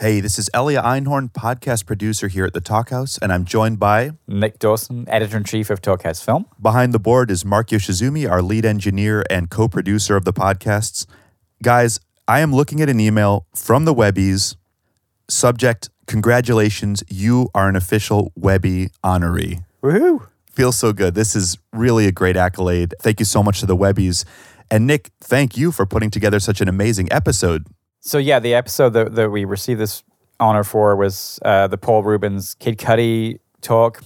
Hey, 0.00 0.20
this 0.20 0.38
is 0.38 0.48
Elia 0.54 0.80
Einhorn, 0.80 1.32
podcast 1.32 1.84
producer 1.84 2.28
here 2.28 2.44
at 2.44 2.52
the 2.52 2.60
Talkhouse, 2.60 3.18
and 3.20 3.32
I'm 3.32 3.44
joined 3.44 3.80
by 3.80 4.12
Nick 4.28 4.60
Dawson, 4.60 5.04
editor 5.08 5.38
in 5.38 5.42
chief 5.42 5.70
of 5.70 5.82
Talkhouse 5.82 6.24
Film. 6.24 6.46
behind 6.62 6.94
the 6.94 7.00
board 7.00 7.32
is 7.32 7.44
Mark 7.44 7.70
Yoshizumi, 7.70 8.30
our 8.30 8.40
lead 8.40 8.64
engineer 8.64 9.24
and 9.28 9.50
co-producer 9.50 10.14
of 10.14 10.24
the 10.24 10.32
podcasts. 10.32 11.04
Guys, 11.64 11.98
I 12.28 12.38
am 12.38 12.54
looking 12.54 12.80
at 12.80 12.88
an 12.88 13.00
email 13.00 13.48
from 13.56 13.86
the 13.86 13.92
Webbies. 13.94 14.54
Subject: 15.28 15.90
Congratulations, 16.06 17.02
you 17.08 17.48
are 17.52 17.68
an 17.68 17.74
official 17.74 18.32
Webby 18.36 18.90
honoree. 19.02 19.64
Woohoo! 19.82 20.28
Feels 20.48 20.78
so 20.78 20.92
good. 20.92 21.16
This 21.16 21.34
is 21.34 21.58
really 21.72 22.06
a 22.06 22.12
great 22.12 22.36
accolade. 22.36 22.94
Thank 23.00 23.18
you 23.18 23.26
so 23.26 23.42
much 23.42 23.58
to 23.60 23.66
the 23.66 23.76
Webbies. 23.76 24.24
And 24.70 24.86
Nick, 24.86 25.10
thank 25.20 25.56
you 25.56 25.72
for 25.72 25.86
putting 25.86 26.10
together 26.10 26.38
such 26.38 26.60
an 26.60 26.68
amazing 26.68 27.10
episode. 27.10 27.66
So 28.00 28.18
yeah, 28.18 28.38
the 28.38 28.54
episode 28.54 28.90
that, 28.90 29.14
that 29.14 29.30
we 29.30 29.44
received 29.44 29.80
this 29.80 30.02
honor 30.40 30.64
for 30.64 30.94
was 30.96 31.38
uh, 31.44 31.66
the 31.66 31.78
Paul 31.78 32.02
Reubens 32.02 32.54
Kid 32.54 32.78
Cudi 32.78 33.40
talk, 33.60 34.02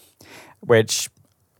which 0.60 1.10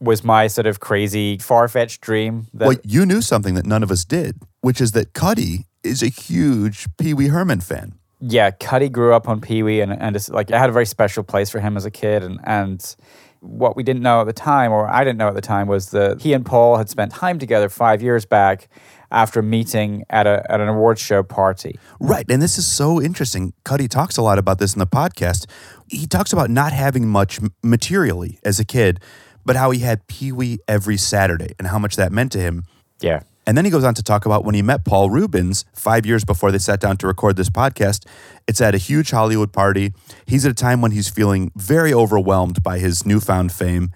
was 0.01 0.25
my 0.25 0.47
sort 0.47 0.67
of 0.67 0.81
crazy, 0.81 1.39
far 1.39 1.69
fetched 1.69 2.01
dream. 2.01 2.49
That 2.55 2.69
Well, 2.69 2.77
you 2.85 3.07
knew 3.07 3.21
something 3.23 3.55
that 3.55 3.67
none 3.67 3.83
of 3.83 3.91
us 3.91 4.05
did, 4.05 4.37
which 4.61 4.81
is 4.81 4.93
that 4.93 5.13
Cudi 5.13 5.67
is 5.83 6.03
a 6.03 6.09
huge 6.09 6.87
Pee 6.97 7.15
Wee 7.15 7.29
Herman 7.29 7.61
fan. 7.61 7.95
yeah, 8.21 8.51
Cudi 8.51 8.91
grew 8.91 9.15
up 9.15 9.29
on 9.29 9.41
Pee 9.41 9.63
Wee, 9.63 9.81
and 9.81 9.93
and 9.93 10.17
like 10.31 10.51
I 10.51 10.59
had 10.59 10.71
a 10.71 10.73
very 10.73 10.87
special 10.87 11.23
place 11.23 11.51
for 11.51 11.61
him 11.61 11.77
as 11.77 11.85
a 11.85 11.91
kid, 11.91 12.23
and 12.23 12.41
and 12.45 12.97
what 13.41 13.77
we 13.77 13.83
didn't 13.83 14.03
know 14.03 14.21
at 14.21 14.27
the 14.27 14.33
time, 14.33 14.71
or 14.71 14.89
I 14.89 15.03
didn't 15.03 15.19
know 15.19 15.29
at 15.29 15.35
the 15.35 15.41
time, 15.41 15.67
was 15.67 15.91
that 15.91 16.23
he 16.23 16.33
and 16.33 16.47
Paul 16.47 16.77
had 16.77 16.89
spent 16.89 17.13
time 17.13 17.39
together 17.41 17.69
five 17.69 18.01
years 18.01 18.25
back 18.25 18.69
after 19.13 19.43
meeting 19.43 20.05
at 20.11 20.27
a 20.27 20.45
at 20.51 20.61
an 20.61 20.69
awards 20.69 21.01
show 21.01 21.23
party. 21.23 21.79
Right. 22.01 22.25
And 22.29 22.43
this 22.43 22.59
is 22.59 22.67
so 22.67 23.01
interesting. 23.01 23.53
Cudi 23.65 23.89
talks 23.89 24.17
a 24.17 24.23
lot 24.23 24.39
about 24.39 24.59
this 24.59 24.73
in 24.75 24.81
the 24.81 24.87
podcast. 24.87 25.47
He 25.89 26.07
talks 26.07 26.33
about 26.33 26.51
not 26.51 26.73
having 26.73 27.07
much 27.07 27.39
materially 27.63 28.41
as 28.43 28.59
a 28.59 28.65
kid, 28.65 28.99
but 29.45 29.55
how 29.55 29.71
he 29.71 29.81
had 29.81 30.07
Pee 30.09 30.33
Wee 30.33 30.59
every 30.67 30.97
Saturday 30.97 31.55
and 31.59 31.69
how 31.69 31.79
much 31.79 31.95
that 31.97 32.11
meant 32.11 32.33
to 32.33 32.41
him. 32.41 32.65
Yeah. 33.01 33.23
And 33.47 33.57
then 33.57 33.65
he 33.65 33.71
goes 33.73 33.85
on 33.85 33.95
to 33.95 34.03
talk 34.03 34.25
about 34.25 34.45
when 34.45 34.55
he 34.55 34.63
met 34.63 34.85
Paul 34.85 35.11
Reubens 35.11 35.65
five 35.75 36.07
years 36.07 36.25
before 36.25 36.53
they 36.53 36.59
sat 36.59 36.81
down 36.81 36.97
to 36.99 37.09
record 37.09 37.37
this 37.37 37.51
podcast. 37.51 38.07
It's 38.47 38.61
at 38.61 38.75
a 38.75 38.79
huge 38.79 39.11
Hollywood 39.11 39.53
party. 39.53 39.93
He's 40.27 40.47
at 40.47 40.53
a 40.53 40.55
time 40.55 40.81
when 40.81 40.93
he's 40.93 41.09
feeling 41.09 41.51
very 41.57 41.93
overwhelmed 41.93 42.63
by 42.63 42.79
his 42.79 43.05
newfound 43.05 43.51
fame. 43.51 43.91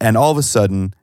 And 0.00 0.18
all 0.18 0.30
of 0.30 0.36
a 0.36 0.42
sudden, 0.42 0.94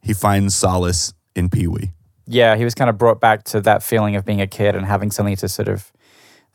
he 0.00 0.14
finds 0.14 0.54
solace 0.54 1.12
in 1.34 1.50
Pee 1.50 1.66
Wee. 1.66 1.92
Yeah, 2.26 2.56
he 2.56 2.64
was 2.64 2.74
kind 2.74 2.88
of 2.90 2.98
brought 2.98 3.20
back 3.20 3.44
to 3.44 3.60
that 3.62 3.82
feeling 3.82 4.16
of 4.16 4.24
being 4.24 4.40
a 4.40 4.46
kid 4.46 4.74
and 4.74 4.86
having 4.86 5.10
something 5.10 5.36
to 5.36 5.48
sort 5.48 5.68
of 5.68 5.92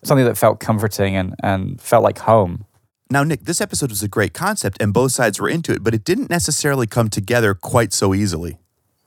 something 0.03 0.25
that 0.25 0.37
felt 0.37 0.59
comforting 0.59 1.15
and, 1.15 1.35
and 1.43 1.81
felt 1.81 2.03
like 2.03 2.19
home. 2.19 2.65
Now, 3.09 3.23
Nick, 3.23 3.41
this 3.45 3.61
episode 3.61 3.89
was 3.89 4.03
a 4.03 4.07
great 4.07 4.33
concept 4.33 4.81
and 4.81 4.93
both 4.93 5.11
sides 5.13 5.39
were 5.39 5.49
into 5.49 5.71
it, 5.71 5.83
but 5.83 5.93
it 5.93 6.03
didn't 6.03 6.29
necessarily 6.29 6.87
come 6.87 7.09
together 7.09 7.53
quite 7.53 7.93
so 7.93 8.13
easily. 8.13 8.57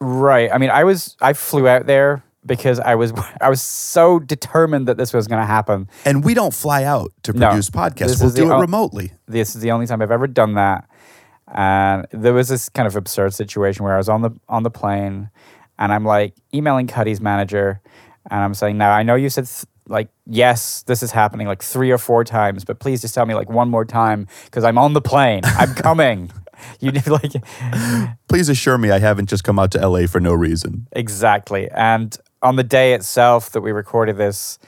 Right. 0.01 0.51
I 0.53 0.59
mean, 0.59 0.71
I 0.71 0.85
was 0.85 1.17
I 1.21 1.35
flew 1.35 1.69
out 1.69 1.87
there 1.87 2.23
because 2.47 2.81
I 2.81 2.95
was 2.95 3.13
I 3.41 3.51
was 3.51 3.61
so 3.61 4.19
determined 4.19 4.89
that 4.89 4.97
this 4.97 5.13
was 5.13 5.27
going 5.27 5.41
to 5.41 5.47
happen. 5.47 5.89
And 6.05 6.25
we 6.25 6.33
don't 6.35 6.55
fly 6.55 6.85
out 6.85 7.13
to 7.25 7.33
No, 7.33 7.49
produce 7.49 7.69
podcasts, 7.69 8.21
we'll 8.23 8.31
do 8.31 8.51
it 8.51 8.55
o- 8.55 8.61
remotely. 8.61 9.13
This 9.27 9.55
is 9.55 9.61
the 9.61 9.71
only 9.71 9.87
time 9.87 10.01
I've 10.01 10.11
ever 10.11 10.27
done 10.27 10.55
that. 10.55 10.89
And 11.53 12.07
there 12.13 12.33
was 12.33 12.49
this 12.49 12.69
kind 12.69 12.87
of 12.87 12.97
absurd 12.97 13.35
situation 13.35 13.85
where 13.85 13.95
I 13.95 13.99
was 13.99 14.09
on 14.09 14.23
the 14.23 14.31
on 14.49 14.63
the 14.63 14.71
plane 14.71 15.31
and 15.81 15.93
I'm 15.93 16.05
like 16.05 16.35
emailing 16.55 16.87
Cudi's 16.87 17.21
manager 17.21 17.81
and 18.31 18.41
I'm 18.45 18.55
saying, 18.55 18.79
"Now, 18.79 18.93
I 18.93 19.03
know 19.03 19.17
you 19.17 19.31
said 19.31 19.47
th- 19.47 19.65
like 19.89 20.09
yes, 20.27 20.83
this 20.85 21.03
is 21.03 21.11
happening 21.11 21.49
like 21.49 21.63
3 21.63 21.91
or 21.91 21.99
4 21.99 22.23
times, 22.23 22.65
but 22.65 22.79
please 22.79 23.01
just 23.01 23.15
tell 23.15 23.27
me 23.27 23.35
like 23.35 23.51
one 23.51 23.69
more 23.69 23.85
time 23.85 24.29
because 24.45 24.63
I'm 24.63 24.79
on 24.79 24.93
the 24.93 25.01
plane. 25.01 25.41
I'm 25.45 25.75
coming." 25.75 26.31
you 26.81 26.93
need 26.93 27.07
like 27.07 27.33
Please 28.29 28.51
assure 28.51 28.77
me 28.77 28.91
I 28.91 28.99
haven't 28.99 29.31
just 29.31 29.45
come 29.45 29.59
out 29.59 29.71
to 29.73 29.89
LA 29.89 30.07
for 30.07 30.21
no 30.21 30.35
reason. 30.35 30.87
Exactly. 30.93 31.71
And 31.71 32.17
on 32.43 32.57
the 32.57 32.63
day 32.63 32.93
itself 32.93 33.51
that 33.53 33.63
we 33.63 33.73
recorded 33.73 34.19
this, 34.19 34.59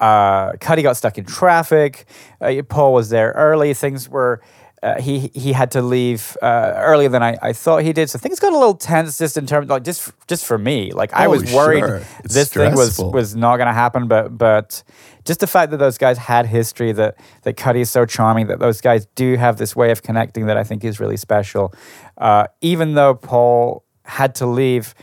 uh, 0.00 0.52
Cudi 0.52 0.82
got 0.82 0.96
stuck 0.96 1.18
in 1.18 1.24
traffic. 1.24 2.06
Uh, 2.40 2.62
Paul 2.68 2.92
was 2.92 3.08
there 3.08 3.32
early. 3.32 3.74
Things 3.74 4.08
were. 4.08 4.42
Uh, 4.84 5.00
he 5.00 5.30
he 5.32 5.52
had 5.54 5.70
to 5.70 5.80
leave 5.80 6.36
uh, 6.42 6.74
earlier 6.76 7.08
than 7.08 7.22
I, 7.22 7.38
I 7.40 7.52
thought 7.54 7.82
he 7.82 7.94
did. 7.94 8.10
So 8.10 8.18
things 8.18 8.38
got 8.38 8.52
a 8.52 8.58
little 8.58 8.74
tense 8.74 9.16
just 9.16 9.38
in 9.38 9.46
terms 9.46 9.70
like 9.70 9.82
just 9.82 10.12
just 10.26 10.44
for 10.44 10.58
me. 10.58 10.92
Like 10.92 11.14
I 11.14 11.24
Oh, 11.24 11.30
was 11.30 11.52
worried 11.54 11.80
sure. 11.80 12.02
This 12.24 12.50
thing 12.52 12.74
was 12.76 12.98
was 13.00 13.34
not 13.34 13.56
going 13.56 13.68
to 13.68 13.72
happen. 13.72 14.08
But 14.08 14.36
but 14.36 14.82
just 15.24 15.40
the 15.40 15.46
fact 15.46 15.70
that 15.70 15.78
those 15.78 15.96
guys 15.96 16.18
had 16.18 16.44
history, 16.44 16.92
that 16.92 17.16
that 17.44 17.56
Cudi 17.56 17.80
is 17.80 17.90
so 17.90 18.04
charming, 18.04 18.48
that 18.48 18.58
those 18.58 18.82
guys 18.82 19.06
do 19.14 19.36
have 19.36 19.56
this 19.56 19.74
way 19.74 19.90
of 19.90 20.02
connecting 20.02 20.46
that 20.46 20.58
I 20.58 20.64
think 20.64 20.84
is 20.84 21.00
really 21.00 21.16
special. 21.16 21.72
Uh, 22.18 22.46
even 22.60 22.92
though 22.94 23.14
Paul 23.14 23.84
had 24.04 24.34
to 24.34 24.46
leave 24.46 24.94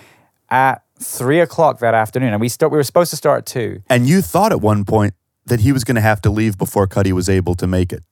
at 0.49 0.83
three 0.99 1.39
o'clock 1.39 1.79
that 1.79 1.95
afternoon, 1.95 2.33
and 2.33 2.39
we 2.41 2.49
start, 2.49 2.71
we 2.71 2.77
were 2.77 2.83
supposed 2.83 3.09
to 3.09 3.17
start 3.17 3.39
at 3.39 3.45
two. 3.47 3.81
And 3.89 4.05
you 4.07 4.21
thought 4.21 4.51
at 4.51 4.61
one 4.61 4.85
point 4.85 5.15
that 5.47 5.61
he 5.61 5.71
was 5.71 5.83
going 5.83 5.95
to 5.95 6.01
have 6.01 6.21
to 6.21 6.29
leave 6.29 6.55
before 6.57 6.85
Cudi 6.87 7.13
was 7.13 7.27
able 7.27 7.55
to 7.55 7.65
make 7.65 7.91
it. 7.91 8.03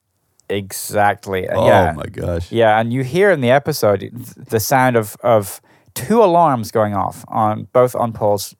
Exactly. 0.50 1.48
Oh 1.48 1.68
yeah. 1.68 1.94
my 1.96 2.06
gosh. 2.06 2.52
Yeah, 2.52 2.80
and 2.80 2.92
you 2.92 3.04
hear 3.04 3.32
in 3.32 3.42
the 3.42 3.52
episode 3.52 4.10
the 4.36 4.60
sound 4.60 4.96
of 4.96 5.16
of 5.22 5.62
two 5.94 6.24
alarms 6.24 6.72
going 6.72 6.96
off 6.96 7.24
on 7.28 7.68
both 7.74 7.96
on 7.96 8.14
Paul's 8.14 8.56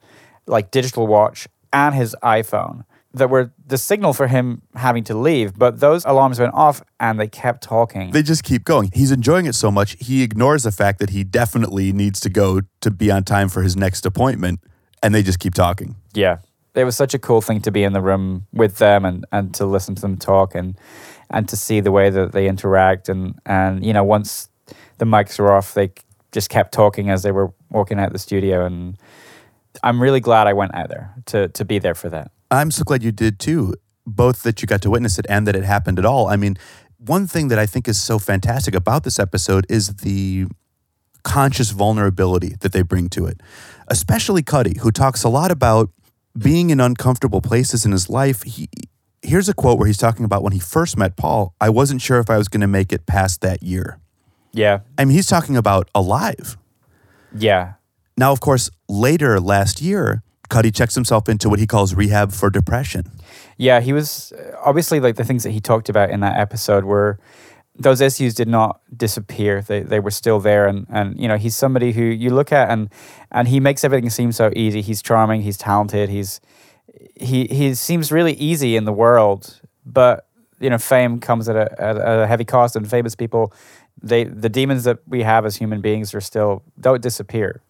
like 0.46 0.72
digital 0.72 1.08
watch 1.08 1.48
and 1.72 1.96
his 1.96 2.16
iPhone 2.24 2.84
that 3.14 3.30
were 3.30 3.52
the 3.66 3.78
signal 3.78 4.14
for 4.14 4.28
him 4.28 4.62
having 4.76 5.04
to 5.06 5.18
leave. 5.18 5.58
But 5.58 5.80
those 5.80 6.06
alarms 6.06 6.40
went 6.40 6.54
off 6.54 6.84
and 7.00 7.20
they 7.20 7.28
kept 7.28 7.64
talking. 7.64 8.12
They 8.12 8.22
just 8.22 8.44
keep 8.44 8.64
going. 8.66 8.92
He's 8.94 9.12
enjoying 9.12 9.46
it 9.48 9.56
so 9.56 9.72
much, 9.72 9.96
he 10.00 10.22
ignores 10.22 10.64
the 10.64 10.72
fact 10.72 11.00
that 11.00 11.10
he 11.10 11.24
definitely 11.24 11.92
needs 11.92 12.20
to 12.22 12.30
go 12.30 12.62
to 12.82 12.92
be 12.92 13.10
on 13.10 13.24
time 13.24 13.50
for 13.50 13.64
his 13.64 13.76
next 13.76 14.06
appointment, 14.06 14.60
and 15.02 15.14
they 15.14 15.24
just 15.24 15.40
keep 15.40 15.56
talking. 15.56 15.96
yeah, 16.14 16.38
it 16.76 16.84
was 16.84 16.96
such 16.96 17.14
a 17.14 17.20
cool 17.20 17.42
thing 17.42 17.62
to 17.62 17.72
be 17.72 17.84
in 17.84 17.94
the 17.94 18.02
room 18.02 18.46
with 18.54 18.78
them 18.78 19.06
and 19.06 19.26
and 19.32 19.54
to 19.56 19.66
listen 19.66 19.96
to 19.96 20.02
them 20.02 20.18
talk 20.18 20.56
and 20.56 20.78
and 21.30 21.48
to 21.50 21.56
see 21.56 21.80
the 21.80 21.92
way 21.92 22.10
that 22.10 22.32
they 22.32 22.48
interact 22.48 23.10
and 23.10 23.40
and 23.46 23.86
you 23.86 23.94
know 23.94 24.04
once 24.04 24.50
the 24.98 25.06
mics 25.06 25.40
were 25.40 25.52
off, 25.52 25.74
they 25.74 25.92
just 26.32 26.50
kept 26.50 26.74
talking 26.74 27.10
as 27.10 27.24
they 27.24 27.32
were 27.32 27.52
walking 27.70 28.00
out 28.00 28.12
the 28.12 28.20
studio 28.20 28.66
and. 28.66 28.98
I'm 29.84 30.02
really 30.02 30.20
glad 30.20 30.48
I 30.48 30.54
went 30.54 30.74
out 30.74 30.90
there 30.90 31.14
to 31.28 31.48
to 31.50 31.64
be 31.64 31.80
there 31.80 31.94
for 31.94 32.10
that. 32.10 32.32
I'm 32.52 32.72
so 32.72 32.84
glad 32.84 33.04
you 33.04 33.12
did 33.12 33.40
too, 33.40 33.76
both 34.06 34.42
that 34.44 34.62
you 34.62 34.68
got 34.68 34.82
to 34.82 34.90
witness 34.90 35.20
it 35.20 35.26
and 35.30 35.48
that 35.48 35.56
it 35.56 35.64
happened 35.64 36.00
at 36.00 36.06
all. 36.06 36.28
I 36.28 36.36
mean, 36.36 36.58
one 36.98 37.28
thing 37.28 37.48
that 37.50 37.60
I 37.60 37.66
think 37.66 37.88
is 37.88 38.02
so 38.02 38.20
fantastic 38.20 38.76
about 38.76 39.04
this 39.04 39.20
episode 39.20 39.66
is 39.70 39.98
the 39.98 40.48
conscious 41.24 41.72
vulnerability 41.72 42.56
that 42.62 42.72
they 42.72 42.82
bring 42.82 43.10
to 43.10 43.26
it, 43.26 43.42
especially 43.88 44.42
Cudi, 44.42 44.78
who 44.78 44.92
talks 44.92 45.24
a 45.24 45.30
lot 45.30 45.52
about 45.52 45.92
being 46.38 46.72
in 46.72 46.80
uncomfortable 46.80 47.42
places 47.42 47.86
in 47.86 47.92
his 47.92 48.10
life. 48.10 48.44
He, 48.44 48.70
here's 49.22 49.50
a 49.50 49.54
quote 49.54 49.78
where 49.78 49.88
he's 49.88 49.98
talking 49.98 50.26
about 50.26 50.44
when 50.44 50.54
he 50.54 50.60
first 50.60 50.98
met 50.98 51.16
Paul, 51.16 51.54
I 51.60 51.70
wasn't 51.70 52.02
sure 52.02 52.20
if 52.20 52.30
I 52.30 52.38
was 52.38 52.48
going 52.48 52.62
to 52.62 52.68
make 52.68 52.92
it 52.94 53.06
past 53.06 53.42
that 53.42 53.62
year. 53.64 54.00
Yeah, 54.52 54.80
I 54.98 55.06
mean, 55.06 55.16
he's 55.16 55.28
talking 55.28 55.56
about 55.58 55.90
alive. 55.94 56.58
yeah, 57.36 57.74
Now, 58.18 58.32
of 58.32 58.40
course, 58.40 58.70
later 58.88 59.40
last 59.40 59.82
year, 59.82 60.24
Cudi 60.50 60.74
checks 60.74 60.96
himself 60.96 61.30
into 61.30 61.48
what 61.50 61.60
he 61.60 61.68
calls 61.68 61.94
rehab 61.94 62.32
for 62.32 62.50
depression. 62.50 63.04
yeah. 63.58 63.80
He 63.82 63.94
was 63.94 64.32
uh, 64.34 64.56
obviously 64.66 65.00
like 65.00 65.16
the 65.16 65.24
things 65.24 65.44
that 65.44 65.52
he 65.52 65.60
talked 65.60 65.90
about 65.90 66.10
in 66.10 66.22
that 66.22 66.40
episode 66.40 66.86
were 66.86 67.20
those 67.78 68.02
issues 68.02 68.34
did 68.34 68.48
not 68.48 68.82
disappear. 68.98 69.62
They 69.62 69.84
they 69.84 70.00
were 70.00 70.12
still 70.12 70.40
there, 70.40 70.66
and 70.68 70.88
and 70.90 71.20
you 71.20 71.28
know 71.28 71.38
he's 71.38 71.56
somebody 71.56 71.92
who 71.92 72.02
you 72.04 72.32
look 72.32 72.52
at 72.52 72.72
and 72.72 72.90
and 73.32 73.48
he 73.48 73.60
makes 73.60 73.84
everything 73.84 74.10
seem 74.10 74.32
so 74.32 74.52
easy. 74.56 74.82
He's 74.82 75.04
charming. 75.04 75.44
He's 75.44 75.58
talented. 75.58 76.10
He's 76.10 76.42
he 77.20 77.46
he 77.46 77.76
seems 77.76 78.12
really 78.12 78.34
easy 78.34 78.76
in 78.76 78.86
the 78.86 78.94
world, 78.94 79.60
but 79.86 80.28
you 80.60 80.70
know 80.70 80.78
fame 80.78 81.20
comes 81.20 81.50
at 81.50 81.56
a, 81.56 81.82
at 81.82 81.98
a 81.98 82.28
heavy 82.28 82.46
cost, 82.46 82.76
and 82.76 82.90
famous 82.90 83.16
people. 83.16 83.54
They 84.02 84.24
the 84.24 84.50
demons 84.50 84.84
that 84.86 85.00
we 85.08 85.24
have 85.24 85.46
as 85.46 85.58
human 85.58 85.82
beings 85.82 86.14
are 86.14 86.22
still 86.22 86.64
don't 86.80 87.02
disappear. 87.02 87.62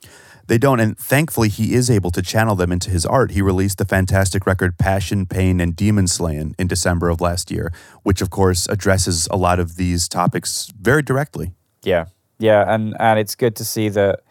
They 0.49 0.57
don't, 0.57 0.79
and 0.79 0.97
thankfully, 0.97 1.47
he 1.47 1.75
is 1.75 1.91
able 1.91 2.09
to 2.09 2.23
channel 2.23 2.55
them 2.55 2.71
into 2.71 2.89
his 2.89 3.05
art. 3.05 3.31
He 3.31 3.41
released 3.41 3.77
the 3.77 3.85
fantastic 3.85 4.47
record 4.47 4.79
Passion, 4.79 5.27
Pain, 5.27 5.59
and 5.59 5.75
Demon 5.75 6.07
Slaying 6.07 6.55
in 6.57 6.65
December 6.65 7.09
of 7.09 7.21
last 7.21 7.51
year, 7.51 7.71
which, 8.01 8.19
of 8.19 8.31
course, 8.31 8.67
addresses 8.67 9.27
a 9.29 9.37
lot 9.37 9.59
of 9.59 9.75
these 9.75 10.07
topics 10.07 10.73
very 10.81 11.03
directly. 11.03 11.51
Yeah, 11.83 12.05
yeah, 12.39 12.73
and 12.73 12.95
and 12.99 13.19
it's 13.19 13.35
good 13.35 13.55
to 13.57 13.65
see 13.65 13.89
that 13.89 14.21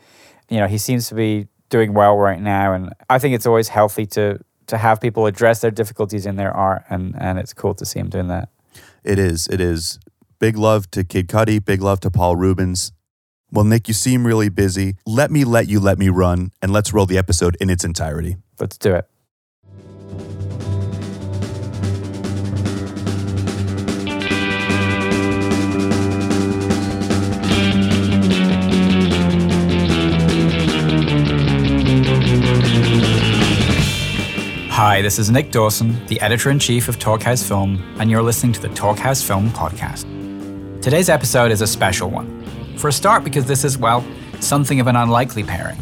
you 0.48 0.58
know 0.58 0.66
he 0.66 0.76
seems 0.76 1.08
to 1.08 1.14
be 1.14 1.46
doing 1.70 1.94
well 1.94 2.16
right 2.16 2.40
now, 2.40 2.72
and 2.72 2.92
I 3.08 3.20
think 3.20 3.36
it's 3.36 3.46
always 3.46 3.68
healthy 3.68 4.06
to 4.06 4.40
to 4.68 4.78
have 4.78 5.00
people 5.00 5.26
address 5.26 5.60
their 5.60 5.70
difficulties 5.70 6.24
in 6.24 6.36
their 6.36 6.54
art, 6.56 6.84
and 6.88 7.14
and 7.18 7.38
it's 7.38 7.52
cool 7.52 7.74
to 7.74 7.84
see 7.84 7.98
him 7.98 8.08
doing 8.08 8.28
that. 8.28 8.48
It 9.04 9.18
is. 9.18 9.48
It 9.48 9.60
is. 9.60 9.98
Big 10.38 10.56
love 10.56 10.90
to 10.92 11.04
Kid 11.04 11.28
Cudi. 11.28 11.62
Big 11.62 11.82
love 11.82 12.00
to 12.00 12.10
Paul 12.10 12.36
Reubens. 12.36 12.92
Well, 13.50 13.64
Nick, 13.64 13.88
you 13.88 13.94
seem 13.94 14.26
really 14.26 14.50
busy. 14.50 14.96
Let 15.06 15.30
me 15.30 15.44
let 15.44 15.68
you 15.68 15.80
let 15.80 15.98
me 15.98 16.08
run, 16.08 16.52
and 16.62 16.72
let's 16.72 16.92
roll 16.92 17.06
the 17.06 17.18
episode 17.18 17.56
in 17.60 17.70
its 17.70 17.84
entirety. 17.84 18.36
Let's 18.60 18.78
do 18.78 18.94
it. 18.94 19.08
Hi, 34.88 35.02
this 35.02 35.18
is 35.18 35.30
Nick 35.30 35.50
Dawson, 35.50 36.02
the 36.06 36.18
editor 36.22 36.48
in 36.48 36.58
chief 36.58 36.88
of 36.88 36.98
Talkhouse 36.98 37.46
Film, 37.46 37.76
and 38.00 38.10
you're 38.10 38.22
listening 38.22 38.54
to 38.54 38.62
the 38.62 38.70
Talkhouse 38.70 39.22
Film 39.22 39.50
podcast. 39.50 40.04
Today's 40.80 41.10
episode 41.10 41.50
is 41.50 41.60
a 41.60 41.66
special 41.66 42.08
one. 42.08 42.42
For 42.78 42.88
a 42.88 42.92
start, 42.92 43.22
because 43.22 43.44
this 43.44 43.64
is, 43.64 43.76
well, 43.76 44.02
something 44.40 44.80
of 44.80 44.86
an 44.86 44.96
unlikely 44.96 45.44
pairing, 45.44 45.78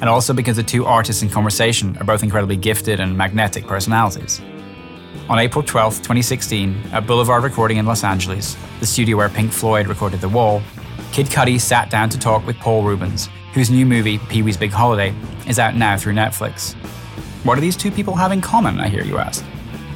and 0.00 0.04
also 0.04 0.32
because 0.32 0.54
the 0.54 0.62
two 0.62 0.84
artists 0.84 1.20
in 1.20 1.30
conversation 1.30 1.98
are 1.98 2.04
both 2.04 2.22
incredibly 2.22 2.56
gifted 2.56 3.00
and 3.00 3.18
magnetic 3.18 3.66
personalities. 3.66 4.40
On 5.28 5.40
April 5.40 5.64
12, 5.64 5.96
2016, 5.96 6.80
at 6.92 7.08
Boulevard 7.08 7.42
Recording 7.42 7.78
in 7.78 7.86
Los 7.86 8.04
Angeles, 8.04 8.56
the 8.78 8.86
studio 8.86 9.16
where 9.16 9.30
Pink 9.30 9.50
Floyd 9.50 9.88
recorded 9.88 10.20
The 10.20 10.28
Wall, 10.28 10.62
Kid 11.10 11.26
Cudi 11.26 11.60
sat 11.60 11.90
down 11.90 12.08
to 12.08 12.20
talk 12.20 12.46
with 12.46 12.56
Paul 12.58 12.84
Reubens, 12.84 13.28
whose 13.52 13.68
new 13.68 13.84
movie, 13.84 14.18
Pee 14.18 14.42
Wee's 14.42 14.56
Big 14.56 14.70
Holiday, 14.70 15.12
is 15.48 15.58
out 15.58 15.74
now 15.74 15.96
through 15.96 16.12
Netflix. 16.12 16.76
What 17.44 17.56
do 17.56 17.60
these 17.60 17.76
two 17.76 17.90
people 17.90 18.14
have 18.14 18.32
in 18.32 18.40
common, 18.40 18.80
I 18.80 18.88
hear 18.88 19.04
you 19.04 19.18
ask? 19.18 19.44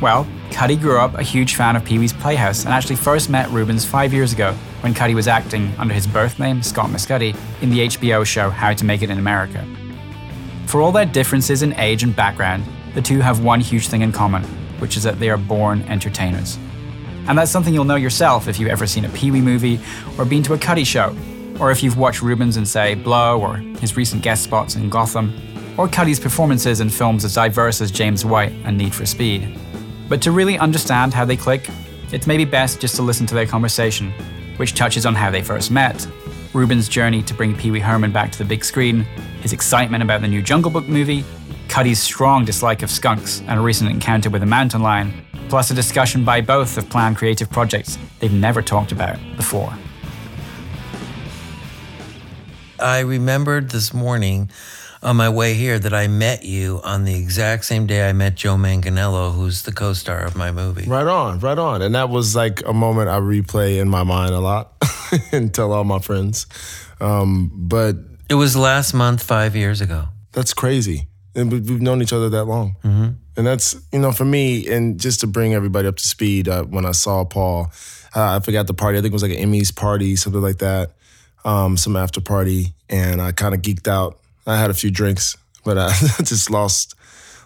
Well, 0.02 0.26
Cudi 0.50 0.78
grew 0.78 0.98
up 0.98 1.14
a 1.14 1.22
huge 1.22 1.54
fan 1.54 1.76
of 1.76 1.84
Pee 1.84 1.98
Wee's 1.98 2.12
Playhouse 2.12 2.66
and 2.66 2.74
actually 2.74 2.96
first 2.96 3.30
met 3.30 3.48
Reubens 3.48 3.86
five 3.86 4.12
years 4.12 4.34
ago 4.34 4.52
when 4.82 4.92
Cudi 4.92 5.14
was 5.14 5.26
acting 5.26 5.72
under 5.78 5.94
his 5.94 6.06
birth 6.06 6.38
name, 6.38 6.62
Scott 6.62 6.90
Mescudi, 6.90 7.34
in 7.62 7.70
the 7.70 7.86
HBO 7.86 8.22
show 8.26 8.50
How 8.50 8.74
to 8.74 8.84
Make 8.84 9.00
It 9.00 9.08
in 9.08 9.16
America. 9.16 9.66
For 10.66 10.82
all 10.82 10.92
their 10.92 11.06
differences 11.06 11.62
in 11.62 11.72
age 11.76 12.02
and 12.02 12.14
background, 12.14 12.64
the 12.92 13.00
two 13.00 13.20
have 13.20 13.42
one 13.42 13.60
huge 13.60 13.88
thing 13.88 14.02
in 14.02 14.12
common, 14.12 14.42
which 14.78 14.98
is 14.98 15.02
that 15.04 15.18
they 15.18 15.30
are 15.30 15.38
born 15.38 15.80
entertainers. 15.84 16.58
And 17.28 17.38
that's 17.38 17.50
something 17.50 17.72
you'll 17.72 17.84
know 17.84 17.96
yourself 17.96 18.46
if 18.46 18.60
you've 18.60 18.68
ever 18.68 18.86
seen 18.86 19.06
a 19.06 19.08
Pee 19.08 19.30
Wee 19.30 19.40
movie 19.40 19.80
or 20.18 20.26
been 20.26 20.42
to 20.42 20.52
a 20.52 20.58
Cudi 20.58 20.84
show, 20.84 21.16
or 21.58 21.70
if 21.70 21.82
you've 21.82 21.96
watched 21.96 22.20
Reubens 22.20 22.58
in, 22.58 22.66
say, 22.66 22.94
Blow 22.94 23.40
or 23.40 23.56
his 23.56 23.96
recent 23.96 24.20
guest 24.22 24.44
spots 24.44 24.76
in 24.76 24.90
Gotham, 24.90 25.32
or 25.78 25.86
Cudi's 25.88 26.18
performances 26.18 26.80
in 26.80 26.90
films 26.90 27.24
as 27.24 27.34
diverse 27.34 27.80
as 27.80 27.92
James 27.92 28.24
White 28.24 28.52
and 28.64 28.76
Need 28.76 28.92
for 28.92 29.06
Speed. 29.06 29.56
But 30.08 30.20
to 30.22 30.32
really 30.32 30.58
understand 30.58 31.14
how 31.14 31.24
they 31.24 31.36
click, 31.36 31.70
it's 32.12 32.26
maybe 32.26 32.44
best 32.44 32.80
just 32.80 32.96
to 32.96 33.02
listen 33.02 33.26
to 33.28 33.34
their 33.34 33.46
conversation, 33.46 34.12
which 34.56 34.74
touches 34.74 35.06
on 35.06 35.14
how 35.14 35.30
they 35.30 35.40
first 35.40 35.70
met, 35.70 36.06
Reubens' 36.52 36.88
journey 36.88 37.22
to 37.22 37.34
bring 37.34 37.56
Pee 37.56 37.70
Wee 37.70 37.78
Herman 37.78 38.10
back 38.10 38.32
to 38.32 38.38
the 38.38 38.44
big 38.44 38.64
screen, 38.64 39.02
his 39.40 39.52
excitement 39.52 40.02
about 40.02 40.20
the 40.20 40.28
new 40.28 40.42
Jungle 40.42 40.70
Book 40.70 40.88
movie, 40.88 41.24
Cudi's 41.68 42.00
strong 42.00 42.44
dislike 42.44 42.82
of 42.82 42.90
skunks 42.90 43.40
and 43.46 43.60
a 43.60 43.62
recent 43.62 43.90
encounter 43.90 44.30
with 44.30 44.42
a 44.42 44.46
mountain 44.46 44.82
lion, 44.82 45.12
plus 45.48 45.70
a 45.70 45.74
discussion 45.74 46.24
by 46.24 46.40
both 46.40 46.76
of 46.76 46.90
planned 46.90 47.16
creative 47.16 47.50
projects 47.50 47.98
they've 48.18 48.32
never 48.32 48.62
talked 48.62 48.90
about 48.90 49.18
before. 49.36 49.72
I 52.80 53.00
remembered 53.00 53.70
this 53.70 53.92
morning 53.92 54.50
on 55.02 55.16
my 55.16 55.28
way 55.28 55.54
here 55.54 55.78
that 55.78 55.94
I 55.94 56.08
met 56.08 56.44
you 56.44 56.80
on 56.84 57.04
the 57.04 57.14
exact 57.14 57.64
same 57.64 57.86
day 57.86 58.08
I 58.08 58.12
met 58.12 58.34
Joe 58.34 58.56
Manganiello, 58.56 59.34
who's 59.34 59.62
the 59.62 59.72
co-star 59.72 60.20
of 60.24 60.36
my 60.36 60.50
movie. 60.50 60.88
Right 60.88 61.06
on, 61.06 61.38
right 61.40 61.58
on. 61.58 61.82
And 61.82 61.94
that 61.94 62.08
was 62.08 62.34
like 62.34 62.66
a 62.66 62.72
moment 62.72 63.08
I 63.08 63.18
replay 63.18 63.80
in 63.80 63.88
my 63.88 64.02
mind 64.02 64.34
a 64.34 64.40
lot 64.40 64.72
and 65.32 65.54
tell 65.54 65.72
all 65.72 65.84
my 65.84 66.00
friends. 66.00 66.46
Um, 67.00 67.50
but 67.54 67.96
it 68.28 68.34
was 68.34 68.56
last 68.56 68.92
month, 68.92 69.22
five 69.22 69.54
years 69.54 69.80
ago. 69.80 70.08
That's 70.32 70.52
crazy. 70.52 71.08
And 71.34 71.52
we've 71.52 71.80
known 71.80 72.02
each 72.02 72.12
other 72.12 72.28
that 72.30 72.44
long. 72.44 72.76
Mm-hmm. 72.82 73.08
And 73.36 73.46
that's, 73.46 73.76
you 73.92 74.00
know, 74.00 74.10
for 74.10 74.24
me, 74.24 74.68
and 74.68 74.98
just 74.98 75.20
to 75.20 75.28
bring 75.28 75.54
everybody 75.54 75.86
up 75.86 75.96
to 75.96 76.06
speed, 76.06 76.48
uh, 76.48 76.64
when 76.64 76.84
I 76.84 76.90
saw 76.90 77.24
Paul, 77.24 77.70
uh, 78.16 78.36
I 78.36 78.40
forgot 78.40 78.66
the 78.66 78.74
party. 78.74 78.98
I 78.98 79.00
think 79.00 79.12
it 79.12 79.14
was 79.14 79.22
like 79.22 79.36
an 79.36 79.38
Emmys 79.38 79.74
party, 79.74 80.16
something 80.16 80.42
like 80.42 80.58
that, 80.58 80.92
um, 81.44 81.76
some 81.76 81.94
after 81.94 82.20
party. 82.20 82.74
And 82.88 83.22
I 83.22 83.30
kind 83.30 83.54
of 83.54 83.62
geeked 83.62 83.86
out 83.86 84.18
I 84.48 84.56
had 84.56 84.70
a 84.70 84.74
few 84.74 84.90
drinks, 84.90 85.36
but 85.64 85.78
I 85.78 85.92
just 86.24 86.50
lost 86.50 86.94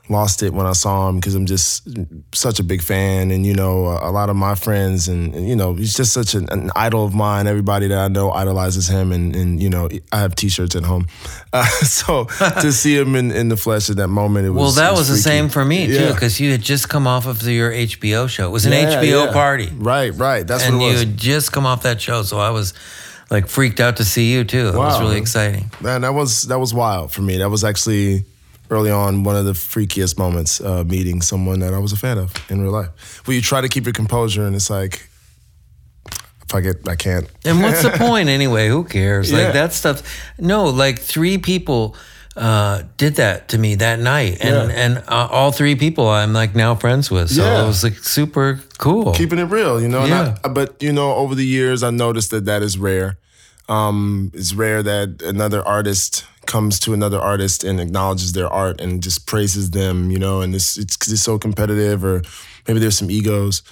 lost 0.09 0.43
it 0.43 0.53
when 0.53 0.67
I 0.67 0.73
saw 0.73 1.09
him 1.09 1.17
because 1.17 1.35
I'm 1.35 1.47
just 1.47 1.89
such 2.35 2.59
a 2.59 2.65
big 2.65 2.83
fan, 2.83 3.31
and 3.31 3.47
you 3.47 3.55
know, 3.55 3.87
a, 3.87 4.11
lot 4.11 4.31
of 4.31 4.37
my 4.37 4.55
friends, 4.55 5.09
and, 5.09 5.35
and, 5.35 5.49
you 5.49 5.57
know, 5.57 5.75
he's 5.75 5.95
just 5.95 6.13
such 6.13 6.35
an, 6.35 6.49
an, 6.51 6.71
idol 6.75 7.05
of 7.05 7.15
mine. 7.15 7.47
Everybody 7.47 7.89
that 7.89 7.99
I 7.99 8.09
know 8.09 8.31
idolizes 8.31 8.89
him, 8.89 9.13
and 9.13 9.35
and 9.35 9.63
you 9.63 9.71
know, 9.71 9.89
I 10.13 10.19
have 10.19 10.35
T-shirts 10.35 10.77
at 10.77 10.85
home, 10.85 11.07
uh, 11.53 11.65
so 11.65 12.25
to 12.61 12.73
see 12.73 12.97
him 12.97 13.15
in, 13.15 13.31
in 13.31 13.49
the 13.49 13.57
flesh 13.57 13.91
at 13.91 13.97
that 13.97 14.09
moment, 14.09 14.47
it 14.47 14.51
was 14.51 14.77
well. 14.77 14.85
That 14.85 14.91
was, 14.93 15.09
was 15.09 15.09
the 15.09 15.17
same 15.19 15.49
for 15.49 15.65
me 15.65 15.87
too, 15.87 16.13
because 16.13 16.41
you 16.41 16.51
had 16.53 16.63
just 16.63 16.89
come 16.89 17.07
off 17.07 17.27
of 17.27 17.41
the, 17.41 17.53
your 17.53 17.73
HBO 17.73 18.29
show. 18.29 18.47
It 18.47 18.53
was 18.53 18.67
an 18.67 18.73
yeah, 18.73 19.03
HBO 19.03 19.27
yeah. 19.27 19.33
party, 19.33 19.69
right? 19.75 20.11
Right. 20.15 20.47
That's 20.47 20.65
and 20.65 20.79
what 20.79 20.85
it 20.85 20.93
was. 20.93 21.03
you 21.03 21.09
had 21.09 21.17
just 21.17 21.53
come 21.53 21.67
off 21.67 21.83
that 21.83 22.01
show, 22.01 22.23
so 22.23 22.39
I 22.39 22.51
was 22.51 22.75
like 23.33 23.49
freaked 23.49 23.81
out 23.81 23.97
to 23.97 24.05
see 24.05 24.31
you 24.31 24.45
too. 24.45 24.69
It 24.69 24.75
was 24.75 25.01
really 25.01 25.17
exciting. 25.17 25.71
Man, 25.81 26.03
that 26.03 26.13
was 26.13 26.43
that 26.43 26.59
was 26.59 26.75
wild 26.75 27.13
for 27.13 27.23
me. 27.23 27.39
That 27.39 27.49
was 27.49 27.65
actually 27.65 28.27
early 28.69 28.91
on 28.91 29.25
one 29.25 29.37
of 29.37 29.47
the 29.47 29.53
freakiest 29.53 30.19
moments 30.19 30.61
uh, 30.61 30.85
meeting 30.85 31.23
someone 31.23 31.61
that 31.61 31.73
I 31.73 31.79
was 31.79 31.93
a 31.93 31.97
fan 31.97 32.19
of 32.19 32.33
in 32.51 32.61
real 32.63 32.73
life. 32.73 33.27
Where 33.27 33.35
you 33.35 33.41
try 33.41 33.63
to 33.63 33.69
keep 33.69 33.85
your 33.85 33.95
composure 33.95 34.47
and 34.47 34.55
it's 34.55 34.69
like 34.69 35.09
if 36.07 36.55
I 36.55 36.61
get 36.61 36.87
I 36.87 36.95
can't. 36.95 37.27
And 37.47 37.63
what's 37.63 37.83
the 37.83 37.91
point 37.97 38.29
anyway? 38.29 38.69
Who 38.69 38.85
cares? 38.85 39.33
Like 39.33 39.55
that 39.55 39.73
stuff. 39.73 40.03
No, 40.39 40.67
like 40.67 40.99
three 40.99 41.39
people 41.39 41.97
uh, 42.37 42.83
did 42.97 43.17
that 43.17 43.49
to 43.49 43.59
me 43.59 43.75
that 43.77 43.99
night, 43.99 44.39
and 44.41 44.71
yeah. 44.71 44.77
and 44.77 44.99
uh, 45.09 45.29
all 45.31 45.53
three 45.53 45.77
people 45.77 46.09
I'm 46.09 46.33
like 46.33 46.55
now 46.55 46.75
friends 46.75 47.11
with. 47.11 47.31
So 47.31 47.43
yeah. 47.43 47.63
it 47.63 47.67
was 47.67 47.85
like 47.85 47.95
super 47.99 48.61
cool. 48.79 49.13
Keeping 49.13 49.39
it 49.39 49.45
real, 49.45 49.81
you 49.81 49.89
know. 49.89 50.05
Yeah. 50.05 50.37
I, 50.43 50.49
but 50.49 50.83
you 50.83 50.93
know, 50.93 51.15
over 51.15 51.35
the 51.35 51.45
years, 51.45 51.83
I 51.83 51.91
noticed 51.91 52.31
that 52.31 52.47
that 52.47 52.63
is 52.63 52.79
rare. 52.79 53.19
Um, 53.69 54.31
it's 54.35 54.55
rare 54.55 54.83
that 54.83 55.23
another 55.23 55.67
artist 55.67 56.25
comes 56.47 56.81
to 56.81 56.93
another 56.93 57.19
artist 57.19 57.65
and 57.65 57.81
acknowledges 57.81 58.33
their 58.33 58.49
art 58.49 58.81
and 58.81 59.03
just 59.03 59.27
praises 59.27 59.71
them, 59.71 60.11
you 60.11 60.19
know, 60.19 60.41
and 60.41 60.55
it's 60.55 60.79
it's 60.79 60.97
because 60.97 61.13
it's 61.13 61.23
so 61.23 61.39
competitive 61.39 62.05
or 62.05 62.23
maybe 62.67 62.81
there's 62.81 62.97
some 62.97 63.11
egos. 63.11 63.63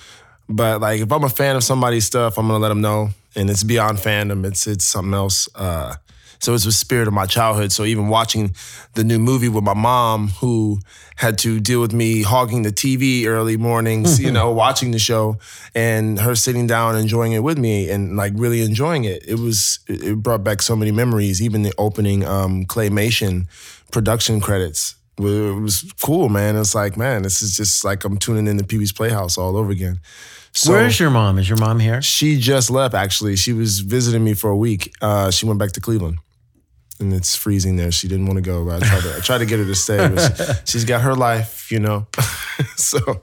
But 0.49 0.81
like 0.81 1.01
if 1.01 1.11
I'm 1.11 1.25
a 1.25 1.29
fan 1.29 1.57
of 1.57 1.65
somebody's 1.65 2.05
stuff, 2.05 2.39
I'm 2.39 2.47
gonna 2.47 2.59
let 2.59 2.69
them 2.69 2.81
know, 2.81 3.11
and 3.35 3.49
it's 3.49 3.63
beyond 3.63 3.99
fandom. 3.99 4.45
It's 4.45 4.67
it's 4.67 4.85
something 4.85 5.15
else. 5.15 5.49
Uh, 5.55 5.95
so 6.41 6.55
it's 6.55 6.65
the 6.65 6.73
spirit 6.73 7.07
of 7.07 7.15
my 7.15 7.27
childhood. 7.27 7.71
So 7.73 7.85
even 7.85 8.09
watching 8.09 8.55
the 8.95 9.05
new 9.05 9.19
movie 9.19 9.49
with 9.49 9.65
my 9.65 9.75
mom, 9.75 10.29
who 10.41 10.81
had 11.17 11.39
to 11.39 11.61
deal 11.61 11.81
with 11.81 11.93
me 11.93 12.23
hogging 12.23 12.63
the 12.63 12.73
TV 12.73 13.27
early 13.27 13.57
mornings, 13.57 14.21
you 14.21 14.33
know, 14.33 14.51
watching 14.51 14.91
the 14.91 14.99
show, 14.99 15.39
and 15.75 16.19
her 16.19 16.35
sitting 16.35 16.67
down 16.67 16.97
enjoying 16.97 17.33
it 17.33 17.43
with 17.43 17.59
me 17.59 17.91
and 17.91 18.17
like 18.17 18.33
really 18.37 18.63
enjoying 18.63 19.05
it. 19.05 19.23
It 19.29 19.39
was 19.39 19.81
it 19.87 20.17
brought 20.23 20.43
back 20.43 20.63
so 20.63 20.75
many 20.75 20.91
memories. 20.91 21.43
Even 21.43 21.63
the 21.63 21.75
opening 21.79 22.25
um, 22.25 22.65
claymation 22.65 23.47
production 23.91 24.41
credits 24.41 24.97
it 25.19 25.61
was 25.61 25.93
cool, 26.01 26.29
man. 26.29 26.57
It's 26.57 26.75
like, 26.75 26.97
man, 26.97 27.23
this 27.23 27.43
is 27.43 27.57
just 27.57 27.85
like 27.85 28.05
I'm 28.05 28.17
tuning 28.17 28.47
in 28.47 28.59
to 28.59 28.65
Pee 28.65 28.79
Wee's 28.79 28.93
Playhouse 28.93 29.37
all 29.37 29.57
over 29.57 29.71
again. 29.71 30.01
So 30.53 30.73
Where 30.73 30.87
is 30.87 30.99
your 30.99 31.11
mom? 31.11 31.39
Is 31.39 31.49
your 31.49 31.59
mom 31.59 31.79
here? 31.79 32.03
She 32.03 32.39
just 32.39 32.71
left. 32.71 32.95
Actually, 32.95 33.37
she 33.37 33.53
was 33.53 33.81
visiting 33.81 34.25
me 34.25 34.35
for 34.35 34.51
a 34.51 34.57
week. 34.57 34.93
Uh, 35.01 35.31
she 35.31 35.47
went 35.47 35.59
back 35.59 35.73
to 35.73 35.81
Cleveland 35.81 36.19
and 37.01 37.13
it's 37.13 37.35
freezing 37.35 37.77
there. 37.77 37.91
She 37.91 38.09
didn't 38.09 38.27
want 38.27 38.37
to 38.37 38.43
go, 38.43 38.65
but 38.65 38.83
I 38.83 38.87
tried 38.87 39.03
to, 39.03 39.17
I 39.17 39.21
tried 39.21 39.39
to 39.39 39.47
get 39.47 39.59
her 39.59 39.65
to 39.65 39.75
stay. 39.75 40.09
But 40.09 40.63
she, 40.65 40.79
has 40.79 40.85
got 40.85 41.01
her 41.03 41.15
life, 41.15 41.71
you 41.73 41.81
know. 41.81 42.07
so 42.77 43.23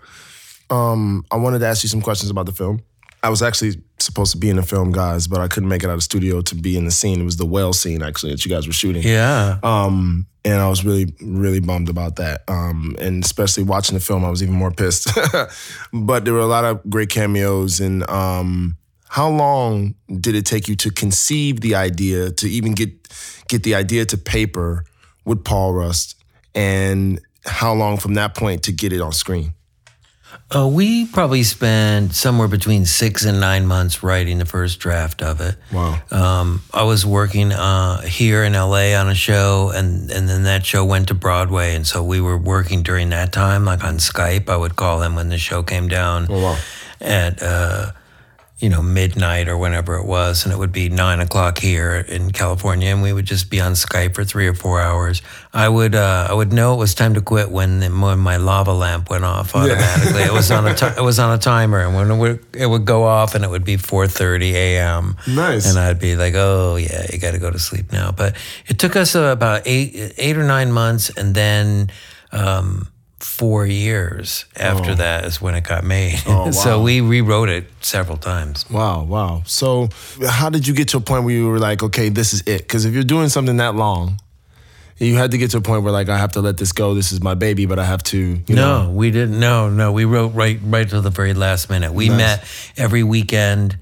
um, 0.69 1.25
I 1.31 1.37
wanted 1.37 1.59
to 1.59 1.67
ask 1.67 1.83
you 1.83 1.89
some 1.89 2.01
questions 2.01 2.29
about 2.31 2.45
the 2.45 2.51
film. 2.51 2.81
I 3.23 3.29
was 3.29 3.41
actually 3.41 3.81
supposed 3.99 4.31
to 4.33 4.37
be 4.37 4.49
in 4.49 4.57
the 4.57 4.63
film, 4.63 4.91
guys, 4.91 5.27
but 5.27 5.41
I 5.41 5.47
couldn't 5.47 5.69
make 5.69 5.83
it 5.83 5.87
out 5.87 5.93
of 5.93 5.97
the 5.97 6.03
studio 6.03 6.41
to 6.41 6.55
be 6.55 6.77
in 6.77 6.85
the 6.85 6.91
scene. 6.91 7.19
It 7.19 7.25
was 7.25 7.37
the 7.37 7.45
whale 7.45 7.73
scene, 7.73 8.03
actually, 8.03 8.31
that 8.31 8.45
you 8.45 8.51
guys 8.51 8.67
were 8.67 8.73
shooting. 8.73 9.01
Yeah. 9.03 9.57
Um, 9.63 10.27
and 10.45 10.61
I 10.61 10.69
was 10.69 10.85
really, 10.85 11.13
really 11.21 11.59
bummed 11.59 11.89
about 11.89 12.17
that. 12.17 12.43
Um, 12.47 12.95
and 12.99 13.23
especially 13.23 13.63
watching 13.63 13.95
the 13.95 13.99
film, 13.99 14.23
I 14.23 14.29
was 14.29 14.43
even 14.43 14.55
more 14.55 14.71
pissed. 14.71 15.09
but 15.93 16.25
there 16.25 16.33
were 16.33 16.39
a 16.39 16.45
lot 16.45 16.63
of 16.63 16.89
great 16.89 17.09
cameos 17.09 17.79
and 17.79 18.07
um, 18.09 18.77
how 19.09 19.29
long 19.29 19.95
did 20.19 20.35
it 20.35 20.45
take 20.45 20.67
you 20.67 20.75
to 20.77 20.91
conceive 20.91 21.61
the 21.61 21.75
idea, 21.75 22.31
to 22.31 22.47
even 22.47 22.73
get 22.73 22.91
get 23.47 23.63
the 23.63 23.75
idea 23.75 24.05
to 24.05 24.17
paper 24.17 24.85
with 25.25 25.43
Paul 25.43 25.73
Rust, 25.73 26.15
and 26.53 27.19
how 27.45 27.73
long 27.73 27.97
from 27.97 28.15
that 28.15 28.35
point 28.35 28.63
to 28.63 28.71
get 28.71 28.91
it 28.91 29.01
on 29.01 29.11
screen? 29.11 29.53
Uh, 30.49 30.67
we 30.67 31.05
probably 31.07 31.43
spent 31.43 32.13
somewhere 32.13 32.47
between 32.47 32.85
six 32.85 33.25
and 33.25 33.39
nine 33.39 33.65
months 33.65 34.01
writing 34.01 34.37
the 34.37 34.45
first 34.45 34.79
draft 34.79 35.21
of 35.21 35.41
it. 35.41 35.55
Wow. 35.73 35.99
Um, 36.09 36.61
I 36.73 36.83
was 36.83 37.05
working 37.05 37.51
uh, 37.51 38.01
here 38.01 38.43
in 38.43 38.53
LA 38.53 38.93
on 38.97 39.09
a 39.09 39.15
show, 39.15 39.71
and, 39.73 40.09
and 40.09 40.29
then 40.29 40.43
that 40.43 40.65
show 40.65 40.85
went 40.85 41.09
to 41.09 41.13
Broadway. 41.13 41.75
And 41.75 41.85
so 41.85 42.01
we 42.01 42.21
were 42.21 42.37
working 42.37 42.81
during 42.81 43.09
that 43.09 43.33
time, 43.33 43.65
like 43.65 43.83
on 43.83 43.97
Skype. 43.97 44.47
I 44.47 44.55
would 44.55 44.77
call 44.77 45.01
him 45.01 45.15
when 45.15 45.27
the 45.27 45.37
show 45.37 45.63
came 45.63 45.89
down. 45.89 46.27
Oh, 46.29 46.41
wow. 46.41 46.57
At, 47.01 47.43
uh, 47.43 47.91
you 48.59 48.69
know, 48.69 48.81
midnight 48.81 49.47
or 49.47 49.55
whenever 49.55 49.97
it 49.97 50.05
was, 50.05 50.43
and 50.43 50.51
it 50.51 50.57
would 50.57 50.71
be 50.71 50.89
nine 50.89 51.19
o'clock 51.19 51.59
here 51.59 51.95
in 51.95 52.31
California, 52.31 52.89
and 52.89 53.03
we 53.03 53.13
would 53.13 53.25
just 53.25 53.51
be 53.51 53.61
on 53.61 53.73
Skype 53.73 54.15
for 54.15 54.23
three 54.23 54.47
or 54.47 54.55
four 54.55 54.81
hours. 54.81 55.21
I 55.53 55.69
would 55.69 55.93
uh, 55.93 56.27
I 56.27 56.33
would 56.33 56.51
know 56.51 56.73
it 56.73 56.77
was 56.77 56.95
time 56.95 57.13
to 57.13 57.21
quit 57.21 57.51
when, 57.51 57.79
the, 57.81 57.89
when 57.89 58.17
my 58.17 58.37
lava 58.37 58.73
lamp 58.73 59.11
went 59.11 59.23
off 59.23 59.55
automatically. 59.55 60.21
Yeah. 60.21 60.27
it 60.27 60.33
was 60.33 60.49
on 60.49 60.65
a 60.65 60.73
t- 60.75 60.87
it 60.87 61.03
was 61.03 61.19
on 61.19 61.35
a 61.35 61.37
timer, 61.37 61.81
and 61.81 61.95
when 61.95 62.09
it 62.09 62.17
would, 62.17 62.55
it 62.55 62.65
would 62.65 62.85
go 62.85 63.03
off, 63.03 63.35
and 63.35 63.43
it 63.45 63.49
would 63.49 63.65
be 63.65 63.77
four 63.77 64.07
thirty 64.07 64.55
a.m. 64.55 65.17
Nice, 65.27 65.69
and 65.69 65.77
I'd 65.77 65.99
be 65.99 66.15
like, 66.15 66.33
oh 66.35 66.77
yeah, 66.77 67.05
you 67.13 67.19
got 67.19 67.31
to 67.31 67.39
go 67.39 67.51
to 67.51 67.59
sleep 67.59 67.91
now. 67.91 68.11
But 68.11 68.35
it 68.65 68.79
took 68.79 68.95
us 68.95 69.15
uh, 69.15 69.19
about 69.25 69.61
eight 69.65 70.15
eight 70.17 70.35
or 70.35 70.43
nine 70.43 70.71
months, 70.71 71.11
and 71.15 71.35
then. 71.35 71.91
Um, 72.31 72.89
four 73.19 73.65
years 73.65 74.45
after 74.55 74.91
Oh. 74.91 74.95
that 74.95 75.25
is 75.25 75.41
when 75.41 75.55
it 75.55 75.63
got 75.63 75.83
made. 75.83 76.21
Oh, 76.27 76.51
so 76.65 76.81
we 76.81 77.01
rewrote 77.01 77.49
it 77.49 77.65
several 77.81 78.17
times. 78.17 78.69
Wow, 78.69 79.03
wow. 79.03 79.41
So, 79.45 79.89
how 80.27 80.49
did 80.49 80.67
you 80.67 80.73
get 80.73 80.89
to 80.89 80.97
a 80.97 81.01
point 81.01 81.23
where 81.23 81.33
you 81.33 81.47
were 81.47 81.59
like, 81.59 81.81
okay, 81.83 82.09
this 82.09 82.33
is 82.33 82.41
it? 82.45 82.59
Because 82.61 82.85
if 82.85 82.93
you're 82.93 83.03
doing 83.03 83.29
something 83.29 83.57
that 83.57 83.75
long, 83.75 84.19
you 84.99 85.15
had 85.15 85.31
to 85.31 85.37
get 85.37 85.51
to 85.51 85.57
a 85.57 85.61
point 85.61 85.83
where 85.83 85.93
like 85.93 86.09
I 86.09 86.17
have 86.17 86.31
to 86.33 86.41
let 86.41 86.57
this 86.57 86.71
go. 86.71 86.93
This 86.95 87.11
is 87.11 87.21
my 87.21 87.33
baby, 87.35 87.65
but 87.65 87.77
I 87.79 87.85
have 87.85 88.01
to. 88.03 88.17
You 88.17 88.55
no, 88.55 88.83
know, 88.83 88.89
we 88.91 89.11
didn't. 89.11 89.39
No, 89.39 89.69
no, 89.69 89.91
we 89.91 90.05
wrote 90.05 90.33
right, 90.33 90.59
right 90.63 90.89
to 90.89 91.01
the 91.01 91.09
very 91.11 91.33
last 91.33 91.69
minute. 91.69 91.93
We 91.93 92.09
Nice. 92.09 92.17
met 92.17 92.43
every 92.77 93.03
weekend 93.03 93.77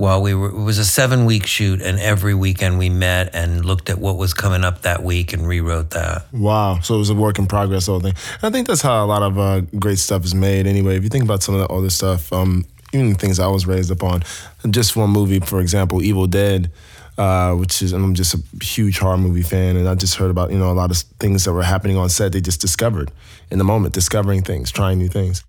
while 0.00 0.22
we 0.22 0.34
were. 0.34 0.48
It 0.48 0.54
was 0.54 0.78
a 0.78 0.84
seven 0.84 1.26
week 1.26 1.46
shoot, 1.46 1.80
and 1.82 2.00
every 2.00 2.34
weekend 2.34 2.78
we 2.78 2.88
met 2.88 3.34
and 3.34 3.64
looked 3.64 3.90
at 3.90 3.98
what 3.98 4.16
was 4.16 4.32
coming 4.34 4.64
up 4.64 4.82
that 4.82 5.04
week 5.04 5.32
and 5.32 5.46
rewrote 5.46 5.90
that. 5.90 6.24
Wow. 6.32 6.80
So 6.80 6.94
it 6.94 6.98
was 6.98 7.10
a 7.10 7.14
work 7.14 7.38
in 7.38 7.46
progress, 7.46 7.86
whole 7.86 8.00
thing. 8.00 8.14
And 8.42 8.44
I 8.44 8.50
think 8.50 8.66
that's 8.66 8.82
how 8.82 9.04
a 9.04 9.06
lot 9.06 9.22
of 9.22 9.38
uh, 9.38 9.60
great 9.78 9.98
stuff 9.98 10.24
is 10.24 10.34
made. 10.34 10.66
Anyway, 10.66 10.96
if 10.96 11.02
you 11.02 11.10
think 11.10 11.24
about 11.24 11.42
some 11.42 11.54
of 11.54 11.60
the 11.60 11.72
other 11.72 11.90
stuff, 11.90 12.32
um, 12.32 12.64
even 12.92 13.14
things 13.14 13.38
I 13.38 13.46
was 13.46 13.66
raised 13.66 13.92
up 13.92 14.02
on, 14.02 14.22
just 14.70 14.96
one 14.96 15.10
movie, 15.10 15.40
for 15.40 15.60
example, 15.60 16.02
Evil 16.02 16.26
Dead. 16.26 16.72
Uh, 17.18 17.54
which 17.54 17.82
is, 17.82 17.92
I'm 17.92 18.14
just 18.14 18.32
a 18.32 18.64
huge 18.64 18.98
horror 18.98 19.18
movie 19.18 19.42
fan, 19.42 19.76
and 19.76 19.86
I 19.86 19.94
just 19.94 20.14
heard 20.14 20.30
about 20.30 20.52
you 20.52 20.58
know 20.58 20.70
a 20.70 20.72
lot 20.72 20.90
of 20.90 20.96
things 21.18 21.44
that 21.44 21.52
were 21.52 21.62
happening 21.62 21.98
on 21.98 22.08
set. 22.08 22.32
They 22.32 22.40
just 22.40 22.62
discovered 22.62 23.10
in 23.50 23.58
the 23.58 23.64
moment, 23.64 23.92
discovering 23.92 24.40
things, 24.40 24.70
trying 24.70 24.96
new 24.96 25.08
things. 25.08 25.44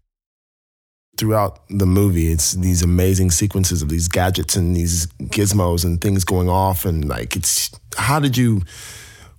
Throughout 1.22 1.60
the 1.70 1.86
movie, 1.86 2.32
it's 2.32 2.54
these 2.54 2.82
amazing 2.82 3.30
sequences 3.30 3.84
of 3.84 3.90
these 3.90 4.08
gadgets 4.08 4.56
and 4.56 4.76
these 4.76 5.06
gizmos 5.30 5.86
and 5.86 6.02
things 6.02 6.24
going 6.24 6.50
off, 6.50 6.84
and 6.84 7.08
like 7.08 7.36
it's 7.36 7.70
how 7.96 8.20
did 8.20 8.36
you 8.36 8.64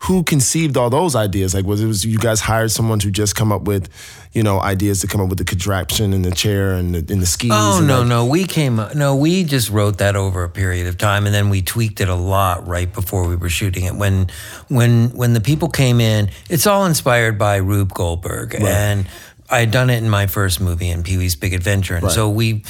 who 0.03 0.25
conceived 0.25 0.77
all 0.77 0.91
those 0.91 1.15
ideas? 1.15 1.55
Like, 1.55 1.65
was 1.65 1.81
it 1.81 1.87
was 1.87 2.05
you 2.05 2.19
guys 2.19 2.41
hired 2.41 2.73
someone 2.73 2.99
to 3.01 3.11
just 3.11 3.37
come 3.37 3.53
up 3.53 3.63
with, 3.63 3.89
you 4.33 4.43
know, 4.43 4.61
ideas 4.61 5.01
to 5.01 5.07
come 5.07 5.21
up 5.21 5.29
with 5.29 5.39
the 5.39 5.45
contraption 5.45 6.13
and 6.13 6.25
the 6.25 6.33
chair 6.33 6.73
and 6.73 6.95
the, 6.95 7.13
and 7.13 7.23
the 7.23 7.27
skis? 7.27 7.51
Oh 7.53 7.79
and 7.79 7.87
no, 7.87 7.99
like- 8.01 8.09
no, 8.09 8.27
we 8.27 8.45
came. 8.45 8.81
No, 8.95 9.15
we 9.15 9.45
just 9.45 9.71
wrote 9.71 9.99
that 9.99 10.17
over 10.17 10.43
a 10.43 10.49
period 10.49 10.89
of 10.89 10.99
time, 10.99 11.27
and 11.27 11.35
then 11.35 11.51
we 11.51 11.63
tweaked 11.63 12.01
it 12.01 12.09
a 12.09 12.15
lot 12.17 12.67
right 12.67 12.93
before 12.93 13.29
we 13.29 13.37
were 13.37 13.49
shooting 13.49 13.85
it. 13.85 13.95
When, 13.95 14.29
when, 14.69 15.11
when 15.11 15.35
the 15.35 15.41
people 15.41 15.69
came 15.69 16.01
in, 16.01 16.31
it's 16.49 16.67
all 16.67 16.85
inspired 16.87 17.39
by 17.39 17.57
Rube 17.57 17.93
Goldberg, 17.93 18.57
and 18.57 19.07
I 19.53 19.61
had 19.61 19.71
done 19.71 19.91
it 19.91 20.03
in 20.03 20.09
my 20.09 20.27
first 20.27 20.61
movie, 20.61 20.89
in 20.91 21.03
Pee 21.03 21.19
Wee's 21.19 21.37
Big 21.37 21.53
Adventure, 21.53 21.95
and 21.97 22.11
so 22.11 22.29
we, 22.31 22.65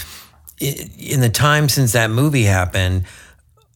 in 0.61 1.21
the 1.21 1.31
time 1.33 1.69
since 1.69 1.93
that 1.93 2.11
movie 2.11 2.45
happened. 2.45 3.05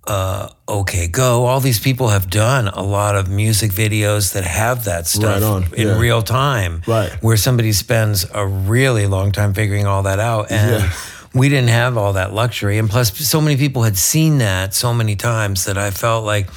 Uh, 0.09 0.49
okay, 0.69 1.09
go. 1.09 1.47
All 1.47 1.59
these 1.59 1.81
people 1.81 2.11
have 2.11 2.31
done 2.31 2.69
a 2.69 2.81
lot 2.83 3.17
of 3.17 3.29
music 3.29 3.73
videos 3.73 4.35
that 4.35 4.45
have 4.45 4.85
that 4.85 5.05
stuff 5.09 5.43
Right 5.43 5.73
in 5.77 5.89
yeah. 5.89 5.99
real 5.99 6.23
time, 6.23 6.83
Right. 6.87 7.11
Where 7.21 7.37
somebody 7.37 7.73
spends 7.73 8.25
a 8.33 8.47
really 8.47 9.09
long 9.09 9.33
time 9.33 9.53
figuring 9.53 9.85
all 9.85 10.05
that 10.05 10.21
out, 10.21 10.53
and 10.53 10.85
Yeah. 10.85 10.93
we 11.35 11.49
didn't 11.49 11.71
have 11.71 11.97
all 11.97 12.13
that 12.13 12.33
luxury. 12.33 12.79
And 12.79 12.89
plus, 12.89 13.17
so 13.19 13.41
many 13.41 13.57
people 13.57 13.83
had 13.83 13.97
seen 13.97 14.39
that 14.39 14.75
so 14.75 14.95
many 14.95 15.17
times 15.17 15.65
that 15.65 15.77
I 15.77 15.91
felt 15.91 16.25
like 16.25 16.51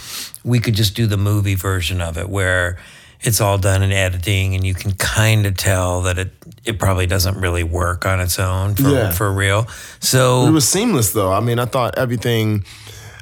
we 0.44 0.60
could 0.60 0.76
just 0.76 0.94
do 0.94 1.08
the 1.08 1.18
movie 1.18 1.56
version 1.56 2.02
of 2.02 2.20
it 2.20 2.30
where 2.30 2.78
it's 3.22 3.42
all 3.42 3.58
done 3.58 3.84
in 3.84 3.92
editing 3.92 4.56
and 4.56 4.66
you 4.66 4.74
can 4.74 4.94
kind 4.94 5.46
of 5.46 5.58
tell 5.58 6.02
that 6.04 6.18
it, 6.18 6.32
it 6.64 6.80
probably 6.80 7.06
doesn't 7.06 7.38
really 7.40 7.64
work 7.64 8.06
on 8.06 8.20
its 8.22 8.40
own 8.40 8.76
for, 8.76 8.90
Yeah. 8.90 9.12
for 9.12 9.32
real. 9.32 9.68
So 10.00 10.48
It 10.48 10.52
was 10.52 10.68
seamless 10.68 11.12
though. 11.12 11.32
I 11.32 11.40
mean, 11.42 11.60
I 11.60 11.66
thought 11.66 11.98
everything. 11.98 12.64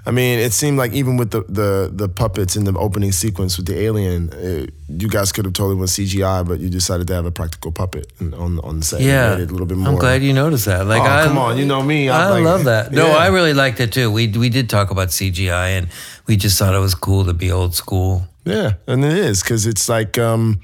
I 0.07 0.11
mean, 0.11 0.39
it 0.39 0.53
seemed 0.53 0.77
like 0.77 0.93
even 0.93 1.17
with 1.17 1.31
the 1.31 1.41
the, 1.59 1.91
the 1.93 2.07
puppets 2.07 2.55
in 2.55 2.63
the 2.63 2.73
opening 2.79 3.11
sequence 3.11 3.57
with 3.57 3.65
the 3.67 3.77
alien, 3.87 4.29
uh 4.33 4.65
you 5.01 5.09
guys 5.09 5.31
could 5.33 5.43
have 5.45 5.53
totally 5.53 5.75
went 5.75 5.89
CGI, 5.89 6.47
but 6.47 6.59
you 6.61 6.69
decided 6.69 7.07
to 7.07 7.13
have 7.13 7.25
a 7.25 7.31
practical 7.31 7.71
puppet 7.71 8.05
on 8.21 8.59
on 8.67 8.79
the 8.79 8.85
set. 8.85 9.01
Yeah, 9.01 9.33
it 9.37 9.49
a 9.49 9.53
little 9.53 9.67
bit 9.67 9.77
more. 9.77 9.89
I'm 9.89 9.99
glad 9.99 10.23
you 10.23 10.33
noticed 10.33 10.65
that. 10.65 10.85
Like, 10.87 11.01
Oh, 11.01 11.05
I, 11.05 11.23
come 11.25 11.37
on, 11.37 11.57
you 11.57 11.65
know 11.65 11.83
me. 11.83 12.09
I'm 12.09 12.21
I 12.21 12.29
like- 12.35 12.43
love 12.45 12.63
that. 12.65 12.91
No, 12.93 13.07
Yeah. 13.07 13.25
I 13.25 13.27
really 13.27 13.53
liked 13.53 13.79
it 13.81 13.91
too. 13.91 14.09
We 14.09 14.27
we 14.43 14.49
did 14.49 14.69
talk 14.69 14.91
about 14.91 15.09
CGI, 15.09 15.77
and 15.77 15.87
we 16.27 16.37
just 16.37 16.57
thought 16.57 16.73
it 16.73 16.79
was 16.89 16.95
cool 16.95 17.25
to 17.25 17.33
be 17.33 17.51
old 17.51 17.75
school. 17.75 18.21
Yeah, 18.45 18.69
and 18.87 19.03
it 19.03 19.17
is 19.29 19.43
because 19.43 19.67
it's 19.67 19.89
like 19.89 20.17
um, 20.17 20.61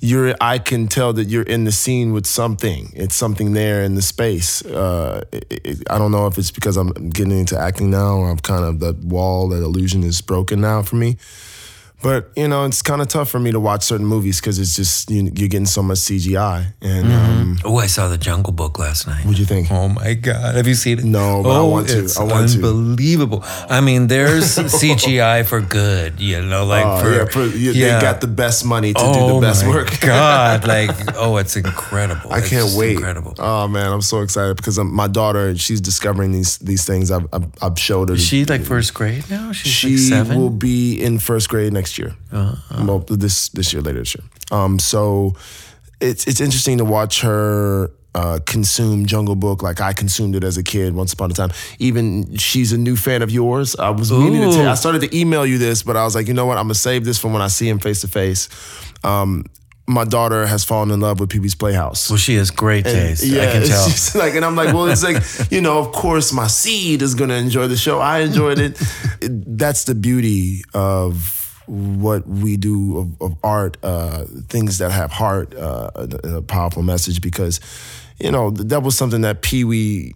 you're. 0.00 0.34
I 0.40 0.58
can 0.58 0.88
tell 0.88 1.12
that 1.14 1.24
you're 1.24 1.42
in 1.42 1.64
the 1.64 1.72
scene 1.72 2.12
with 2.12 2.26
something. 2.26 2.92
It's 2.94 3.14
something 3.14 3.52
there 3.52 3.82
in 3.82 3.94
the 3.94 4.02
space. 4.02 4.64
Uh, 4.64 5.24
it, 5.32 5.46
it, 5.50 5.78
I 5.90 5.98
don't 5.98 6.12
know 6.12 6.26
if 6.26 6.38
it's 6.38 6.50
because 6.50 6.76
I'm 6.76 6.90
getting 7.10 7.38
into 7.38 7.58
acting 7.58 7.90
now, 7.90 8.16
or 8.16 8.30
I'm 8.30 8.38
kind 8.38 8.64
of 8.64 8.80
that 8.80 8.98
wall, 8.98 9.48
that 9.48 9.62
illusion 9.62 10.02
is 10.02 10.20
broken 10.20 10.60
now 10.60 10.82
for 10.82 10.96
me. 10.96 11.16
But 12.02 12.30
you 12.36 12.46
know, 12.46 12.64
it's 12.64 12.82
kind 12.82 13.00
of 13.00 13.08
tough 13.08 13.30
for 13.30 13.40
me 13.40 13.52
to 13.52 13.58
watch 13.60 13.82
certain 13.82 14.06
movies 14.06 14.40
because 14.40 14.58
it's 14.58 14.76
just 14.76 15.10
you, 15.10 15.30
you're 15.34 15.48
getting 15.48 15.66
so 15.66 15.82
much 15.82 15.98
CGI. 15.98 16.72
And 16.82 17.12
um, 17.12 17.58
Oh, 17.64 17.78
I 17.78 17.86
saw 17.86 18.08
the 18.08 18.18
Jungle 18.18 18.52
Book 18.52 18.78
last 18.78 19.06
night. 19.06 19.24
what'd 19.24 19.38
you 19.38 19.46
think? 19.46 19.70
Oh 19.70 19.88
my 19.88 20.14
God! 20.14 20.54
Have 20.56 20.66
you 20.66 20.74
seen 20.74 20.98
it? 20.98 21.04
No, 21.04 21.42
but 21.42 21.50
I 21.50 21.58
oh, 21.58 21.66
want 21.66 21.88
to. 21.88 22.04
It's 22.04 22.18
I 22.18 22.24
want 22.24 22.48
to. 22.50 22.54
unbelievable. 22.56 23.42
I 23.68 23.80
mean, 23.80 24.06
there's 24.08 24.44
CGI 24.56 25.46
for 25.46 25.60
good. 25.60 26.20
You 26.20 26.42
know, 26.42 26.64
like 26.66 26.84
Oh, 26.86 27.00
for, 27.00 27.10
yeah, 27.12 27.24
for, 27.24 27.46
you, 27.56 27.72
yeah. 27.72 27.98
they 27.98 28.02
got 28.02 28.20
the 28.20 28.26
best 28.26 28.64
money 28.64 28.92
to 28.92 29.00
oh 29.02 29.28
do 29.28 29.34
the 29.36 29.40
best 29.46 29.64
my 29.64 29.70
work. 29.70 29.98
God! 30.00 30.64
Like, 30.76 30.90
oh, 31.16 31.36
it's 31.38 31.56
incredible. 31.56 32.32
I 32.32 32.38
It's 32.38 32.48
can't 32.50 32.70
wait. 32.76 32.92
Incredible. 32.96 33.34
Oh 33.38 33.68
man, 33.68 33.90
I'm 33.92 34.02
so 34.02 34.20
excited 34.20 34.56
because 34.56 34.78
um, 34.78 34.92
my 34.92 35.06
daughter, 35.06 35.56
she's 35.56 35.80
discovering 35.80 36.32
these 36.32 36.58
these 36.58 36.84
things. 36.84 37.10
I've 37.10 37.26
I've, 37.32 37.46
I've 37.62 37.78
showed 37.78 38.08
her. 38.10 38.16
Is 38.16 38.24
she 38.24 38.44
like 38.44 38.62
first 38.62 38.92
grade 38.94 39.24
now? 39.30 39.52
She's 39.52 39.72
she 39.72 39.90
like 39.90 39.98
seven. 39.98 40.38
will 40.38 40.50
be 40.50 41.00
in 41.02 41.18
first 41.18 41.48
grade 41.48 41.72
next 41.72 41.85
year. 41.98 42.14
Well, 42.32 43.04
this 43.08 43.48
this 43.50 43.72
year, 43.72 43.82
later 43.82 44.00
this 44.00 44.14
year. 44.16 44.24
Um, 44.50 44.78
so 44.78 45.34
it's 46.00 46.26
it's 46.26 46.40
interesting 46.40 46.78
to 46.78 46.84
watch 46.84 47.20
her. 47.22 47.90
Uh, 48.14 48.38
consume 48.46 49.04
Jungle 49.04 49.36
Book 49.36 49.62
like 49.62 49.78
I 49.82 49.92
consumed 49.92 50.36
it 50.36 50.42
as 50.42 50.56
a 50.56 50.62
kid 50.62 50.94
once 50.94 51.12
upon 51.12 51.30
a 51.30 51.34
time. 51.34 51.50
Even 51.78 52.34
she's 52.38 52.72
a 52.72 52.78
new 52.78 52.96
fan 52.96 53.20
of 53.20 53.30
yours. 53.30 53.76
I 53.76 53.90
was 53.90 54.10
meaning 54.10 54.40
to 54.50 54.56
tell. 54.56 54.68
I 54.68 54.74
started 54.74 55.02
to 55.02 55.10
email 55.14 55.44
you 55.44 55.58
this, 55.58 55.82
but 55.82 55.98
I 55.98 56.04
was 56.04 56.14
like, 56.14 56.26
you 56.26 56.32
know 56.32 56.46
what? 56.46 56.56
I'm 56.56 56.64
gonna 56.64 56.74
save 56.74 57.04
this 57.04 57.18
for 57.18 57.28
when 57.30 57.42
I 57.42 57.48
see 57.48 57.68
him 57.68 57.78
face 57.78 58.00
to 58.00 58.08
face. 58.08 58.48
Um, 59.04 59.44
My 59.86 60.04
daughter 60.06 60.46
has 60.46 60.64
fallen 60.64 60.90
in 60.90 61.00
love 61.00 61.20
with 61.20 61.28
Pee 61.28 61.40
Wee's 61.40 61.54
Playhouse. 61.54 62.08
well, 62.08 62.16
she 62.16 62.36
has 62.36 62.50
great 62.50 62.84
taste. 62.86 63.22
I 63.22 63.26
Yeah, 63.26 63.52
can 63.52 63.66
tell. 63.68 63.86
like, 64.22 64.34
and 64.34 64.44
I'm 64.46 64.56
like, 64.56 64.72
well, 64.74 64.86
it's 64.86 65.04
like, 65.04 65.22
you 65.52 65.60
know, 65.60 65.78
of 65.78 65.92
course, 65.92 66.32
my 66.32 66.46
seed 66.48 67.02
is 67.02 67.14
gonna 67.14 67.34
enjoy 67.36 67.68
the 67.68 67.76
show. 67.76 68.00
I 68.00 68.20
enjoyed 68.20 68.58
it. 68.58 68.80
It- 69.20 69.58
That's 69.58 69.84
the 69.84 69.94
beauty 69.94 70.62
of 70.72 71.45
what 71.66 72.26
we 72.26 72.56
do 72.56 72.98
of, 72.98 73.22
of 73.22 73.36
art, 73.42 73.76
uh, 73.82 74.24
things 74.48 74.78
that 74.78 74.92
have 74.92 75.10
heart, 75.10 75.54
uh, 75.54 75.90
a, 75.94 76.36
a 76.36 76.42
powerful 76.42 76.82
message. 76.82 77.20
Because, 77.20 77.60
you 78.18 78.30
know, 78.30 78.50
that 78.50 78.82
was 78.82 78.96
something 78.96 79.22
that 79.22 79.42
Pee 79.42 79.64
Wee 79.64 80.14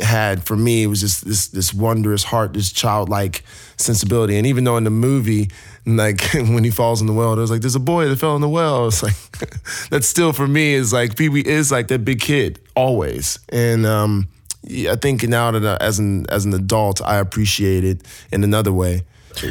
had 0.00 0.44
for 0.44 0.56
me. 0.56 0.82
It 0.82 0.86
was 0.86 1.00
just 1.00 1.24
this 1.24 1.48
this 1.48 1.72
wondrous 1.72 2.24
heart, 2.24 2.54
this 2.54 2.72
childlike 2.72 3.44
sensibility. 3.76 4.36
And 4.36 4.46
even 4.46 4.64
though 4.64 4.76
in 4.76 4.84
the 4.84 4.90
movie, 4.90 5.50
like 5.86 6.22
when 6.34 6.64
he 6.64 6.70
falls 6.70 7.00
in 7.00 7.06
the 7.06 7.12
well, 7.12 7.36
there's 7.36 7.50
like 7.50 7.60
there's 7.60 7.76
a 7.76 7.80
boy 7.80 8.08
that 8.08 8.16
fell 8.16 8.34
in 8.36 8.42
the 8.42 8.48
well. 8.48 8.86
It's 8.88 9.02
like 9.02 9.14
that 9.90 10.04
still 10.04 10.32
for 10.32 10.48
me 10.48 10.74
is 10.74 10.92
like 10.92 11.16
Pee 11.16 11.28
Wee 11.28 11.46
is 11.46 11.70
like 11.70 11.88
that 11.88 12.04
big 12.04 12.20
kid 12.20 12.60
always. 12.74 13.38
And 13.48 13.86
um, 13.86 14.28
I 14.66 14.96
think 14.96 15.22
now 15.28 15.50
that 15.52 15.64
I, 15.64 15.84
as 15.84 15.98
an 15.98 16.26
as 16.28 16.44
an 16.44 16.52
adult, 16.54 17.00
I 17.02 17.16
appreciate 17.16 17.84
it 17.84 18.02
in 18.32 18.44
another 18.44 18.72
way. 18.72 19.02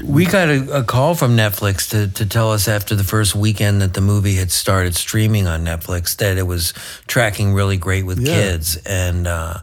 We 0.04 0.26
got 0.26 0.50
a, 0.50 0.80
a 0.80 0.84
call 0.84 1.16
from 1.16 1.36
Netflix 1.38 1.90
to, 1.92 2.08
to 2.14 2.26
tell 2.26 2.52
us 2.52 2.68
after 2.68 2.96
the 2.96 3.04
first 3.04 3.34
weekend 3.36 3.82
that 3.82 3.94
the 3.94 4.02
movie 4.02 4.36
had 4.36 4.52
started 4.52 4.96
streaming 4.96 5.48
on 5.48 5.64
Netflix 5.66 6.16
that 6.18 6.38
it 6.38 6.44
was 6.44 6.74
tracking 7.08 7.54
really 7.54 7.78
great 7.78 8.06
with 8.06 8.20
Yeah. 8.20 8.34
kids. 8.36 8.78
And 8.86 9.26
uh, 9.26 9.60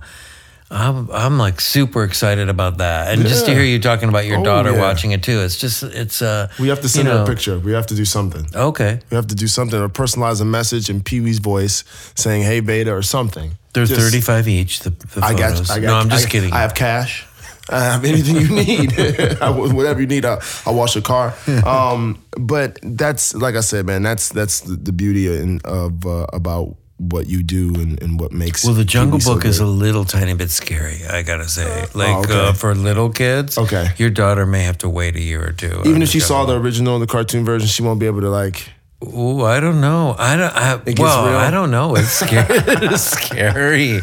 I'm, 0.70 1.08
I'm 1.12 1.38
like 1.38 1.61
super 1.61 2.02
excited 2.02 2.49
about 2.49 2.78
that. 2.78 3.12
And 3.12 3.23
just 3.23 3.46
to 3.46 3.52
hear 3.54 3.62
you 3.62 3.78
talking 3.78 4.08
about 4.08 4.25
your 4.26 4.38
Oh, 4.40 4.44
daughter 4.44 4.73
yeah. 4.73 4.80
watching 4.80 5.12
it 5.12 5.23
too, 5.23 5.40
it's 5.42 5.58
just, 5.61 5.82
it's, 5.85 6.20
uh, 6.23 6.49
We 6.58 6.68
have 6.68 6.78
to 6.78 6.85
you 6.85 6.88
send 6.88 7.08
her 7.08 7.14
know- 7.14 7.25
a 7.25 7.26
picture. 7.26 7.58
We 7.58 7.73
have 7.73 7.87
to 7.87 7.94
do 7.94 8.04
something. 8.04 8.46
Okay. 8.54 9.00
We 9.11 9.14
have 9.14 9.28
to 9.28 9.35
do 9.37 9.46
something 9.46 9.78
or 9.80 9.88
personalize 9.88 10.40
a 10.40 10.44
message 10.44 10.90
in 10.90 11.02
Pee 11.02 11.20
Wee's 11.20 11.38
voice 11.38 11.85
saying 12.16 12.42
"Hey 12.42 12.61
Beta" 12.61 12.92
or 12.92 13.02
something. 13.02 13.52
They're 13.75 13.85
Just- 13.87 14.00
35 14.00 14.49
each, 14.49 14.80
the, 14.80 14.90
the 14.90 15.20
I 15.23 15.35
got. 15.35 15.70
I 15.70 15.75
got. 15.78 15.87
no, 15.87 15.94
I'm 15.96 16.08
just 16.08 16.26
I, 16.26 16.30
kidding. 16.30 16.52
I 16.52 16.62
have 16.62 16.75
cash. 16.75 17.26
I 17.68 17.80
have 17.85 18.04
anything 18.04 18.37
you 18.37 18.49
need. 18.54 18.92
Whatever 19.40 20.00
you 20.00 20.06
need, 20.06 20.25
I'll, 20.25 20.40
I'll 20.66 20.75
wash 20.75 20.94
your 20.94 21.02
car. 21.02 21.35
Um, 21.64 22.23
but 22.38 22.78
that's 22.82 23.35
like 23.35 23.54
I 23.56 23.61
said, 23.61 23.87
man. 23.87 24.02
That's 24.02 24.28
that's 24.28 24.61
the, 24.61 24.76
the 24.76 24.92
beauty 24.92 25.26
in, 25.26 25.61
of 25.64 26.06
uh, 26.06 26.26
about 26.32 26.76
what 26.99 27.26
you 27.28 27.42
do 27.42 27.75
and, 27.75 28.00
and 28.02 28.18
what 28.18 28.32
makes. 28.32 28.64
well, 28.64 28.73
the 28.73 28.85
Jungle 28.85 29.18
TV 29.18 29.23
so 29.23 29.35
Book 29.35 29.44
is 29.44 29.58
a 29.61 29.66
little 29.66 30.04
tiny 30.06 30.32
bit 30.35 30.50
scary, 30.50 31.04
I 31.04 31.23
gotta 31.23 31.49
say. 31.49 31.87
Like 31.94 32.08
Oh, 32.08 32.20
okay. 32.20 32.32
uh, 32.49 32.52
for 32.54 32.75
little 32.75 33.11
kids, 33.11 33.58
Okay. 33.58 33.88
your 33.99 34.08
daughter 34.08 34.46
may 34.46 34.62
have 34.62 34.78
to 34.78 34.88
wait 34.88 35.14
a 35.16 35.20
year 35.20 35.46
or 35.46 35.52
two. 35.52 35.82
Even 35.85 36.00
if 36.02 36.08
she 36.08 36.20
saw 36.20 36.46
the 36.46 36.58
original, 36.58 36.99
the 36.99 37.06
cartoon 37.06 37.44
version, 37.44 37.68
she 37.68 37.82
won't 37.82 38.00
be 38.00 38.06
able 38.06 38.23
to 38.23 38.30
like. 38.30 38.70
Ooh, 39.04 39.42
I 39.44 39.61
don't 39.61 39.82
know. 39.82 40.14
I 40.18 40.37
don't. 40.37 40.54
I, 40.56 40.80
well, 40.99 41.26
real? 41.26 41.37
I 41.37 41.50
don't 41.50 41.70
know. 41.70 41.96
It's 41.96 42.08
scary. 42.08 42.46
it's 42.66 43.02
scary. 43.02 44.00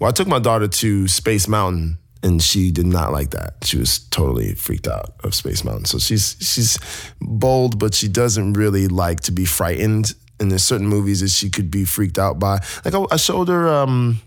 Well, 0.00 0.08
I 0.08 0.12
took 0.12 0.26
my 0.26 0.38
daughter 0.38 0.66
to 0.66 1.06
Space 1.08 1.46
Mountain, 1.46 1.98
and 2.24 2.42
she 2.42 2.70
did 2.72 2.86
not 2.86 3.12
like 3.12 3.30
that. 3.30 3.56
She 3.62 3.76
was 3.76 3.98
totally 4.08 4.54
freaked 4.54 4.88
out 4.88 5.12
of 5.22 5.34
Space 5.34 5.62
Mountain. 5.62 5.84
So 5.84 5.98
she's 5.98 6.36
she's 6.40 6.78
bold, 7.20 7.78
but 7.78 7.94
she 7.94 8.08
doesn't 8.08 8.54
really 8.54 8.88
like 8.88 9.20
to 9.20 9.32
be 9.32 9.44
frightened. 9.44 10.14
and 10.40 10.50
there's 10.50 10.64
certain 10.64 10.88
movies 10.88 11.20
that 11.20 11.28
she 11.28 11.50
could 11.50 11.70
be 11.70 11.84
freaked 11.84 12.18
out 12.18 12.38
by. 12.38 12.58
Like 12.84 12.94
I, 12.94 13.04
I 13.12 13.16
showed 13.16 13.48
her 13.48 13.68
um, 13.68 14.20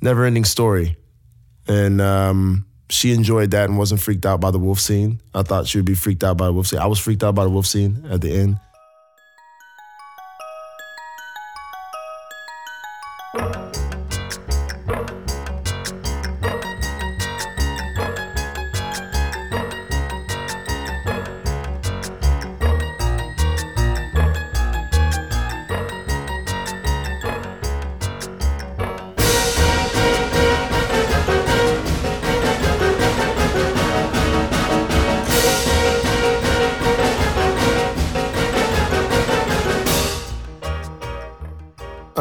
Never 0.00 0.24
Ending 0.24 0.46
Story, 0.46 0.96
and 1.68 2.00
um, 2.00 2.66
she 2.88 3.12
enjoyed 3.12 3.50
that 3.52 3.68
and 3.68 3.78
wasn't 3.78 4.00
freaked 4.00 4.26
out 4.26 4.40
by 4.40 4.50
the 4.50 4.58
wolf 4.58 4.80
scene. 4.80 5.20
I 5.34 5.42
thought 5.42 5.66
she 5.66 5.78
would 5.78 5.84
be 5.86 5.94
freaked 5.94 6.24
out 6.24 6.36
by 6.38 6.46
the 6.46 6.52
wolf 6.52 6.66
scene. 6.68 6.80
I 6.80 6.86
was 6.86 6.98
freaked 6.98 7.22
out 7.22 7.34
by 7.34 7.44
the 7.44 7.50
wolf 7.50 7.66
scene 7.66 8.04
at 8.10 8.22
the 8.22 8.32
end. 8.32 8.58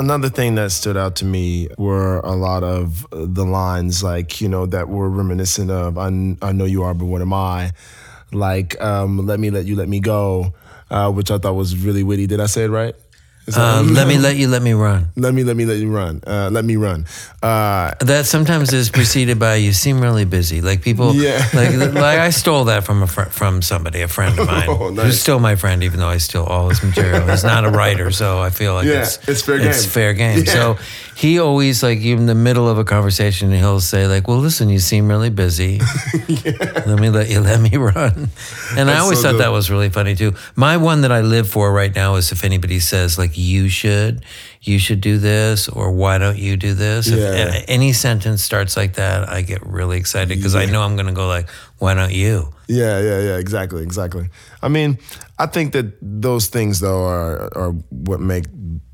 Another 0.01 0.29
thing 0.29 0.55
that 0.55 0.72
stood 0.72 0.98
out 0.98 1.17
to 1.17 1.25
me 1.25 1.67
were 1.77 2.22
a 2.22 2.31
lot 2.31 2.63
of 2.63 3.05
the 3.12 3.46
lines, 3.46 4.03
like, 4.03 4.41
you 4.41 4.50
know, 4.50 4.65
that 4.65 4.89
were 4.89 5.08
reminiscent 5.08 5.70
of, 5.70 5.96
I, 5.96 6.08
I 6.41 6.51
know 6.53 6.65
you 6.65 6.81
are, 6.81 6.96
but 6.96 7.05
what 7.05 7.22
am 7.22 7.31
I? 7.34 7.74
Like, 8.31 8.81
um, 8.81 9.27
let 9.27 9.39
me 9.39 9.51
let 9.51 9.65
you 9.65 9.75
let 9.75 9.88
me 9.88 10.00
go, 10.00 10.55
uh, 10.89 11.12
which 11.12 11.29
I 11.29 11.38
thought 11.38 11.53
was 11.53 11.77
really 11.77 12.01
witty. 12.01 12.25
Did 12.25 12.39
I 12.39 12.48
say 12.48 12.63
it 12.63 12.70
right? 12.70 12.96
Um, 13.57 13.95
let 13.95 14.07
me 14.07 14.17
let 14.17 14.38
you 14.38 14.48
let 14.48 14.62
me 14.62 14.74
run. 14.74 15.07
Let 15.15 15.33
me 15.33 15.43
let 15.43 15.57
me 15.57 15.65
let 15.65 15.77
you 15.77 15.91
run. 15.91 16.21
Uh, 16.25 16.50
let 16.51 16.63
me 16.63 16.75
run. 16.75 17.05
Uh, 17.41 17.93
that 18.00 18.27
sometimes 18.27 18.71
is 18.71 18.89
preceded 18.91 19.39
by 19.39 19.55
"you 19.55 19.74
seem 19.74 20.00
really 20.00 20.25
busy." 20.25 20.62
Like 20.62 20.81
people, 20.83 21.15
yeah. 21.15 21.43
like 21.53 21.74
like 21.93 22.19
I 22.19 22.29
stole 22.29 22.65
that 22.65 22.83
from 22.83 23.01
a 23.01 23.07
fr- 23.07 23.31
from 23.31 23.63
somebody, 23.63 24.01
a 24.01 24.07
friend 24.07 24.38
of 24.38 24.45
mine, 24.48 24.65
oh, 24.69 24.89
nice. 24.89 25.05
who's 25.05 25.19
still 25.19 25.39
my 25.39 25.55
friend, 25.55 25.83
even 25.83 26.00
though 26.00 26.07
I 26.07 26.17
steal 26.17 26.43
all 26.43 26.69
his 26.69 26.83
material. 26.83 27.27
He's 27.27 27.43
not 27.43 27.65
a 27.65 27.69
writer, 27.69 28.12
so 28.12 28.39
I 28.39 28.51
feel 28.51 28.75
like 28.75 28.86
yeah, 28.86 29.01
it's 29.01 29.27
it's 29.27 29.41
fair 29.41 29.57
game. 29.57 29.67
It's 29.69 29.86
fair 29.86 30.13
game. 30.13 30.43
Yeah. 30.45 30.53
So 30.53 30.77
he 31.15 31.39
always 31.39 31.83
like 31.83 32.00
in 32.00 32.27
the 32.27 32.36
middle 32.36 32.69
of 32.69 32.77
a 32.77 32.83
conversation, 32.83 33.51
he'll 33.51 33.79
say 33.81 34.07
like, 34.07 34.27
"Well, 34.27 34.38
listen, 34.38 34.69
you 34.69 34.79
seem 34.79 35.07
really 35.07 35.29
busy. 35.29 35.81
yeah. 36.27 36.83
Let 36.86 37.00
me 37.00 37.10
let 37.10 37.29
you 37.29 37.41
let 37.41 37.60
me 37.60 37.75
run." 37.75 38.29
And 38.77 38.88
That's 38.88 38.89
I 38.89 39.00
always 39.00 39.19
so 39.19 39.24
thought 39.24 39.31
good. 39.33 39.41
that 39.41 39.51
was 39.51 39.69
really 39.69 39.89
funny 39.89 40.15
too. 40.15 40.36
My 40.55 40.77
one 40.77 41.01
that 41.01 41.12
I 41.12 41.21
live 41.21 41.50
for 41.50 41.74
right 41.74 41.93
now 41.93 42.15
is 42.15 42.31
if 42.31 42.43
anybody 42.43 42.79
says 42.79 43.17
like, 43.17 43.30
"You 43.38 43.69
should." 43.69 44.23
you 44.63 44.77
should 44.77 45.01
do 45.01 45.17
this 45.17 45.67
or 45.67 45.91
why 45.91 46.19
don't 46.19 46.38
you 46.38 46.55
do 46.55 46.75
this 46.75 47.07
Yeah. 47.07 47.33
if 47.57 47.65
any 47.67 47.93
sentence 47.93 48.43
starts 48.43 48.77
like 48.77 48.93
that 48.93 49.27
i 49.27 49.41
get 49.41 49.65
really 49.65 49.97
excited 49.97 50.38
because 50.38 50.53
i 50.53 50.65
know 50.65 50.83
i'm 50.83 50.95
going 50.95 51.07
to 51.07 51.13
go 51.13 51.25
like 51.27 51.50
why 51.79 51.95
don't 51.95 52.13
you 52.13 52.53
Yeah, 52.67 53.01
yeah, 53.01 53.19
yeah, 53.19 53.38
exactly, 53.38 53.81
exactly. 53.83 54.29
I 54.61 54.69
mean, 54.69 54.97
I 55.39 55.47
think 55.47 55.73
that 55.73 55.97
those 56.00 56.47
things 56.47 56.79
though 56.79 57.03
are 57.03 57.50
are 57.57 57.71
what 57.89 58.19
make 58.21 58.45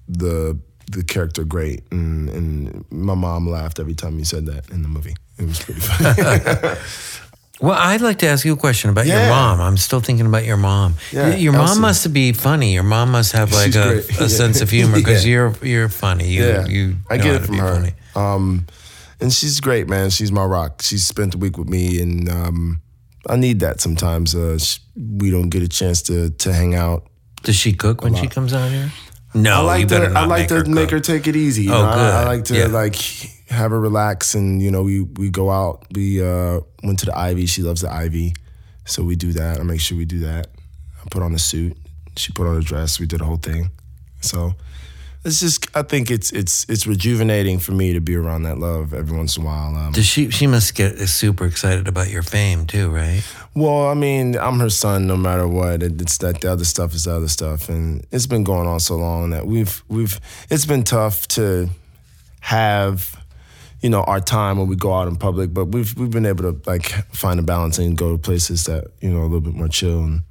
the 0.08 0.58
the 0.90 1.04
character 1.04 1.44
great, 1.44 1.84
and, 1.92 2.30
and 2.30 2.86
my 2.90 3.14
mom 3.14 3.46
laughed 3.50 3.78
every 3.80 3.94
time 3.94 4.18
you 4.18 4.26
said 4.26 4.46
that 4.48 4.70
in 4.72 4.82
the 4.84 4.88
movie. 4.88 5.16
It 5.38 5.46
was 5.46 5.60
pretty 5.60 5.82
funny. 5.82 6.16
well 7.60 7.78
i'd 7.90 8.02
like 8.02 8.20
to 8.20 8.28
ask 8.28 8.46
you 8.46 8.54
a 8.54 8.58
question 8.58 8.90
about 8.90 9.06
your 9.08 9.20
mom 9.30 9.60
i'm 9.62 9.78
still 9.78 10.00
thinking 10.00 10.26
about 10.26 10.46
your 10.46 10.58
mom 10.58 10.94
Yeah, 11.12 11.36
your 11.36 11.54
mom 11.54 11.82
must 11.82 12.12
be 12.14 12.32
funny 12.34 12.74
your 12.74 12.84
mom 12.84 13.12
must 13.12 13.32
have 13.34 13.52
like 13.52 13.68
She's 13.68 13.76
a, 13.76 14.00
a 14.00 14.02
Yeah. 14.22 14.28
sense 14.28 14.62
of 14.62 14.70
humor 14.70 14.96
because 14.96 15.26
Yeah. 15.26 15.32
you're 15.32 15.54
you're 15.64 15.90
funny 15.90 16.28
you 16.28 16.44
yeah, 16.46 16.66
you 16.68 16.96
I 17.10 17.18
get 17.18 17.36
it 17.36 17.46
from 17.46 17.58
her. 17.58 17.74
funny. 17.76 17.94
Um, 18.16 18.66
and 19.20 19.34
she's 19.34 19.60
great, 19.60 19.88
man. 19.90 20.10
She's 20.12 20.32
my 20.32 20.44
rock. 20.46 20.82
She 20.84 20.98
spent 21.00 21.32
the 21.32 21.40
week 21.40 21.58
with 21.58 21.68
me, 21.68 22.00
and 22.02 22.30
um, 22.30 22.82
I 23.28 23.36
need 23.36 23.60
that 23.62 23.82
sometimes. 23.82 24.36
Uh, 24.36 24.60
sh- 24.60 24.78
we 24.96 25.32
don't 25.32 25.50
get 25.50 25.64
a 25.64 25.68
chance 25.68 26.04
to 26.04 26.30
to 26.30 26.54
hang 26.54 26.76
out. 26.76 27.04
does 27.44 27.56
she 27.56 27.74
cook 27.74 28.04
when 28.04 28.14
she 28.16 28.28
comes 28.28 28.54
out 28.54 28.70
here 28.72 28.92
no 29.34 29.62
I 29.62 29.78
like 29.80 29.88
to 29.90 29.96
I 30.16 30.26
like 30.26 30.40
make 30.42 30.48
to 30.50 30.56
her 30.56 30.66
make 30.66 30.90
her 30.92 31.00
take 31.00 31.26
it 31.28 31.36
easy. 31.36 31.64
you 31.64 31.74
Oh, 31.74 31.82
know? 31.82 31.88
I- 31.90 31.94
I, 31.94 32.22
good. 32.22 32.28
like 32.28 32.44
to 32.46 32.56
Yeah. 32.58 32.68
like 32.68 32.96
have 33.50 33.72
her 33.72 33.80
relax, 33.80 34.36
and 34.36 34.62
you 34.62 34.72
know, 34.72 34.84
we 34.84 35.02
we 35.02 35.30
go 35.30 35.50
out. 35.52 35.86
We 35.92 36.22
uh, 36.24 36.62
went 36.84 37.00
to 37.00 37.06
the 37.06 37.18
Ivy. 37.18 37.46
She 37.46 37.62
loves 37.62 37.82
the 37.82 37.92
Ivy, 37.92 38.34
so 38.86 39.04
we 39.04 39.16
do 39.16 39.32
that. 39.34 39.60
I 39.60 39.64
make 39.64 39.82
sure 39.82 39.98
we 39.98 40.06
do 40.06 40.20
that. 40.20 40.48
I 41.04 41.08
put 41.10 41.22
on 41.24 41.34
a 41.34 41.40
suit. 41.40 41.78
She 42.18 42.32
put 42.34 42.48
on 42.48 42.58
a 42.58 42.62
dress. 42.62 43.00
We 43.00 43.06
did 43.06 43.20
the 43.20 43.26
whole 43.26 43.38
thing. 43.38 43.70
So 44.22 44.54
it's 45.24 45.40
just 45.40 45.68
I 45.76 45.84
think 45.84 46.10
it's 46.10 46.32
it's 46.32 46.66
it's 46.70 46.88
rejuvenating 46.88 47.60
for 47.60 47.72
me 47.74 47.94
to 47.94 48.00
be 48.02 48.16
around 48.16 48.44
that 48.44 48.58
love 48.58 48.94
every 48.94 49.16
once 49.16 49.38
in 49.38 49.44
a 49.44 49.46
while. 49.46 49.76
Um, 49.76 49.92
does 49.92 50.06
she 50.08 50.30
she 50.32 50.48
must 50.48 50.74
get 50.76 50.98
super 51.08 51.46
excited 51.46 51.88
about 51.88 52.10
your 52.10 52.24
fame 52.24 52.66
too 52.66 52.90
right 52.90 53.22
Well, 53.54 53.88
I 53.88 53.94
mean, 53.94 54.36
I'm 54.38 54.60
her 54.60 54.70
son 54.70 55.06
no 55.08 55.16
matter 55.18 55.48
what. 55.48 55.84
It- 55.84 56.02
It's 56.02 56.18
that 56.20 56.42
the 56.42 56.52
other 56.52 56.66
stuff 56.66 56.94
is 56.94 57.04
the 57.06 57.16
other 57.16 57.28
stuff, 57.30 57.70
and 57.70 58.06
it's 58.12 58.28
been 58.28 58.44
going 58.44 58.68
on 58.68 58.80
so 58.80 58.96
long 58.98 59.30
that 59.32 59.46
we've 59.48 59.84
we've 59.88 60.20
it's 60.50 60.66
been 60.66 60.84
tough 60.84 61.28
to 61.30 61.70
have 62.42 63.17
you 63.88 63.92
know 63.92 64.04
our 64.04 64.20
time 64.20 64.58
when 64.58 64.68
we 64.68 64.76
go 64.76 64.94
out 64.94 65.08
in 65.08 65.16
public, 65.16 65.54
but 65.54 65.68
we've 65.68 65.98
we've 65.98 66.12
been 66.12 66.26
able 66.26 66.52
to 66.52 66.70
like 66.70 66.90
find 67.16 67.40
a 67.40 67.42
balance 67.42 67.78
and 67.78 67.98
go 67.98 68.12
to 68.12 68.18
places 68.18 68.66
that 68.66 68.84
you 69.00 69.10
know 69.10 69.22
a 69.22 69.30
little 69.32 69.40
bit 69.40 69.54
more 69.54 69.70
chill, 69.70 70.04
and 70.04 70.24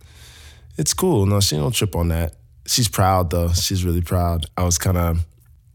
it's 0.77 0.92
cool. 0.92 1.25
No, 1.25 1.40
she 1.40 1.57
don't 1.57 1.73
trip 1.73 1.97
on 1.97 2.09
that. 2.09 2.35
She's 2.66 2.87
proud 2.87 3.31
though. 3.31 3.49
She's 3.55 3.83
really 3.83 4.03
proud. 4.03 4.45
I 4.59 4.64
was 4.64 4.77
kind 4.77 4.99
of 4.99 5.25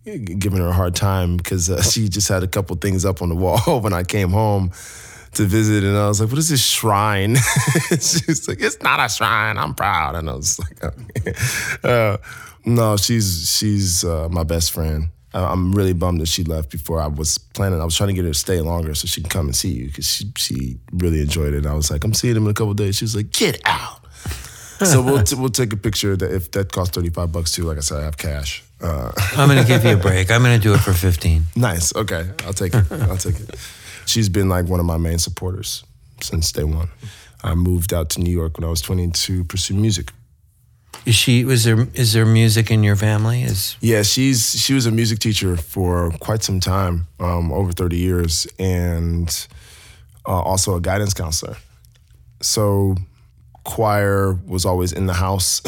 giving 0.05 0.59
her 0.59 0.67
a 0.67 0.73
hard 0.73 0.93
time 0.93 1.37
because 1.37 1.71
uh, 1.71 1.81
she 1.91 2.07
just 2.07 2.27
had 2.27 2.43
a 2.43 2.47
couple 2.47 2.75
things 2.75 3.03
up 3.03 3.23
on 3.23 3.29
the 3.29 3.35
wall 3.35 3.79
when 3.81 3.93
I 3.93 4.03
came 4.03 4.29
home 4.29 4.69
to 5.33 5.45
visit, 5.45 5.83
and 5.83 5.97
I 5.97 6.07
was 6.07 6.21
like, 6.21 6.29
"What 6.29 6.37
is 6.37 6.49
this 6.49 6.63
shrine?" 6.63 7.35
She's 7.89 8.47
like, 8.47 8.61
"It's 8.61 8.79
not 8.83 8.99
a 8.99 9.09
shrine. 9.09 9.57
I'm 9.57 9.73
proud." 9.73 10.13
And 10.13 10.29
I 10.29 10.35
was 10.35 10.59
like, 10.59 10.83
okay. 10.83 11.33
uh, 11.83 12.17
"No, 12.63 12.95
she's 12.97 13.51
she's 13.57 14.03
uh, 14.03 14.29
my 14.29 14.43
best 14.43 14.71
friend. 14.71 15.09
I'm 15.33 15.71
really 15.71 15.93
bummed 15.93 16.21
that 16.21 16.27
she 16.27 16.43
left 16.43 16.69
before 16.71 17.01
I 17.01 17.07
was 17.07 17.37
planning. 17.37 17.79
I 17.79 17.85
was 17.85 17.95
trying 17.95 18.09
to 18.09 18.13
get 18.13 18.25
her 18.25 18.31
to 18.31 18.37
stay 18.37 18.59
longer 18.59 18.93
so 18.95 19.07
she 19.07 19.21
can 19.21 19.29
come 19.29 19.45
and 19.47 19.55
see 19.55 19.69
you 19.71 19.85
because 19.87 20.07
she 20.07 20.31
she 20.37 20.77
really 20.91 21.21
enjoyed 21.21 21.53
it. 21.53 21.59
And 21.59 21.67
I 21.67 21.73
was 21.73 21.89
like, 21.89 22.03
"I'm 22.03 22.13
seeing 22.13 22.35
him 22.35 22.45
in 22.45 22.51
a 22.51 22.53
couple 22.53 22.73
days." 22.73 22.97
She 22.97 23.05
was 23.05 23.15
like, 23.15 23.31
"Get 23.31 23.61
out." 23.65 24.01
so 24.83 25.01
we'll 25.01 25.23
t- 25.23 25.35
we'll 25.35 25.49
take 25.49 25.71
a 25.73 25.77
picture. 25.77 26.17
That 26.17 26.33
if 26.33 26.51
that 26.51 26.71
costs 26.71 26.95
thirty 26.95 27.09
five 27.09 27.31
bucks 27.31 27.51
too, 27.53 27.63
like 27.63 27.77
I 27.77 27.81
said, 27.81 28.01
I 28.01 28.03
have 28.03 28.17
cash. 28.17 28.63
Uh, 28.83 29.11
i'm 29.37 29.47
going 29.47 29.61
to 29.61 29.67
give 29.67 29.85
you 29.85 29.93
a 29.93 29.95
break 30.09 30.31
i'm 30.31 30.41
going 30.41 30.59
to 30.59 30.63
do 30.63 30.73
it 30.73 30.79
for 30.79 30.91
15 30.91 31.43
Nice. 31.55 31.95
Okay. 31.95 32.27
I'll 32.45 32.53
take 32.53 32.73
it. 32.73 32.91
I'll 32.91 33.15
take 33.15 33.39
it. 33.39 33.55
She's 34.07 34.27
been 34.27 34.49
like 34.49 34.65
one 34.65 34.79
of 34.79 34.87
my 34.87 34.97
main 34.97 35.19
supporters 35.19 35.83
since 36.19 36.51
day 36.51 36.63
one. 36.63 36.89
I 37.43 37.53
moved 37.53 37.93
out 37.93 38.09
to 38.11 38.21
New 38.21 38.31
York 38.31 38.57
when 38.57 38.65
I 38.65 38.69
was 38.71 38.81
20 38.81 39.11
to 39.11 39.43
pursue 39.43 39.75
music. 39.75 40.11
Is 41.05 41.15
she? 41.15 41.45
Was 41.45 41.63
there? 41.63 41.87
Is 41.93 42.13
there 42.13 42.25
music 42.25 42.69
in 42.71 42.83
your 42.83 42.95
family? 42.95 43.43
Is 43.43 43.75
Yeah, 43.81 44.03
she's 44.03 44.61
she 44.61 44.73
was 44.73 44.85
a 44.85 44.91
music 44.91 45.19
teacher 45.19 45.57
for 45.57 46.11
quite 46.19 46.43
some 46.43 46.59
time, 46.59 47.07
um, 47.19 47.51
over 47.51 47.71
30 47.71 47.97
years, 47.97 48.47
and 48.59 49.47
uh, 50.27 50.41
also 50.41 50.75
a 50.75 50.81
guidance 50.81 51.13
counselor. 51.13 51.57
So 52.41 52.95
choir 53.63 54.33
was 54.45 54.65
always 54.65 54.91
in 54.91 55.05
the 55.05 55.13
house. 55.13 55.61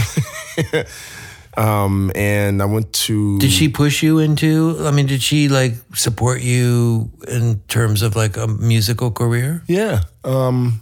um, 1.57 2.11
and 2.15 2.61
I 2.61 2.65
went 2.65 2.93
to 2.93 3.39
did 3.39 3.51
she 3.51 3.69
push 3.69 4.03
you 4.03 4.19
into? 4.19 4.77
I 4.81 4.91
mean, 4.91 5.07
did 5.07 5.21
she 5.21 5.49
like 5.49 5.73
support 5.93 6.41
you 6.41 7.11
in 7.27 7.59
terms 7.67 8.01
of 8.01 8.15
like 8.15 8.37
a 8.37 8.47
musical 8.47 9.11
career? 9.11 9.63
Yeah. 9.67 10.03
Um, 10.23 10.81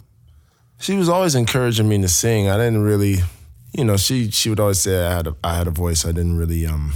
she 0.78 0.96
was 0.96 1.08
always 1.08 1.34
encouraging 1.34 1.88
me 1.88 2.00
to 2.02 2.08
sing. 2.08 2.48
I 2.48 2.56
didn't 2.56 2.82
really, 2.82 3.18
you 3.72 3.84
know, 3.84 3.96
she 3.96 4.30
she 4.30 4.50
would 4.50 4.60
always 4.60 4.80
say 4.80 5.04
I 5.04 5.14
had 5.14 5.26
a, 5.26 5.36
I 5.42 5.56
had 5.56 5.66
a 5.66 5.70
voice. 5.70 6.04
I 6.04 6.12
didn't 6.12 6.36
really 6.36 6.66
um 6.66 6.92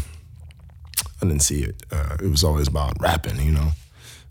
I 1.22 1.26
didn't 1.26 1.42
see 1.42 1.62
it. 1.62 1.82
Uh, 1.90 2.16
it 2.22 2.28
was 2.28 2.44
always 2.44 2.68
about 2.68 3.00
rapping, 3.00 3.40
you 3.40 3.52
know. 3.52 3.72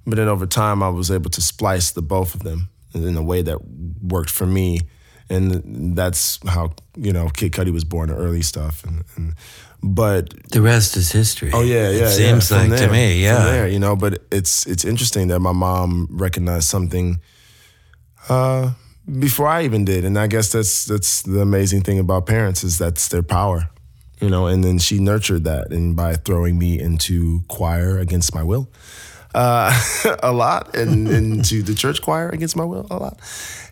But 0.05 0.17
then 0.17 0.27
over 0.27 0.45
time, 0.45 0.83
I 0.83 0.89
was 0.89 1.09
able 1.09 1.31
to 1.31 1.41
splice 1.41 1.91
the 1.91 2.01
both 2.01 2.35
of 2.35 2.43
them 2.43 2.69
in 2.93 3.17
a 3.17 3.23
way 3.23 3.41
that 3.41 3.59
worked 4.01 4.29
for 4.29 4.45
me, 4.45 4.81
and 5.29 5.95
that's 5.95 6.39
how 6.47 6.73
you 6.95 7.11
know 7.11 7.29
Kid 7.29 7.53
Cudi 7.53 7.73
was 7.73 7.83
born, 7.83 8.09
the 8.09 8.15
early 8.15 8.43
stuff, 8.43 8.83
and, 8.83 9.03
and 9.15 9.33
but 9.81 10.33
The 10.51 10.61
rest 10.61 10.95
is 10.97 11.11
history. 11.11 11.51
Oh 11.53 11.61
yeah, 11.61 11.89
yeah. 11.89 12.05
It 12.05 12.09
seems 12.09 12.51
yeah. 12.51 12.57
Like 12.57 12.69
to 12.69 12.75
there, 12.75 12.91
me, 12.91 13.13
from 13.13 13.21
yeah. 13.21 13.45
there, 13.45 13.67
you 13.67 13.79
know. 13.79 13.95
But 13.95 14.23
it's 14.31 14.65
it's 14.67 14.85
interesting 14.85 15.27
that 15.29 15.39
my 15.39 15.51
mom 15.51 16.07
recognized 16.11 16.67
something 16.67 17.19
uh, 18.29 18.71
before 19.19 19.47
I 19.47 19.63
even 19.63 19.85
did, 19.85 20.05
and 20.05 20.17
I 20.17 20.27
guess 20.27 20.51
that's 20.51 20.85
that's 20.85 21.21
the 21.21 21.41
amazing 21.41 21.81
thing 21.81 21.99
about 21.99 22.25
parents 22.25 22.63
is 22.63 22.77
that's 22.77 23.07
their 23.07 23.23
power, 23.23 23.69
you 24.19 24.29
know. 24.29 24.47
And 24.47 24.63
then 24.63 24.79
she 24.79 24.99
nurtured 24.99 25.43
that, 25.43 25.71
and 25.71 25.95
by 25.95 26.15
throwing 26.15 26.57
me 26.57 26.79
into 26.79 27.41
choir 27.47 27.99
against 27.99 28.33
my 28.33 28.43
will, 28.43 28.67
uh, 29.33 29.71
a 30.23 30.31
lot, 30.31 30.75
and 30.75 31.07
into 31.19 31.61
the 31.61 31.75
church 31.75 32.01
choir 32.01 32.29
against 32.29 32.55
my 32.55 32.65
will, 32.65 32.87
a 32.89 32.97
lot. 32.97 33.19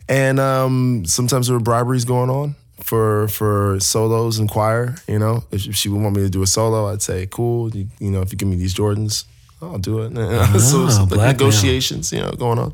And 0.10 0.40
um, 0.40 1.06
sometimes 1.06 1.48
there 1.48 1.56
were 1.56 1.64
briberies 1.64 2.06
going 2.06 2.30
on, 2.30 2.56
for 2.84 3.28
for 3.30 3.80
solos 3.80 4.38
and 4.38 4.50
choir. 4.50 4.96
You 5.08 5.20
know, 5.20 5.44
if 5.52 5.76
she 5.76 5.90
would 5.90 6.02
want 6.02 6.16
me 6.16 6.24
to 6.24 6.30
do 6.30 6.44
a 6.44 6.48
solo, 6.48 6.92
I'd 6.92 7.02
say 7.02 7.26
cool. 7.26 7.76
You, 7.76 7.88
you 8.00 8.12
know, 8.12 8.22
if 8.22 8.32
you 8.32 8.38
give 8.38 8.48
me 8.48 8.56
these 8.56 8.74
Jordans, 8.74 9.26
I'll 9.72 9.78
do 9.80 10.00
it. 10.02 10.14
Oh, 10.16 10.58
so, 10.60 10.90
so 10.90 11.04
like 11.16 11.38
negotiations, 11.38 12.12
you 12.12 12.20
know, 12.20 12.32
going 12.32 12.60
on. 12.60 12.74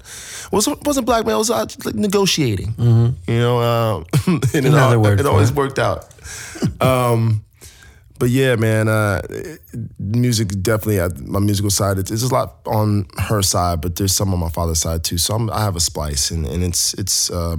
wasn't 0.51 0.85
wasn't 0.85 1.05
blackmail. 1.05 1.35
It 1.35 1.39
was 1.39 1.51
uh, 1.51 1.65
like 1.85 1.95
negotiating. 1.95 2.73
You 2.77 3.39
know, 3.39 3.59
um, 3.61 4.05
and 4.27 4.43
it, 4.53 4.65
Another 4.65 4.95
al- 4.95 5.01
word 5.01 5.19
it 5.19 5.25
always 5.25 5.49
it. 5.49 5.55
worked 5.55 5.79
out. 5.79 6.05
um, 6.81 7.43
but 8.19 8.29
yeah, 8.29 8.55
man, 8.57 8.89
uh, 8.89 9.21
music 9.97 10.49
definitely. 10.61 10.99
uh, 10.99 11.09
My 11.25 11.39
musical 11.39 11.69
side, 11.69 11.97
it's, 11.99 12.11
it's 12.11 12.23
a 12.23 12.33
lot 12.33 12.55
on 12.65 13.05
her 13.17 13.41
side, 13.41 13.79
but 13.81 13.95
there's 13.95 14.13
some 14.13 14.33
on 14.33 14.39
my 14.39 14.49
father's 14.49 14.79
side 14.79 15.03
too. 15.05 15.17
So 15.17 15.35
I'm, 15.35 15.49
I 15.49 15.61
have 15.61 15.75
a 15.77 15.79
splice, 15.79 16.29
and, 16.31 16.45
and 16.45 16.61
it's 16.63 16.93
it's 16.95 17.31
uh, 17.31 17.55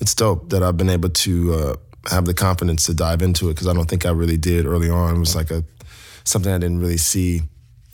it's 0.00 0.14
dope 0.14 0.48
that 0.50 0.62
I've 0.62 0.76
been 0.78 0.88
able 0.90 1.10
to 1.10 1.54
uh, 1.54 1.74
have 2.10 2.24
the 2.24 2.34
confidence 2.34 2.86
to 2.86 2.94
dive 2.94 3.20
into 3.20 3.48
it 3.50 3.54
because 3.54 3.68
I 3.68 3.74
don't 3.74 3.88
think 3.88 4.06
I 4.06 4.10
really 4.10 4.38
did 4.38 4.64
early 4.64 4.88
on. 4.88 5.16
It 5.16 5.18
was 5.18 5.36
like 5.36 5.50
a 5.50 5.62
something 6.24 6.50
I 6.52 6.58
didn't 6.58 6.80
really 6.80 6.96
see, 6.96 7.42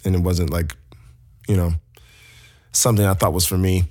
and 0.09 0.17
it 0.17 0.23
wasn't 0.23 0.51
like 0.51 0.75
you 1.47 1.57
know 1.57 1.75
something 2.73 3.05
I 3.05 3.15
thought 3.15 3.33
was 3.33 3.47
for 3.47 3.59
me. 3.59 3.85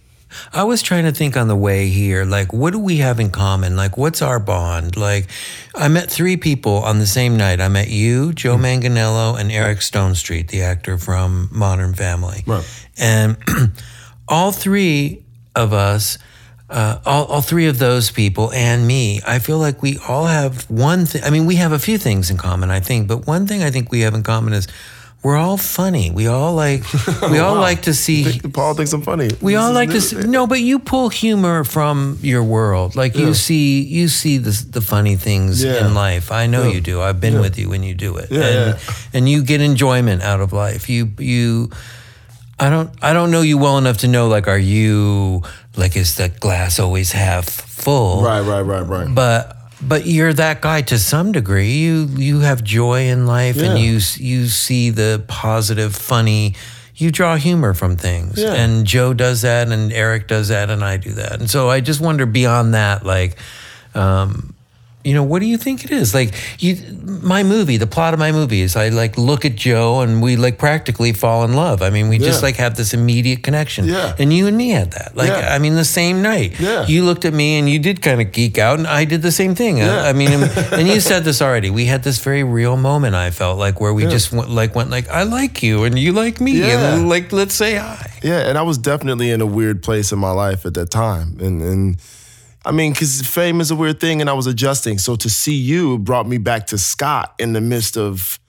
I 0.54 0.66
was 0.66 0.82
trying 0.82 1.06
to 1.06 1.14
think 1.14 1.38
on 1.38 1.48
the 1.48 1.56
way 1.56 1.88
here, 1.88 2.26
like, 2.26 2.52
what 2.52 2.74
do 2.74 2.80
we 2.80 2.98
have 2.98 3.20
in 3.20 3.32
common? 3.32 3.78
Like, 3.78 3.98
what's 3.98 4.22
our 4.22 4.40
bond? 4.40 4.98
Like, 4.98 5.28
I 5.74 5.88
met 5.88 6.12
three 6.12 6.36
people 6.36 6.76
on 6.84 7.00
the 7.00 7.08
same 7.08 7.38
night. 7.38 7.62
I 7.62 7.70
met 7.70 7.88
you, 7.88 8.34
Joe 8.34 8.58
Manganiello, 8.58 9.40
and 9.40 9.52
Eric 9.52 9.80
Stonestreet, 9.80 10.50
the 10.50 10.64
actor 10.64 10.98
from 10.98 11.48
Modern 11.52 11.94
Family. 11.94 12.44
Right. 12.46 12.88
And 12.98 13.38
all 14.28 14.52
three 14.52 15.24
of 15.56 15.72
us, 15.72 16.18
uh, 16.70 17.00
all, 17.06 17.26
all 17.26 17.42
three 17.42 17.68
of 17.68 17.80
those 17.80 18.12
people 18.12 18.52
and 18.52 18.86
me, 18.86 19.22
I 19.26 19.40
feel 19.40 19.60
like 19.60 19.82
we 19.82 19.98
all 20.10 20.26
have 20.26 20.70
one 20.70 21.06
thing. 21.06 21.24
I 21.24 21.30
mean, 21.30 21.46
we 21.46 21.56
have 21.56 21.72
a 21.72 21.80
few 21.80 21.98
things 21.98 22.30
in 22.30 22.38
common, 22.38 22.70
I 22.70 22.82
think, 22.82 23.08
but 23.08 23.26
one 23.26 23.48
thing 23.48 23.64
I 23.64 23.72
think 23.72 23.92
we 23.92 24.02
have 24.02 24.14
in 24.14 24.24
common 24.24 24.52
is 24.52 24.68
we're 25.24 25.36
all 25.38 25.58
funny. 25.58 26.10
We 26.12 26.28
all 26.28 26.54
like, 26.54 26.84
we 27.32 27.40
all 27.40 27.56
Wow. 27.56 27.62
like 27.62 27.82
to 27.84 27.94
see. 27.94 28.40
Paul 28.54 28.76
thinks 28.76 28.94
I'm 28.94 29.02
funny. 29.02 29.30
We 29.42 29.54
This 29.54 29.62
all 29.62 29.74
like 29.74 29.90
to 29.90 30.00
see, 30.00 30.16
no, 30.18 30.48
but 30.48 30.62
you 30.62 30.80
pull 30.80 31.10
humor 31.10 31.64
from 31.64 32.18
your 32.22 32.44
world. 32.44 32.96
Like 32.96 33.16
you 33.18 33.34
see, 33.34 33.82
you 33.82 34.08
see 34.08 34.38
the 34.38 34.52
the 34.72 34.82
funny 34.82 35.16
things 35.18 35.64
Yeah. 35.64 35.86
in 35.88 35.94
life. 35.94 36.32
I 36.32 36.48
know 36.48 36.64
Yeah. 36.64 36.74
you 36.76 36.82
do. 36.82 37.02
I've 37.02 37.20
been 37.20 37.34
Yeah. 37.34 37.42
with 37.42 37.58
you 37.58 37.68
when 37.70 37.84
you 37.84 37.94
do 37.96 38.16
it, 38.18 38.30
Yeah, 38.32 38.42
and 38.46 38.78
yeah. 38.78 38.94
and 39.14 39.28
you 39.30 39.44
get 39.44 39.60
enjoyment 39.60 40.22
out 40.22 40.40
of 40.40 40.54
life. 40.54 40.88
You 40.90 41.10
you, 41.20 41.70
I 42.60 42.70
don't 42.70 42.90
I 43.02 43.12
don't 43.14 43.32
know 43.32 43.42
you 43.42 43.58
well 43.58 43.78
enough 43.78 43.98
to 44.00 44.08
know 44.08 44.28
like 44.30 44.48
are 44.48 44.58
you 44.62 45.42
like 45.76 45.98
is 46.00 46.16
the 46.16 46.30
glass 46.30 46.80
always 46.80 47.12
half 47.12 47.46
full? 47.50 48.22
Right, 48.24 48.42
right, 48.42 48.62
right, 48.62 48.88
right. 48.88 49.14
But 49.14 49.57
but 49.82 50.06
you're 50.06 50.34
that 50.34 50.62
guy 50.62 50.82
to 50.84 50.98
some 50.98 51.32
degree. 51.32 51.72
You 51.74 52.08
you 52.16 52.40
have 52.40 52.64
joy 52.64 53.08
in 53.10 53.26
life, 53.28 53.58
and 53.58 53.78
you 53.80 54.00
you 54.18 54.48
see 54.48 54.90
the 54.90 55.24
positive, 55.28 55.96
funny. 55.96 56.56
You 56.96 57.12
draw 57.12 57.36
humor 57.36 57.76
from 57.76 57.96
things, 57.96 58.40
Yeah. 58.40 58.54
and 58.54 58.84
Joe 58.86 59.14
does 59.14 59.42
that, 59.44 59.68
and 59.70 59.94
Eric 59.94 60.28
does 60.28 60.48
that, 60.48 60.72
and 60.72 60.84
I 60.84 60.98
do 60.98 61.12
that. 61.14 61.34
And 61.40 61.48
so 61.48 61.70
I 61.70 61.80
just 61.80 62.02
wonder 62.02 62.26
beyond 62.26 62.74
that, 62.74 63.06
like, 63.06 63.38
um, 63.94 64.56
you 65.08 65.14
know, 65.14 65.24
what 65.24 65.40
do 65.40 65.46
you 65.48 65.58
think 65.58 65.86
it 65.86 65.92
is? 65.92 66.14
Like, 66.14 66.34
you, 66.60 66.76
my 67.24 67.42
movie, 67.44 67.78
the 67.78 67.88
plot 67.88 68.14
of 68.14 68.20
my 68.20 68.32
movie 68.34 68.60
is 68.62 68.76
I 68.76 68.90
like 68.90 69.18
look 69.18 69.46
at 69.46 69.56
Joe, 69.56 70.02
and 70.02 70.22
we 70.22 70.36
like 70.36 70.58
practically 70.60 71.14
fall 71.14 71.46
in 71.46 71.54
love. 71.54 71.82
I 71.82 71.90
mean, 71.90 72.10
we 72.10 72.18
just 72.18 72.44
like 72.44 72.58
have 72.58 72.76
this 72.76 72.94
immediate 72.94 73.42
connection. 73.42 73.86
Yeah. 73.86 74.16
And 74.20 74.34
you 74.34 74.48
and 74.48 74.58
me 74.58 74.70
had 74.72 74.92
that. 74.92 75.16
Like, 75.16 75.30
Yeah. 75.30 75.56
I 75.56 75.60
mean, 75.60 75.76
the 75.76 75.86
same 75.86 76.22
night. 76.22 76.60
Yeah. 76.60 76.86
You 76.86 77.06
looked 77.06 77.24
at 77.24 77.34
me 77.34 77.58
and 77.58 77.70
you 77.70 77.80
did 77.80 78.02
kind 78.02 78.20
of 78.22 78.32
geek 78.34 78.58
out, 78.58 78.80
and 78.80 78.88
I 78.88 79.06
did 79.06 79.22
the 79.22 79.32
same 79.32 79.56
thing. 79.56 79.78
Yeah. 79.78 80.04
I, 80.04 80.10
I 80.10 80.14
mean, 80.14 80.32
and, 80.34 80.44
and 80.74 80.88
you 80.88 81.00
said 81.00 81.24
this 81.24 81.42
already. 81.42 81.70
We 81.70 81.86
had 81.86 82.04
this 82.04 82.20
very 82.20 82.44
real 82.44 82.76
moment. 82.76 83.16
I 83.16 83.32
felt 83.32 83.58
like 83.58 83.80
where 83.80 83.94
we 83.94 84.04
Yeah. 84.04 84.10
just 84.10 84.34
went, 84.34 84.50
like 84.50 84.76
went 84.76 84.90
like 84.90 85.08
I 85.10 85.24
like 85.24 85.64
you 85.64 85.86
and 85.86 85.98
you 85.98 86.12
like 86.12 86.42
me, 86.42 86.52
Yeah. 86.60 86.94
and 86.96 87.08
like 87.08 87.32
let's 87.32 87.54
say 87.56 87.76
hi. 87.76 88.12
Yeah, 88.24 88.48
and 88.50 88.58
I 88.58 88.64
was 88.64 88.78
definitely 88.78 89.32
in 89.32 89.42
a 89.42 89.46
weird 89.46 89.82
place 89.84 90.12
in 90.12 90.20
my 90.20 90.32
life 90.32 90.66
at 90.66 90.74
that 90.74 90.90
time, 90.92 91.38
and 91.40 91.62
and 91.62 91.98
I 92.68 92.72
mean, 92.72 92.92
because 92.92 93.22
fame 93.22 93.62
is 93.62 93.72
a 93.72 93.78
weird 93.78 94.02
thing, 94.02 94.20
and 94.20 94.30
I 94.30 94.34
was 94.34 94.46
adjusting. 94.46 94.98
So 94.98 95.16
to 95.16 95.30
see 95.30 95.56
you 95.56 95.98
brought 96.00 96.28
me 96.28 96.38
back 96.38 96.68
to 96.68 96.78
Scott 96.78 97.34
in 97.40 97.54
the 97.54 97.62
midst 97.62 97.96
of 97.98 98.40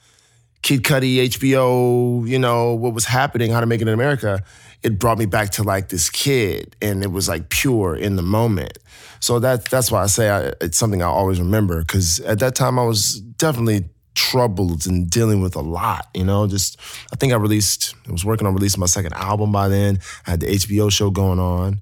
Kid 0.63 0.83
Cudi, 0.83 1.25
HBO, 1.29 2.29
you 2.29 2.37
know 2.37 2.75
what 2.75 2.95
was 2.95 3.05
happening, 3.05 3.53
How 3.53 3.61
to 3.61 3.67
Make 3.67 3.81
It 3.81 3.87
in 3.87 3.95
America. 3.95 4.43
It 4.83 4.99
brought 4.99 5.19
me 5.19 5.27
back 5.27 5.51
to 5.51 5.63
like 5.63 5.91
this 5.91 6.11
kid, 6.11 6.75
and 6.83 7.05
it 7.05 7.13
was 7.13 7.29
like 7.29 7.49
pure 7.49 7.95
in 7.95 8.17
the 8.17 8.23
moment. 8.23 8.79
So 9.21 9.39
that 9.39 9.67
that's 9.67 9.93
why 9.93 10.03
I 10.03 10.07
say 10.07 10.31
I, 10.31 10.53
it's 10.61 10.77
something 10.77 11.01
I 11.01 11.07
always 11.07 11.39
remember 11.39 11.81
because 11.83 12.19
at 12.21 12.41
that 12.41 12.57
time 12.57 12.77
I 12.77 12.85
was 12.85 13.21
definitely 13.21 13.89
troubled 14.17 14.85
and 14.89 15.09
dealing 15.09 15.41
with 15.41 15.55
a 15.55 15.61
lot. 15.61 16.09
You 16.13 16.25
know, 16.25 16.49
just 16.49 16.81
I 17.13 17.17
think 17.17 17.33
I 17.33 17.37
released, 17.37 17.95
I 18.09 18.11
was 18.11 18.25
working 18.25 18.49
on 18.49 18.55
releasing 18.55 18.81
my 18.81 18.87
second 18.87 19.15
album 19.15 19.53
by 19.53 19.69
then. 19.69 20.01
I 20.27 20.31
had 20.31 20.41
the 20.41 20.47
HBO 20.49 20.91
show 20.91 21.11
going 21.11 21.39
on. 21.39 21.81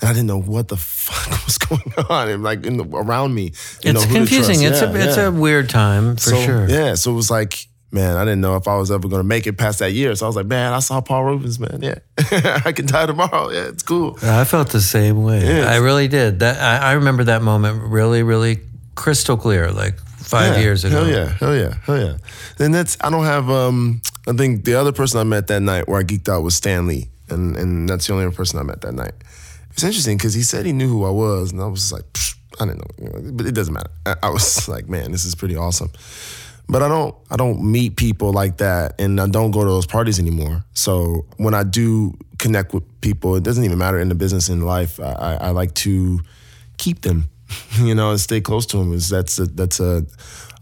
And 0.00 0.10
I 0.10 0.12
didn't 0.12 0.26
know 0.26 0.40
what 0.40 0.68
the 0.68 0.76
fuck 0.78 1.44
was 1.46 1.58
going 1.58 1.92
on, 2.10 2.28
and 2.28 2.42
like 2.42 2.66
in 2.66 2.76
the, 2.76 2.84
around 2.84 3.34
me. 3.34 3.52
You 3.82 3.92
know, 3.94 4.00
It's 4.00 4.04
who 4.08 4.14
confusing. 4.14 4.62
It's 4.62 4.80
Yeah, 4.82 4.92
a 4.92 4.94
it's 5.08 5.16
a 5.16 5.32
weird 5.32 5.68
time 5.70 6.16
for 6.16 6.30
So, 6.30 6.36
sure. 6.42 6.68
Yeah, 6.68 6.94
so 6.96 7.12
it 7.12 7.14
was 7.14 7.30
like, 7.30 7.66
man, 7.92 8.16
I 8.16 8.24
didn't 8.24 8.42
know 8.42 8.56
if 8.56 8.68
I 8.68 8.76
was 8.76 8.90
ever 8.90 9.08
gonna 9.08 9.24
make 9.24 9.46
it 9.46 9.54
past 9.56 9.78
that 9.78 9.92
year. 9.92 10.14
So 10.14 10.26
I 10.26 10.28
was 10.28 10.36
like, 10.36 10.46
man, 10.46 10.74
I 10.74 10.80
saw 10.80 11.00
Paul 11.00 11.24
Reubens, 11.24 11.58
man. 11.58 11.80
Yeah, 11.82 11.98
I 12.64 12.72
can 12.72 12.84
die 12.86 13.06
tomorrow. 13.06 13.48
Yeah, 13.50 13.68
it's 13.68 13.82
cool. 13.82 14.18
I 14.22 14.44
felt 14.44 14.68
the 14.70 14.82
same 14.82 15.22
way. 15.22 15.46
Yeah. 15.46 15.70
I 15.72 15.76
really 15.76 16.08
did. 16.08 16.40
That 16.40 16.60
I, 16.60 16.90
I 16.90 16.92
remember 16.92 17.24
that 17.24 17.40
moment 17.42 17.82
really, 17.82 18.22
really 18.22 18.58
crystal 18.96 19.36
clear, 19.38 19.70
like 19.70 19.98
five 20.18 20.56
Yeah, 20.56 20.62
years 20.62 20.84
ago. 20.84 21.04
Hell 21.04 21.08
yeah, 21.08 21.28
hell 21.38 21.56
yeah, 21.56 21.74
hell 21.84 21.98
yeah. 21.98 22.16
And 22.58 22.74
that's 22.74 22.98
I 23.00 23.08
don't 23.08 23.24
have. 23.24 23.48
um 23.48 24.02
I 24.28 24.32
think 24.32 24.64
the 24.66 24.74
other 24.74 24.92
person 24.92 25.20
I 25.20 25.24
met 25.24 25.46
that 25.46 25.62
night 25.62 25.88
where 25.88 26.00
I 26.00 26.02
geeked 26.04 26.28
out 26.28 26.42
was 26.42 26.54
Stan 26.54 26.86
Lee, 26.86 27.08
and 27.30 27.56
and 27.56 27.88
that's 27.88 28.06
the 28.08 28.12
only 28.12 28.26
other 28.26 28.34
person 28.36 28.58
I 28.58 28.62
met 28.62 28.82
that 28.82 28.92
night. 28.92 29.14
It's 29.76 29.84
interesting 29.84 30.16
because 30.16 30.32
he 30.32 30.42
said 30.42 30.64
he 30.64 30.72
knew 30.72 30.88
who 30.88 31.04
I 31.04 31.10
was, 31.10 31.52
and 31.52 31.60
I 31.60 31.66
was 31.66 31.92
like, 31.92 32.06
I 32.58 32.64
didn't 32.64 32.78
know, 32.78 33.32
but 33.32 33.44
it 33.44 33.54
doesn't 33.54 33.74
matter. 33.74 33.90
I, 34.22 34.30
was 34.30 34.66
like, 34.70 34.88
man, 34.88 35.12
this 35.12 35.26
is 35.26 35.34
pretty 35.34 35.54
awesome. 35.54 35.90
But 36.66 36.82
I 36.82 36.88
don't 36.88 37.14
I 37.30 37.36
don't 37.36 37.62
meet 37.62 37.96
people 37.96 38.32
like 38.32 38.56
that, 38.56 38.98
and 38.98 39.20
I 39.20 39.26
don't 39.26 39.50
go 39.50 39.64
to 39.64 39.68
those 39.68 39.84
parties 39.84 40.18
anymore. 40.18 40.64
So 40.72 41.26
when 41.36 41.52
I 41.52 41.62
do 41.62 42.16
connect 42.38 42.72
with 42.72 42.84
people, 43.02 43.36
it 43.36 43.44
doesn't 43.44 43.64
even 43.64 43.76
matter 43.76 44.00
in 44.00 44.08
the 44.08 44.14
business 44.14 44.48
in 44.48 44.62
life. 44.62 44.98
I, 44.98 45.12
I, 45.12 45.34
I 45.34 45.50
like 45.50 45.74
to 45.74 46.20
keep 46.78 47.02
them, 47.02 47.28
you 47.78 47.94
know, 47.94 48.12
and 48.12 48.18
stay 48.18 48.40
close 48.40 48.64
to 48.66 48.78
them. 48.78 48.94
Is 48.94 49.10
that's 49.10 49.38
a, 49.38 49.44
that's 49.44 49.78
a, 49.78 50.06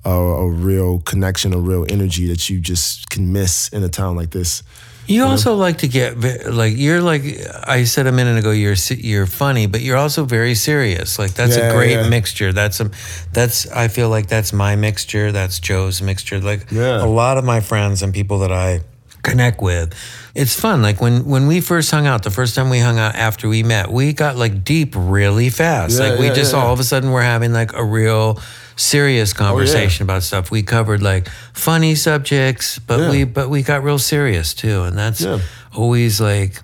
a 0.04 0.10
a 0.10 0.50
real 0.50 0.98
connection, 1.02 1.54
a 1.54 1.58
real 1.58 1.86
energy 1.88 2.26
that 2.26 2.50
you 2.50 2.58
just 2.58 3.10
can 3.10 3.32
miss 3.32 3.68
in 3.68 3.84
a 3.84 3.88
town 3.88 4.16
like 4.16 4.32
this. 4.32 4.64
You 5.06 5.24
also 5.24 5.54
like 5.54 5.78
to 5.78 5.88
get 5.88 6.18
like 6.50 6.74
you're 6.76 7.00
like 7.00 7.22
I 7.66 7.84
said 7.84 8.06
a 8.06 8.12
minute 8.12 8.38
ago. 8.38 8.50
You're 8.50 8.76
you're 8.96 9.26
funny, 9.26 9.66
but 9.66 9.80
you're 9.82 9.96
also 9.98 10.24
very 10.24 10.54
serious. 10.54 11.18
Like 11.18 11.34
that's 11.34 11.56
Yeah, 11.56 11.70
a 11.70 11.72
great 11.74 11.92
yeah. 11.92 12.08
mixture. 12.08 12.52
That's 12.52 12.80
a 12.80 12.90
that's 13.32 13.66
I 13.70 13.88
feel 13.88 14.08
like 14.08 14.26
that's 14.28 14.52
my 14.52 14.76
mixture. 14.76 15.30
That's 15.32 15.60
Joe's 15.60 16.00
mixture. 16.00 16.40
Like 16.40 16.70
Yeah. 16.70 17.02
a 17.02 17.06
lot 17.06 17.36
of 17.38 17.44
my 17.44 17.60
friends 17.60 18.02
and 18.02 18.14
people 18.14 18.38
that 18.40 18.52
I 18.52 18.80
connect 19.22 19.60
with, 19.62 19.94
it's 20.34 20.58
fun. 20.58 20.82
Like 20.82 21.00
when 21.00 21.24
when 21.26 21.46
we 21.46 21.60
first 21.60 21.90
hung 21.90 22.06
out, 22.06 22.22
the 22.22 22.30
first 22.30 22.54
time 22.54 22.70
we 22.70 22.78
hung 22.78 22.98
out 22.98 23.14
after 23.14 23.48
we 23.48 23.62
met, 23.62 23.90
we 23.90 24.12
got 24.12 24.36
like 24.36 24.64
deep 24.64 24.94
really 24.96 25.50
fast. 25.50 25.98
Yeah, 26.00 26.10
like 26.10 26.18
we 26.18 26.26
yeah, 26.26 26.34
just 26.34 26.52
yeah, 26.54 26.60
all 26.62 26.72
of 26.72 26.80
a 26.80 26.84
sudden 26.84 27.10
we're 27.10 27.22
having 27.22 27.52
like 27.52 27.72
a 27.74 27.84
real 27.84 28.38
serious 28.76 29.32
oh, 29.32 29.38
conversation 29.38 30.02
about 30.04 30.22
stuff. 30.22 30.50
We 30.50 30.62
covered 30.62 31.02
like 31.02 31.28
funny 31.52 31.94
subjects, 31.94 32.78
but 32.78 33.00
Yeah. 33.00 33.10
we 33.10 33.24
but 33.24 33.48
we 33.48 33.62
got 33.62 33.82
real 33.84 33.98
serious 33.98 34.54
too, 34.54 34.82
and 34.82 34.96
that's 34.96 35.20
Yeah. 35.20 35.40
always 35.74 36.20
like 36.20 36.62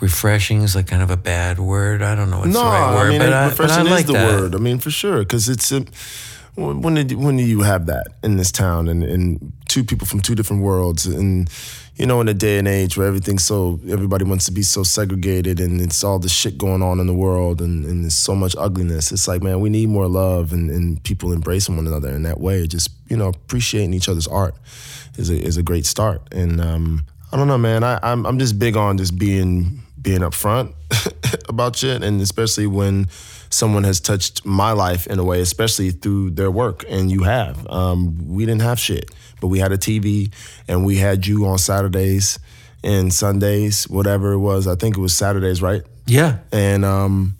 refreshing 0.00 0.62
is 0.62 0.74
like 0.74 0.88
kind 0.88 1.02
of 1.02 1.10
a 1.10 1.16
bad 1.16 1.58
word. 1.58 2.02
I 2.02 2.14
don't 2.14 2.30
know 2.30 2.40
what's 2.40 2.52
no, 2.52 2.60
the 2.64 2.70
right 2.70 2.94
word, 2.94 3.06
I 3.06 3.10
mean, 3.10 3.18
but, 3.20 3.28
I, 3.28 3.30
but 3.30 3.36
I 3.36 3.48
refreshing 3.48 3.90
like 3.90 4.00
is 4.00 4.06
the 4.06 4.12
that. 4.14 4.40
word. 4.40 4.54
I 4.54 4.58
mean, 4.58 4.78
for 4.78 4.90
sure, 4.90 5.20
because 5.20 5.48
it's 5.48 5.70
um, 5.72 5.86
a, 6.56 6.60
when 6.74 6.94
did 6.94 7.12
when 7.12 7.36
do 7.36 7.44
you 7.44 7.62
have 7.62 7.86
that 7.86 8.08
in 8.22 8.36
this 8.36 8.52
town 8.52 8.88
and, 8.88 9.02
and 9.02 9.52
two 9.68 9.84
people 9.84 10.06
from 10.06 10.20
two 10.20 10.34
different 10.34 10.62
worlds 10.62 11.06
and 11.06 11.48
you 11.96 12.06
know 12.06 12.20
in 12.20 12.28
a 12.28 12.34
day 12.34 12.58
and 12.58 12.66
age 12.66 12.96
where 12.96 13.06
everything's 13.06 13.44
so 13.44 13.78
everybody 13.88 14.24
wants 14.24 14.46
to 14.46 14.52
be 14.52 14.62
so 14.62 14.82
segregated 14.82 15.60
and 15.60 15.80
it's 15.80 16.02
all 16.02 16.18
the 16.18 16.28
shit 16.28 16.56
going 16.56 16.82
on 16.82 16.98
in 16.98 17.06
the 17.06 17.14
world 17.14 17.60
and, 17.60 17.84
and 17.84 18.04
there's 18.04 18.16
so 18.16 18.34
much 18.34 18.56
ugliness. 18.58 19.12
It's 19.12 19.28
like 19.28 19.42
man, 19.42 19.60
we 19.60 19.68
need 19.70 19.88
more 19.88 20.08
love 20.08 20.52
and, 20.52 20.70
and 20.70 21.02
people 21.04 21.32
embracing 21.32 21.76
one 21.76 21.86
another 21.86 22.10
in 22.10 22.22
that 22.22 22.40
way. 22.40 22.66
Just 22.66 22.90
you 23.08 23.16
know 23.16 23.28
appreciating 23.28 23.94
each 23.94 24.08
other's 24.08 24.26
art 24.26 24.54
is 25.16 25.30
a 25.30 25.34
is 25.34 25.56
a 25.56 25.62
great 25.62 25.86
start. 25.86 26.22
And 26.32 26.60
um, 26.60 27.04
I 27.32 27.36
don't 27.36 27.48
know, 27.48 27.58
man. 27.58 27.84
I, 27.84 27.98
I'm 28.02 28.26
I'm 28.26 28.38
just 28.38 28.58
big 28.58 28.76
on 28.76 28.98
just 28.98 29.18
being 29.18 29.82
being 30.00 30.20
upfront 30.20 30.74
about 31.48 31.76
shit, 31.76 32.02
and 32.02 32.20
especially 32.20 32.66
when 32.66 33.08
someone 33.50 33.84
has 33.84 34.00
touched 34.00 34.44
my 34.44 34.72
life 34.72 35.06
in 35.06 35.18
a 35.18 35.24
way, 35.24 35.40
especially 35.40 35.90
through 35.90 36.30
their 36.30 36.50
work, 36.50 36.84
and 36.88 37.10
you 37.10 37.22
have. 37.22 37.66
Um, 37.68 38.28
we 38.28 38.44
didn't 38.46 38.62
have 38.62 38.80
shit, 38.80 39.10
but 39.42 39.48
we 39.48 39.58
had 39.58 39.72
a 39.72 39.76
TV, 39.76 40.32
and 40.68 40.86
we 40.86 40.96
had 40.96 41.26
you 41.26 41.44
on 41.44 41.58
Saturdays 41.58 42.38
and 42.82 43.12
Sundays, 43.12 43.88
whatever 43.88 44.32
it 44.32 44.38
was. 44.38 44.66
I 44.66 44.76
think 44.76 44.96
it 44.96 45.00
was 45.00 45.12
Saturdays, 45.12 45.60
right? 45.60 45.82
Yeah, 46.06 46.38
And 46.50 46.84
um, 46.84 47.36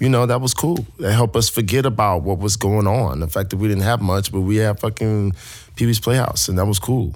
you 0.00 0.08
know, 0.08 0.26
that 0.26 0.40
was 0.40 0.54
cool. 0.54 0.84
That 0.98 1.12
helped 1.12 1.36
us 1.36 1.48
forget 1.48 1.86
about 1.86 2.22
what 2.22 2.38
was 2.38 2.56
going 2.56 2.86
on. 2.86 3.20
The 3.20 3.28
fact 3.28 3.50
that 3.50 3.58
we 3.58 3.68
didn't 3.68 3.84
have 3.84 4.00
much, 4.00 4.32
but 4.32 4.40
we 4.40 4.56
had 4.56 4.80
fucking 4.80 5.34
Pee 5.76 5.86
Wee's 5.86 6.00
Playhouse, 6.00 6.48
and 6.48 6.58
that 6.58 6.66
was 6.66 6.78
cool. 6.78 7.14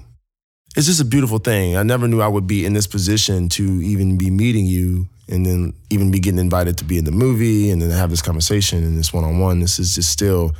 It's 0.75 0.85
just 0.85 1.01
a 1.01 1.05
beautiful 1.05 1.39
thing. 1.39 1.75
I 1.75 1.83
never 1.83 2.07
knew 2.07 2.21
I 2.21 2.27
would 2.27 2.45
be 2.45 2.63
in 2.63 2.73
this 2.73 2.87
position 2.87 3.49
to 3.49 3.63
even 3.63 4.17
be 4.17 4.29
meeting 4.29 4.67
you 4.67 5.07
and 5.27 5.45
then 5.45 5.73
even 5.89 6.11
be 6.11 6.19
getting 6.19 6.39
invited 6.39 6.77
to 6.77 6.83
be 6.83 6.97
in 6.97 7.03
the 7.03 7.11
movie 7.11 7.71
and 7.71 7.81
then 7.81 7.89
have 7.89 8.11
this 8.11 8.21
conversation 8.21 8.83
and 8.83 8.97
this 8.97 9.11
one 9.11 9.23
on 9.23 9.39
one. 9.39 9.59
This 9.59 9.79
is 9.79 9.95
just 9.95 10.11
still, 10.11 10.55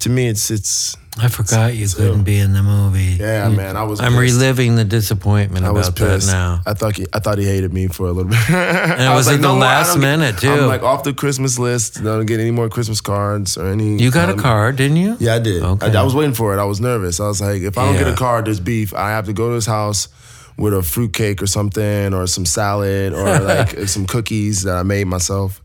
to 0.00 0.10
me, 0.10 0.28
it's 0.28 0.50
it's. 0.50 0.96
I 1.18 1.28
forgot 1.28 1.74
you 1.74 1.86
couldn't 1.88 2.24
be 2.24 2.38
in 2.38 2.54
the 2.54 2.62
movie. 2.62 3.18
Yeah, 3.20 3.48
man, 3.50 3.76
I 3.76 3.82
was. 3.82 4.00
I'm 4.00 4.12
pissed. 4.12 4.40
reliving 4.40 4.76
the 4.76 4.84
disappointment 4.84 5.66
I 5.66 5.70
was 5.70 5.88
about 5.88 5.98
that 5.98 6.14
pissed. 6.14 6.28
now. 6.28 6.62
I 6.64 6.72
thought 6.72 6.96
he, 6.96 7.06
I 7.12 7.18
thought 7.18 7.36
he 7.36 7.44
hated 7.44 7.72
me 7.72 7.88
for 7.88 8.06
a 8.06 8.12
little 8.12 8.30
bit. 8.30 8.38
and 8.50 9.02
it 9.02 9.14
was 9.14 9.26
like 9.26 9.42
the 9.42 9.52
last 9.52 9.98
minute, 9.98 10.38
too. 10.38 10.48
I'm 10.48 10.66
like 10.66 10.82
off 10.82 11.04
the 11.04 11.12
Christmas 11.12 11.58
list. 11.58 12.02
Don't 12.02 12.24
get 12.24 12.40
any 12.40 12.50
more 12.50 12.70
Christmas 12.70 13.02
cards 13.02 13.58
or 13.58 13.66
any. 13.66 13.98
You 13.98 14.10
got 14.10 14.30
a 14.30 14.32
um, 14.32 14.38
card, 14.38 14.76
didn't 14.76 14.96
you? 14.96 15.16
Yeah, 15.20 15.34
I 15.34 15.38
did. 15.38 15.62
Okay. 15.62 15.92
I, 15.92 16.00
I 16.00 16.02
was 16.02 16.14
waiting 16.14 16.34
for 16.34 16.56
it. 16.56 16.60
I 16.60 16.64
was 16.64 16.80
nervous. 16.80 17.20
I 17.20 17.26
was 17.26 17.42
like, 17.42 17.60
if 17.60 17.76
I 17.76 17.84
don't 17.84 18.02
get 18.02 18.08
a 18.08 18.16
card, 18.16 18.46
there's 18.46 18.60
beef. 18.60 18.94
I 18.94 19.10
have 19.10 19.26
to 19.26 19.34
go 19.34 19.50
to 19.50 19.54
his 19.54 19.66
house 19.66 20.08
with 20.56 20.72
a 20.72 20.82
fruitcake 20.82 21.42
or 21.42 21.46
something, 21.46 22.14
or 22.14 22.26
some 22.26 22.46
salad, 22.46 23.12
or 23.12 23.38
like 23.40 23.78
some 23.80 24.06
cookies 24.06 24.62
that 24.62 24.76
I 24.76 24.82
made 24.82 25.04
myself. 25.04 25.61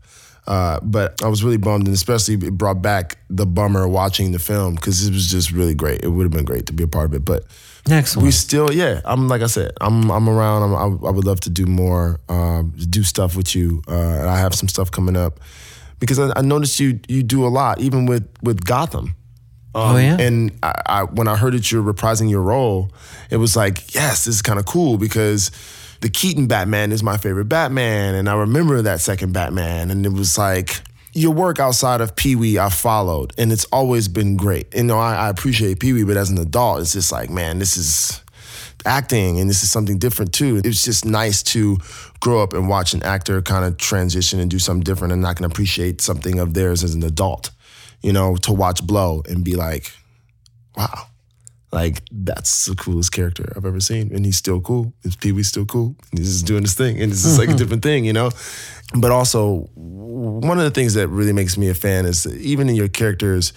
Uh, 0.48 0.80
but 0.82 1.22
I 1.22 1.28
was 1.28 1.44
really 1.44 1.58
bummed, 1.58 1.86
and 1.86 1.94
especially 1.94 2.34
it 2.34 2.56
brought 2.56 2.80
back 2.80 3.18
the 3.28 3.44
bummer 3.44 3.86
watching 3.86 4.32
the 4.32 4.38
film 4.38 4.76
because 4.76 5.06
it 5.06 5.12
was 5.12 5.30
just 5.30 5.52
really 5.52 5.74
great. 5.74 6.02
It 6.02 6.08
would 6.08 6.22
have 6.22 6.32
been 6.32 6.46
great 6.46 6.64
to 6.66 6.72
be 6.72 6.84
a 6.84 6.88
part 6.88 7.04
of 7.04 7.12
it, 7.14 7.22
but 7.22 7.44
Next 7.86 8.16
one. 8.16 8.24
we 8.24 8.30
still, 8.30 8.72
yeah. 8.72 9.02
I'm 9.04 9.28
like 9.28 9.42
I 9.42 9.46
said, 9.46 9.72
I'm 9.78 10.10
I'm 10.10 10.26
around. 10.26 10.62
I'm, 10.62 10.74
I, 10.74 11.08
I 11.08 11.10
would 11.10 11.26
love 11.26 11.40
to 11.40 11.50
do 11.50 11.66
more, 11.66 12.18
um, 12.30 12.72
do 12.88 13.02
stuff 13.02 13.36
with 13.36 13.54
you. 13.54 13.82
Uh, 13.86 13.92
and 13.92 14.28
I 14.30 14.38
have 14.38 14.54
some 14.54 14.68
stuff 14.68 14.90
coming 14.90 15.16
up 15.18 15.38
because 16.00 16.18
I, 16.18 16.32
I 16.34 16.40
noticed 16.40 16.80
you 16.80 16.98
you 17.08 17.22
do 17.22 17.46
a 17.46 17.48
lot, 17.48 17.80
even 17.80 18.06
with 18.06 18.26
with 18.42 18.64
Gotham. 18.64 19.14
Um, 19.74 19.96
Oh, 19.96 19.96
yeah? 19.98 20.16
And 20.18 20.58
I, 20.62 20.72
I, 20.86 21.02
when 21.04 21.28
I 21.28 21.36
heard 21.36 21.52
that 21.52 21.70
you're 21.70 21.82
reprising 21.82 22.30
your 22.30 22.40
role, 22.40 22.90
it 23.30 23.36
was 23.36 23.54
like, 23.54 23.94
yes, 23.94 24.24
this 24.24 24.36
is 24.36 24.42
kind 24.42 24.58
of 24.58 24.64
cool 24.64 24.96
because 24.96 25.50
the 26.00 26.08
Keaton 26.08 26.46
Batman 26.46 26.92
is 26.92 27.02
my 27.02 27.16
favorite 27.16 27.46
Batman, 27.46 28.14
and 28.14 28.28
I 28.28 28.34
remember 28.34 28.82
that 28.82 29.00
second 29.00 29.32
Batman, 29.32 29.90
and 29.90 30.06
it 30.06 30.12
was 30.12 30.38
like 30.38 30.80
your 31.12 31.32
work 31.32 31.58
outside 31.58 32.00
of 32.00 32.14
Pee 32.14 32.36
Wee 32.36 32.58
I 32.58 32.68
followed, 32.68 33.32
and 33.38 33.52
it's 33.52 33.64
always 33.66 34.08
been 34.08 34.36
great. 34.36 34.74
You 34.74 34.84
know, 34.84 34.98
I, 34.98 35.14
I 35.14 35.28
appreciate 35.28 35.80
Pee 35.80 35.92
Wee, 35.92 36.04
but 36.04 36.16
as 36.16 36.30
an 36.30 36.38
adult, 36.38 36.80
it's 36.80 36.92
just 36.92 37.10
like, 37.10 37.30
man, 37.30 37.58
this 37.58 37.76
is 37.76 38.22
acting 38.84 39.40
and 39.40 39.50
this 39.50 39.62
is 39.62 39.70
something 39.70 39.98
different 39.98 40.32
too. 40.32 40.60
It's 40.64 40.84
just 40.84 41.04
nice 41.04 41.42
to 41.44 41.78
grow 42.20 42.42
up 42.42 42.52
and 42.52 42.68
watch 42.68 42.94
an 42.94 43.02
actor 43.02 43.42
kind 43.42 43.64
of 43.64 43.76
transition 43.76 44.40
and 44.40 44.50
do 44.50 44.58
something 44.58 44.84
different 44.84 45.12
and 45.12 45.26
I 45.26 45.34
can 45.34 45.44
appreciate 45.44 46.00
something 46.00 46.38
of 46.38 46.54
theirs 46.54 46.84
as 46.84 46.94
an 46.94 47.02
adult. 47.02 47.50
You 48.02 48.12
know, 48.12 48.36
to 48.36 48.52
watch 48.52 48.86
Blow 48.86 49.24
and 49.28 49.44
be 49.44 49.56
like, 49.56 49.92
wow. 50.76 51.08
Like 51.70 52.02
that's 52.10 52.64
the 52.64 52.74
coolest 52.74 53.12
character 53.12 53.52
I've 53.54 53.66
ever 53.66 53.80
seen, 53.80 54.10
and 54.14 54.24
he's 54.24 54.38
still 54.38 54.60
cool. 54.60 54.94
Pee 55.20 55.32
Wee's 55.32 55.48
still 55.48 55.66
cool. 55.66 55.96
And 56.10 56.18
he's 56.18 56.32
just 56.32 56.46
doing 56.46 56.62
his 56.62 56.74
thing, 56.74 57.00
and 57.00 57.12
it's 57.12 57.22
just 57.22 57.38
like 57.38 57.48
a 57.48 57.50
mm-hmm. 57.50 57.58
different 57.58 57.82
thing, 57.82 58.04
you 58.06 58.14
know. 58.14 58.30
But 58.94 59.10
also, 59.10 59.68
one 59.74 60.56
of 60.56 60.64
the 60.64 60.70
things 60.70 60.94
that 60.94 61.08
really 61.08 61.34
makes 61.34 61.58
me 61.58 61.68
a 61.68 61.74
fan 61.74 62.06
is 62.06 62.22
that 62.22 62.36
even 62.36 62.70
in 62.70 62.74
your 62.74 62.88
characters, 62.88 63.52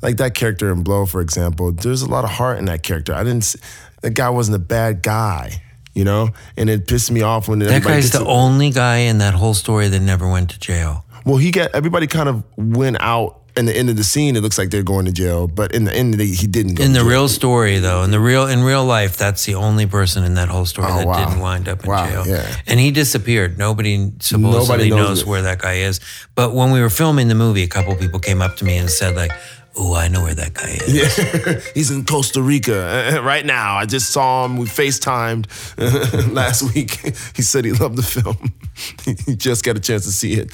like 0.00 0.18
that 0.18 0.34
character 0.34 0.70
in 0.70 0.84
Blow, 0.84 1.06
for 1.06 1.20
example, 1.20 1.72
there's 1.72 2.02
a 2.02 2.08
lot 2.08 2.22
of 2.22 2.30
heart 2.30 2.58
in 2.58 2.66
that 2.66 2.84
character. 2.84 3.12
I 3.12 3.24
didn't. 3.24 3.56
That 4.02 4.14
guy 4.14 4.30
wasn't 4.30 4.54
a 4.56 4.60
bad 4.60 5.02
guy, 5.02 5.60
you 5.92 6.04
know, 6.04 6.28
and 6.56 6.70
it 6.70 6.86
pissed 6.86 7.10
me 7.10 7.22
off 7.22 7.48
when 7.48 7.58
that 7.60 7.82
guy's 7.82 8.12
the 8.12 8.24
only 8.24 8.70
guy 8.70 8.98
in 8.98 9.18
that 9.18 9.34
whole 9.34 9.54
story 9.54 9.88
that 9.88 10.00
never 10.00 10.30
went 10.30 10.50
to 10.50 10.60
jail. 10.60 11.04
Well, 11.24 11.38
he 11.38 11.50
got 11.50 11.74
everybody 11.74 12.06
kind 12.06 12.28
of 12.28 12.44
went 12.56 12.98
out. 13.00 13.42
In 13.56 13.64
the 13.64 13.74
end 13.76 13.88
of 13.88 13.96
the 13.96 14.04
scene, 14.04 14.36
it 14.36 14.42
looks 14.42 14.58
like 14.58 14.68
they're 14.70 14.82
going 14.82 15.06
to 15.06 15.12
jail, 15.12 15.46
but 15.48 15.74
in 15.74 15.84
the 15.84 15.94
end, 15.94 16.14
they, 16.14 16.26
he 16.26 16.46
didn't. 16.46 16.74
Go 16.74 16.84
In 16.84 16.92
the 16.92 16.98
jail. 16.98 17.08
real 17.08 17.28
story, 17.28 17.78
though, 17.78 18.02
in 18.02 18.10
the 18.10 18.20
real 18.20 18.46
in 18.46 18.62
real 18.62 18.84
life, 18.84 19.16
that's 19.16 19.44
the 19.46 19.54
only 19.54 19.86
person 19.86 20.24
in 20.24 20.34
that 20.34 20.48
whole 20.48 20.66
story 20.66 20.88
Oh, 20.90 20.98
that 20.98 21.06
wow. 21.06 21.24
didn't 21.24 21.40
wind 21.40 21.66
up 21.68 21.82
in 21.84 21.90
Wow, 21.90 22.06
jail. 22.06 22.26
yeah. 22.26 22.56
And 22.66 22.78
he 22.78 22.90
disappeared. 22.90 23.56
Nobody 23.56 24.12
supposedly 24.20 24.60
Nobody 24.60 24.90
knows 24.90 25.08
knows, 25.08 25.24
where 25.24 25.42
that 25.42 25.58
guy 25.58 25.76
is. 25.88 26.00
But 26.34 26.52
when 26.54 26.70
we 26.70 26.80
were 26.82 26.90
filming 26.90 27.28
the 27.28 27.34
movie, 27.34 27.62
a 27.62 27.68
couple 27.68 27.94
people 27.96 28.20
came 28.20 28.42
up 28.42 28.56
to 28.56 28.64
me 28.66 28.76
and 28.76 28.90
said, 28.90 29.16
like, 29.16 29.32
"Oh, 29.74 29.94
I 29.94 30.08
know 30.08 30.22
where 30.22 30.34
that 30.34 30.52
guy 30.52 30.76
is." 30.84 30.92
Yeah, 30.92 31.60
he's 31.74 31.90
in 31.90 32.04
Costa 32.04 32.42
Rica 32.42 33.16
uh, 33.16 33.22
right 33.22 33.46
now. 33.46 33.76
I 33.76 33.86
just 33.86 34.10
saw 34.12 34.44
him. 34.44 34.58
We 34.58 34.66
FaceTimed 34.66 35.46
uh, 35.78 36.30
last 36.40 36.62
week. 36.74 37.00
He 37.36 37.42
said 37.42 37.64
he 37.64 37.72
loved 37.72 37.96
the 37.96 38.02
film. 38.02 38.52
He 39.26 39.34
just 39.36 39.64
got 39.64 39.76
a 39.76 39.80
chance 39.80 40.04
to 40.04 40.12
see 40.12 40.34
it 40.34 40.50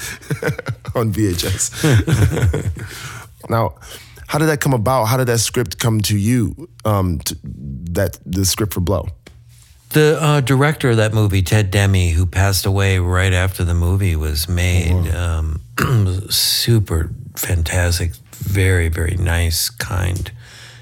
on 0.95 1.13
VHS. 1.13 1.69
now, 3.49 3.75
how 4.27 4.39
did 4.39 4.45
that 4.45 4.61
come 4.61 4.73
about? 4.73 5.05
How 5.05 5.17
did 5.17 5.27
that 5.27 5.39
script 5.39 5.79
come 5.79 6.01
to 6.01 6.17
you? 6.17 6.69
Um, 6.85 7.19
to, 7.19 7.37
that 7.43 8.17
the 8.25 8.45
script 8.45 8.73
for 8.73 8.81
Blow. 8.81 9.07
The 9.89 10.17
uh, 10.19 10.41
director 10.41 10.89
of 10.89 10.97
that 10.97 11.13
movie, 11.13 11.43
Ted 11.43 11.69
Demme, 11.69 12.09
who 12.15 12.25
passed 12.25 12.65
away 12.65 12.97
right 12.97 13.31
after 13.31 13.63
the 13.63 13.75
movie 13.75 14.15
was 14.15 14.49
made, 14.49 15.07
um, 15.13 15.61
super 16.29 17.11
fantastic, 17.37 18.15
very, 18.31 18.87
very 18.87 19.15
nice, 19.17 19.69
kind, 19.69 20.31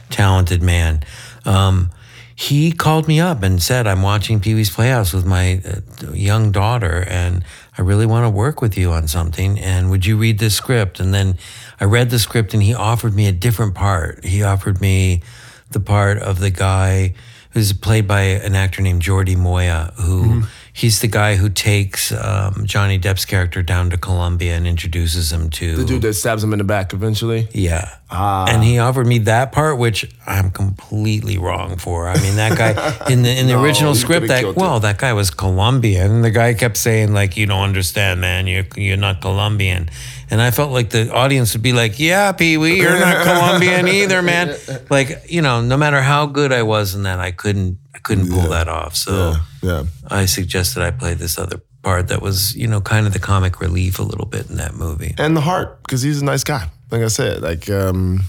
talented 0.10 0.64
man. 0.64 1.04
Um, 1.44 1.92
he 2.34 2.72
called 2.72 3.08
me 3.08 3.20
up 3.20 3.44
and 3.44 3.62
said, 3.62 3.86
I'm 3.86 4.02
watching 4.02 4.40
Pee 4.40 4.56
Wee's 4.56 4.70
Playhouse 4.70 5.14
with 5.14 5.26
my 5.26 5.62
uh, 5.66 6.14
young 6.14 6.52
daughter, 6.52 7.06
and 7.08 7.44
I 7.82 7.84
really 7.84 8.06
want 8.06 8.26
to 8.26 8.30
work 8.30 8.62
with 8.62 8.78
you 8.78 8.92
on 8.92 9.08
something. 9.08 9.58
And 9.58 9.90
would 9.90 10.06
you 10.06 10.16
read 10.16 10.38
this 10.38 10.54
script? 10.54 11.00
And 11.00 11.16
then 11.16 11.40
I 11.80 11.86
read 11.86 12.12
the 12.12 12.20
script, 12.20 12.54
and 12.54 12.62
he 12.62 12.76
offered 12.76 13.16
me 13.16 13.28
a 13.28 13.32
different 13.32 13.74
part. 13.74 14.24
He 14.24 14.44
offered 14.44 14.80
me 14.80 15.24
the 15.72 15.80
part 15.80 16.20
of 16.20 16.40
the 16.40 16.52
guy 16.52 17.16
who's 17.54 17.74
played 17.74 18.08
by 18.08 18.22
an 18.22 18.54
actor 18.54 18.84
named 18.84 19.02
Jordi 19.02 19.36
Mollà, 19.36 19.96
who 19.96 20.24
mm-hmm. 20.24 20.48
He's 20.82 21.00
the 21.02 21.08
guy 21.08 21.36
who 21.36 21.48
takes 21.50 22.12
um, 22.12 22.64
Johnny 22.66 22.98
Depp's 23.00 23.26
character 23.26 23.62
down 23.62 23.90
to 23.92 23.98
Colombia 23.98 24.56
and 24.58 24.66
introduces 24.68 25.32
him 25.32 25.50
to 25.52 25.76
The 25.76 25.86
dude 25.86 26.02
that 26.02 26.14
stabs 26.16 26.44
him 26.44 26.52
in 26.54 26.58
the 26.60 26.66
back 26.66 26.94
eventually. 26.94 27.48
yeah. 27.54 27.98
And 28.14 28.62
he 28.62 28.78
offered 28.78 29.08
me 29.08 29.20
that 29.20 29.54
part, 29.54 29.78
which 29.78 30.12
I'm 30.28 30.52
completely 30.52 31.38
wrong 31.38 31.78
for. 31.78 32.10
I 32.10 32.20
mean, 32.22 32.36
that 32.36 32.58
guy 32.58 32.72
in 33.10 33.22
the 33.24 33.32
in 33.40 33.48
the 33.48 33.54
No, 33.54 33.64
original 33.64 33.96
script, 33.96 34.28
that 34.28 34.54
well, 34.56 34.82
that 34.82 34.98
guy 34.98 35.14
was 35.14 35.30
Colombian. 35.32 36.12
And 36.12 36.24
the 36.24 36.30
guy 36.32 36.54
kept 36.54 36.76
saying 36.76 37.14
like, 37.14 37.38
"You 37.38 37.46
don't 37.46 37.64
understand, 37.64 38.20
man. 38.20 38.48
You're 38.48 38.66
you're 38.76 38.98
not 38.98 39.22
Colombian." 39.22 39.90
And 40.30 40.42
I 40.42 40.52
felt 40.52 40.72
like 40.74 40.90
the 40.90 41.14
audience 41.14 41.54
would 41.54 41.62
be 41.64 41.72
like, 41.72 42.00
"Yeah, 42.00 42.34
Pee 42.34 42.58
Wee, 42.58 42.82
you're 42.82 43.00
not 43.00 43.24
Colombian 43.30 43.88
either, 43.88 44.22
man." 44.22 44.56
Like, 44.90 45.28
you 45.30 45.42
know, 45.42 45.62
no 45.62 45.78
matter 45.78 46.02
how 46.02 46.26
good 46.26 46.52
I 46.52 46.64
was 46.64 46.96
in 46.96 47.04
that, 47.04 47.20
I 47.20 47.32
couldn't 47.32 47.78
couldn't 48.04 48.30
pull 48.30 48.50
that 48.50 48.68
off. 48.68 48.96
So 48.96 49.36
Yeah. 49.62 49.84
I 50.10 50.26
suggested 50.26 50.84
I 50.84 50.92
play 50.92 51.14
this 51.14 51.38
other 51.38 51.62
part 51.84 52.08
that 52.10 52.22
was, 52.22 52.56
you 52.56 52.68
know, 52.68 52.82
kind 52.82 53.08
of 53.08 53.14
the 53.14 53.20
comic 53.20 53.60
relief 53.60 54.00
a 54.00 54.04
little 54.04 54.26
bit 54.28 54.50
in 54.50 54.58
that 54.58 54.74
movie. 54.76 55.14
and 55.18 55.36
the 55.36 55.42
heart 55.42 55.82
because 55.84 56.02
he's 56.02 56.22
a 56.22 56.26
nice 56.26 56.44
guy. 56.44 56.68
Like 56.92 57.02
I 57.04 57.08
said, 57.10 57.42
like 57.42 57.70
um, 57.70 58.24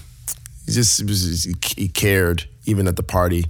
he 0.65 0.71
just 0.71 0.99
he, 0.99 1.05
was, 1.05 1.43
he 1.75 1.87
cared 1.89 2.47
even 2.65 2.87
at 2.87 2.95
the 2.95 3.03
party, 3.03 3.45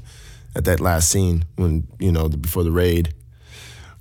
at 0.56 0.66
that 0.66 0.80
last 0.80 1.10
scene 1.10 1.46
when 1.56 1.88
you 2.00 2.12
know 2.12 2.28
before 2.30 2.64
the 2.64 2.72
raid, 2.72 3.14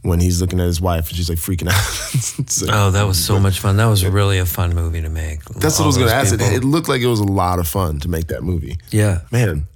when 0.02 0.20
he's 0.20 0.40
looking 0.40 0.58
at 0.60 0.66
his 0.66 0.80
wife 0.80 1.08
and 1.08 1.16
she's 1.16 1.28
like 1.28 1.38
freaking 1.38 1.68
out. 1.68 1.74
So- 2.50 2.66
Oh, 2.70 2.90
that 2.92 3.04
was 3.06 3.22
so 3.24 3.38
much 3.38 3.60
fun. 3.60 3.76
That 3.76 3.86
was 3.86 4.04
really 4.04 4.38
a 4.38 4.46
fun 4.46 4.74
movie 4.74 5.02
to 5.02 5.08
make. 5.08 5.44
That's 5.44 5.78
what 5.78 5.84
I 5.84 5.86
was 5.86 5.96
gonna 5.96 6.10
those 6.10 6.32
ask. 6.32 6.34
It, 6.34 6.56
it 6.62 6.64
looked 6.64 6.88
like 6.88 7.00
it 7.02 7.06
was 7.06 7.20
a 7.20 7.24
lot 7.24 7.58
of 7.58 7.68
fun 7.68 8.00
to 8.00 8.08
make 8.08 8.26
that 8.28 8.42
movie. 8.42 8.78
yeah. 8.90 9.20
Man, 9.30 9.66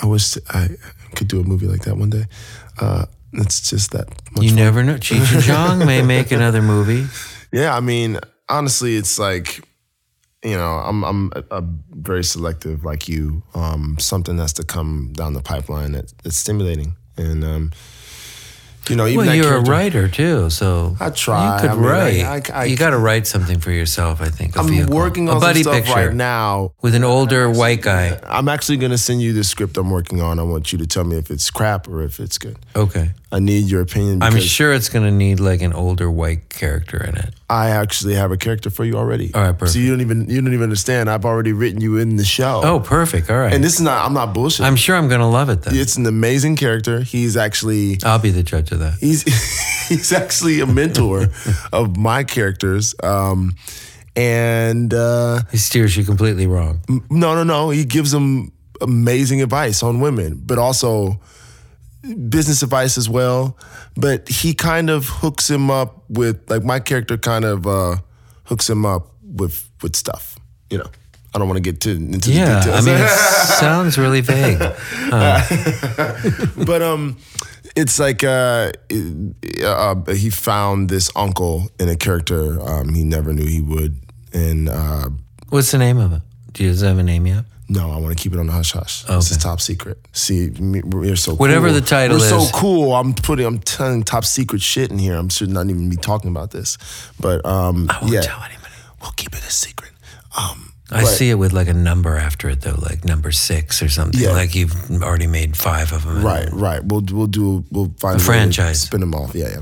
I 0.00 0.06
wish 0.06 0.36
I 0.48 0.70
could 1.14 1.28
do 1.28 1.40
a 1.40 1.44
movie 1.44 1.66
like 1.66 1.82
that 1.84 1.96
one 1.96 2.10
day. 2.10 2.24
Uh, 2.80 3.06
it's 3.32 3.68
just 3.70 3.90
that 3.92 4.08
much 4.34 4.44
You 4.44 4.50
fun. 4.50 4.56
never 4.56 4.82
know. 4.84 4.94
Cheech 4.96 5.34
and 5.34 5.42
Chong 5.42 5.78
may 5.86 6.02
make 6.14 6.30
another 6.32 6.62
movie. 6.62 7.06
Yeah, 7.52 7.74
I 7.76 7.80
mean, 7.80 8.18
honestly, 8.48 8.96
it's 8.96 9.18
like, 9.18 9.60
you 10.44 10.56
know, 10.56 10.74
I'm 10.88 11.02
I'm 11.04 11.32
a, 11.34 11.42
a 11.58 11.62
very 11.90 12.22
selective 12.24 12.84
like 12.84 13.08
you. 13.08 13.42
Um, 13.54 13.96
something 13.98 14.36
that's 14.36 14.52
to 14.54 14.64
come 14.64 15.12
down 15.14 15.32
the 15.32 15.40
pipeline 15.42 15.92
that, 15.92 16.12
that's 16.22 16.36
stimulating, 16.36 16.94
and 17.16 17.42
um, 17.44 17.72
you 18.88 18.96
know, 18.96 19.06
even 19.06 19.26
Well, 19.26 19.34
you're 19.34 19.56
a 19.56 19.60
writer 19.60 20.08
too, 20.08 20.50
so 20.50 20.96
I 21.00 21.10
try. 21.10 21.54
You 21.56 21.60
could 21.62 21.70
I 21.70 21.74
mean, 21.74 21.84
write. 21.84 22.50
I- 22.52 22.60
I- 22.60 22.64
you 22.64 22.76
got 22.76 22.90
to 22.90 22.98
write 22.98 23.26
something 23.26 23.58
for 23.60 23.70
yourself. 23.70 24.20
I 24.20 24.28
think. 24.28 24.56
a 24.56 24.60
I'm 24.60 24.68
vehicle. 24.68 24.94
working 24.94 25.28
a 25.28 25.32
on 25.32 25.40
some 25.40 25.48
buddy 25.50 25.62
stuff 25.62 25.74
picture 25.76 25.92
right 26.08 26.14
now. 26.14 26.72
with 26.82 26.94
an 26.94 27.04
older 27.04 27.48
white 27.50 27.82
guy. 27.82 28.18
I'm 28.26 28.48
actually 28.48 28.76
gonna 28.78 28.98
send 28.98 29.22
you 29.22 29.32
the 29.32 29.44
script 29.44 29.76
I'm 29.76 29.90
working 29.90 30.20
on. 30.20 30.38
I 30.38 30.42
want 30.42 30.72
you 30.72 30.78
to 30.78 30.86
tell 30.86 31.04
me 31.04 31.16
if 31.16 31.30
it's 31.30 31.50
crap 31.50 31.88
or 31.88 32.02
if 32.02 32.20
it's 32.20 32.38
good. 32.38 32.56
Okay. 32.76 33.10
I 33.34 33.40
need 33.40 33.64
your 33.68 33.80
opinion. 33.80 34.22
I'm 34.22 34.38
sure 34.38 34.72
it's 34.72 34.88
going 34.88 35.04
to 35.04 35.10
need 35.10 35.40
like 35.40 35.60
an 35.60 35.72
older 35.72 36.08
white 36.08 36.48
character 36.50 37.02
in 37.02 37.16
it. 37.16 37.34
I 37.50 37.70
actually 37.70 38.14
have 38.14 38.30
a 38.30 38.36
character 38.36 38.70
for 38.70 38.84
you 38.84 38.94
already. 38.94 39.34
All 39.34 39.42
right, 39.42 39.50
perfect. 39.58 39.72
So 39.72 39.80
you 39.80 39.90
don't 39.90 40.00
even 40.00 40.30
you 40.30 40.40
don't 40.40 40.52
even 40.52 40.62
understand. 40.62 41.10
I've 41.10 41.24
already 41.24 41.52
written 41.52 41.80
you 41.80 41.96
in 41.98 42.14
the 42.14 42.24
show. 42.24 42.60
Oh, 42.62 42.78
perfect. 42.78 43.28
All 43.30 43.36
right. 43.36 43.52
and 43.52 43.64
this 43.64 43.74
is 43.74 43.80
not. 43.80 44.06
I'm 44.06 44.14
not 44.14 44.34
bullshit. 44.34 44.64
I'm 44.64 44.76
sure 44.76 44.94
I'm 44.94 45.08
going 45.08 45.20
to 45.20 45.26
love 45.26 45.48
it 45.48 45.62
then. 45.62 45.74
It's 45.74 45.96
an 45.96 46.06
amazing 46.06 46.54
character. 46.56 47.00
He's 47.00 47.36
actually 47.36 47.98
I'll 48.04 48.20
be 48.20 48.30
the 48.30 48.44
judge 48.44 48.70
of 48.70 48.78
that. 48.78 48.94
he's 49.00 49.22
he's 49.88 50.12
actually 50.12 50.60
a 50.60 50.66
mentor 50.66 51.26
of 51.72 51.96
my 51.96 52.22
characters. 52.22 52.94
Um, 53.02 53.56
and 54.16 54.94
uh, 54.94 55.40
He 55.50 55.56
steers 55.56 55.96
you 55.96 56.04
completely 56.04 56.46
wrong. 56.46 56.80
no, 57.10 57.34
no, 57.34 57.42
no. 57.42 57.70
He 57.70 57.84
gives 57.84 58.12
them 58.12 58.52
amazing 58.80 59.42
advice 59.42 59.82
on 59.82 59.98
women, 60.00 60.40
but 60.44 60.58
also 60.58 61.20
business 62.28 62.62
advice 62.62 62.98
as 62.98 63.08
well. 63.08 63.56
But 63.96 64.28
he 64.28 64.54
kind 64.54 64.90
of 64.90 65.06
hooks 65.08 65.48
him 65.50 65.70
up 65.70 66.04
with 66.08 66.48
like 66.50 66.64
my 66.64 66.80
character 66.80 67.16
kind 67.16 67.44
of 67.44 67.66
uh, 67.66 67.96
hooks 68.44 68.68
him 68.68 68.84
up 68.86 69.12
with 69.22 69.68
with 69.82 69.96
stuff. 69.96 70.36
You 70.70 70.78
know, 70.78 70.86
I 71.34 71.38
don't 71.38 71.48
want 71.48 71.58
to 71.58 71.62
get 71.72 71.80
too 71.80 71.92
into 71.92 72.32
Yeah, 72.32 72.46
the 72.46 72.60
details. 72.60 72.86
I 72.86 72.90
mean, 72.90 73.00
it 73.04 73.08
sounds 73.60 73.98
really 73.98 74.20
vague. 74.20 74.58
but 76.66 76.82
um, 76.82 77.16
it's 77.76 77.98
like 77.98 78.24
uh, 78.24 78.72
uh, 79.64 80.12
he 80.12 80.30
found 80.30 80.88
this 80.88 81.10
uncle 81.16 81.68
in 81.78 81.88
a 81.88 81.96
character 81.96 82.60
um, 82.60 82.94
he 82.94 83.04
never 83.04 83.32
knew 83.32 83.46
he 83.46 83.60
would, 83.60 83.98
and 84.32 84.68
uh, 84.68 85.08
What's 85.50 85.70
the 85.70 85.78
name 85.78 85.98
of 85.98 86.12
it? 86.12 86.22
Do 86.52 86.64
you 86.64 86.74
have 86.74 86.98
a 86.98 87.02
name 87.02 87.26
yet? 87.26 87.44
No, 87.68 87.90
I 87.90 87.96
want 87.98 88.16
to 88.16 88.22
keep 88.22 88.32
it 88.34 88.38
on 88.38 88.46
the 88.46 88.52
hush 88.52 88.72
hush. 88.72 89.04
This 89.04 89.30
is 89.30 89.38
top 89.38 89.60
secret. 89.60 89.98
See, 90.12 90.50
me- 90.50 90.82
we're 90.82 91.16
so 91.16 91.30
cool. 91.32 91.38
Whatever 91.38 91.68
cool. 91.68 91.74
the 91.74 91.86
title 91.86 92.16
is. 92.18 92.30
we're 92.30 92.38
is. 92.38 92.50
so 92.50 92.58
cool. 92.58 92.94
I'm 92.94 93.14
putting, 93.14 93.46
I'm 93.46 93.58
telling 93.58 94.02
top 94.02 94.24
secret 94.24 94.60
shit 94.60 94.90
in 94.90 94.98
here. 94.98 95.14
I'm 95.14 95.30
should 95.30 95.48
not 95.50 95.70
even 95.70 95.88
be 95.88 95.96
talking 95.96 96.30
about 96.30 96.50
this, 96.50 96.76
but 97.18 97.44
um, 97.46 97.86
I 97.90 98.00
won't 98.00 98.12
yeah, 98.12 98.20
tell 98.20 98.42
anybody. 98.42 98.72
we'll 99.00 99.12
keep 99.12 99.32
it 99.34 99.40
a 99.40 99.50
secret. 99.50 99.92
Um, 100.38 100.72
I 100.90 101.02
but- 101.02 101.06
see 101.06 101.30
it 101.30 101.36
with 101.36 101.52
like 101.54 101.68
a 101.68 101.74
number 101.74 102.16
after 102.16 102.50
it 102.50 102.60
though, 102.60 102.76
like 102.78 103.04
number 103.04 103.32
six 103.32 103.82
or 103.82 103.88
something. 103.88 104.20
Yeah. 104.20 104.32
Like 104.32 104.54
you've 104.54 105.02
already 105.02 105.26
made 105.26 105.56
five 105.56 105.92
of 105.92 106.04
them. 106.04 106.22
Right, 106.22 106.48
right. 106.52 106.84
We'll 106.84 107.02
we'll 107.10 107.26
do 107.26 107.64
we'll 107.70 107.94
find 107.98 108.20
A 108.20 108.22
franchise. 108.22 108.82
spin 108.82 109.00
them 109.00 109.14
off. 109.14 109.34
Yeah, 109.34 109.48
yeah. 109.48 109.60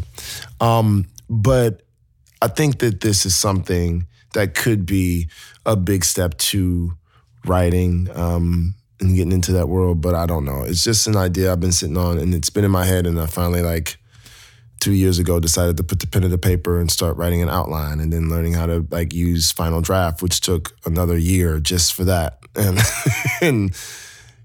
Um, 0.61 1.07
but 1.31 1.83
I 2.43 2.49
think 2.49 2.81
that 2.81 3.01
this 3.01 3.25
is 3.25 3.37
something 3.37 4.07
that 4.35 4.55
could 4.57 4.87
be 4.87 5.29
a 5.65 5.77
big 5.77 6.05
step 6.05 6.37
to 6.39 6.95
writing 7.47 8.09
um, 8.15 8.75
and 9.01 9.17
getting 9.17 9.33
into 9.33 9.53
that 9.53 9.69
world. 9.69 10.01
But 10.01 10.15
I 10.15 10.27
don't 10.27 10.45
know. 10.45 10.63
It's 10.63 10.85
just 10.85 11.07
an 11.07 11.17
idea 11.17 11.53
I've 11.53 11.61
been 11.61 11.73
sitting 11.73 11.97
on, 11.97 12.19
and 12.19 12.35
it's 12.35 12.51
been 12.51 12.65
in 12.65 12.71
my 12.71 12.85
head. 12.85 13.07
And 13.07 13.21
I 13.21 13.27
finally 13.27 13.63
like 13.63 13.99
two 14.81 14.93
years 14.93 15.19
ago 15.19 15.39
decided 15.39 15.77
to 15.77 15.85
put 15.85 16.01
the 16.01 16.07
pen 16.09 16.23
to 16.23 16.29
the 16.29 16.39
paper 16.39 16.81
and 16.81 16.91
start 16.91 17.17
writing 17.17 17.43
an 17.43 17.49
outline, 17.49 18.01
and 18.01 18.13
then 18.13 18.29
learning 18.29 18.55
how 18.55 18.67
to 18.67 18.87
like 18.91 19.13
use 19.13 19.53
Final 19.53 19.81
Draft, 19.81 20.23
which 20.23 20.41
took 20.41 20.77
another 20.85 21.17
year 21.19 21.61
just 21.61 21.95
for 21.95 22.05
that. 22.05 22.39
And 22.55 22.79
and 23.41 23.77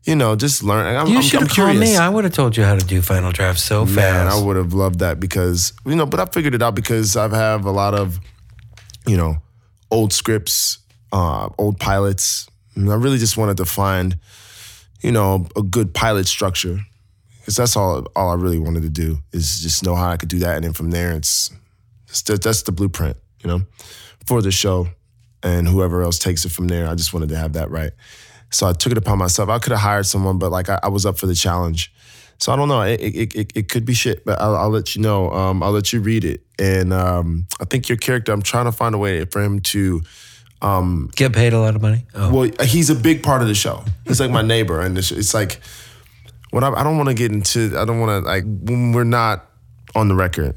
you 0.08 0.16
know, 0.16 0.38
just 0.38 0.64
learn. 0.64 0.88
I'm, 0.88 1.08
You 1.08 1.18
I'm, 1.18 1.22
should 1.22 1.42
have 1.42 1.50
called 1.50 1.76
me. 1.76 1.98
I 1.98 2.08
would 2.08 2.24
have 2.24 2.34
told 2.34 2.56
you 2.56 2.64
how 2.64 2.76
to 2.76 2.86
do 2.86 3.02
Final 3.02 3.32
Draft 3.34 3.60
so 3.60 3.86
fast. 3.86 4.36
I 4.36 4.42
would 4.42 4.56
have 4.56 4.74
loved 4.74 5.00
that 5.00 5.20
because 5.20 5.74
you 5.86 5.96
know, 5.96 6.06
but 6.06 6.22
I 6.22 6.26
figured 6.26 6.56
it 6.56 6.62
out 6.62 6.76
because 6.76 7.18
I 7.18 7.24
have 7.24 7.34
have 7.34 7.66
a 7.66 7.72
lot 7.72 7.94
of, 7.94 8.20
you 9.06 9.18
know, 9.18 9.38
old 9.92 10.14
scripts, 10.14 10.80
uh, 11.12 11.50
old 11.58 11.80
pilots. 11.80 12.48
And 12.78 12.92
I 12.92 12.96
really 12.96 13.18
just 13.18 13.38
wanted 13.38 13.58
to 13.58 13.66
find, 13.66 14.18
you 15.02 15.12
know, 15.12 15.48
a 15.56 15.64
good 15.64 15.94
pilot 15.94 16.28
structure 16.28 16.80
because 17.40 17.56
that's 17.56 17.76
all. 17.76 18.06
All 18.16 18.30
I 18.30 18.36
really 18.36 18.60
wanted 18.60 18.84
to 18.84 18.90
do 18.90 19.18
is 19.34 19.62
just 19.62 19.84
know 19.84 19.96
how 19.96 20.10
I 20.10 20.18
could 20.18 20.30
do 20.30 20.40
that, 20.40 20.56
and 20.56 20.64
then 20.66 20.74
from 20.74 20.92
there, 20.92 21.12
it's, 21.12 21.50
it's 22.08 22.22
just- 22.22 22.42
that's 22.44 22.62
the 22.64 22.72
blueprint, 22.72 23.18
you 23.44 23.48
know, 23.50 23.62
for 24.28 24.42
the 24.42 24.52
show, 24.52 24.90
and 25.44 25.68
whoever 25.68 26.04
else 26.04 26.20
takes 26.20 26.46
it 26.46 26.52
from 26.52 26.68
there. 26.68 26.88
I 26.88 26.96
just 26.96 27.14
wanted 27.14 27.30
to 27.30 27.38
have 27.38 27.54
that 27.54 27.72
right. 27.72 27.92
So 28.52 28.68
I 28.68 28.74
took 28.74 28.92
it 28.92 28.98
upon 28.98 29.18
myself. 29.18 29.50
I 29.50 29.60
could 29.60 29.72
have 29.72 29.82
hired 29.82 30.06
someone, 30.06 30.38
but 30.38 30.52
like 30.52 30.70
I, 30.70 30.80
I 30.84 30.88
was 30.90 31.06
up 31.06 31.18
for 31.18 31.26
the 31.28 31.36
challenge. 31.36 31.92
So 32.40 32.54
I 32.54 32.56
don't 32.56 32.68
know. 32.68 32.82
It 32.82 33.02
it, 33.02 33.36
it, 33.36 33.52
it 33.56 33.70
could 33.70 33.84
be 33.86 33.94
shit, 33.94 34.24
but 34.24 34.40
I'll, 34.40 34.56
I'll 34.56 34.70
let 34.70 34.96
you 34.96 35.02
know. 35.02 35.32
Um, 35.32 35.64
I'll 35.64 35.72
let 35.72 35.92
you 35.92 36.00
read 36.02 36.24
it. 36.24 36.46
And 36.60 36.94
um, 36.94 37.48
I 37.60 37.66
think 37.66 37.90
your 37.90 37.98
character. 37.98 38.32
I'm 38.32 38.42
trying 38.44 38.66
to 38.66 38.72
find 38.72 38.94
a 38.94 38.98
way 38.98 39.26
for 39.26 39.42
him 39.42 39.60
to. 39.72 40.02
Get 41.16 41.34
paid 41.34 41.54
a 41.54 41.60
lot 41.60 41.76
of 41.76 41.82
money. 41.82 42.06
Oh. 42.16 42.34
Well, 42.34 42.52
he's 42.64 42.90
a 42.90 42.96
big 42.96 43.24
part 43.24 43.42
of 43.42 43.48
the 43.48 43.56
show. 43.56 43.84
He's 44.06 44.20
like 44.20 44.32
my 44.32 44.42
neighbor, 44.42 44.82
and 44.82 44.98
it's, 44.98 45.12
it's 45.12 45.34
like 45.34 45.60
what 46.52 46.64
I, 46.64 46.72
I 46.72 46.84
don't 46.84 46.98
want 46.98 47.10
to 47.10 47.16
get 47.16 47.32
into. 47.32 47.78
I 47.78 47.86
don't 47.86 48.00
want 48.00 48.24
to 48.24 48.28
like 48.28 48.44
when 48.44 48.92
we're 48.92 49.04
not 49.04 49.46
on 49.96 50.08
the 50.08 50.16
record. 50.16 50.56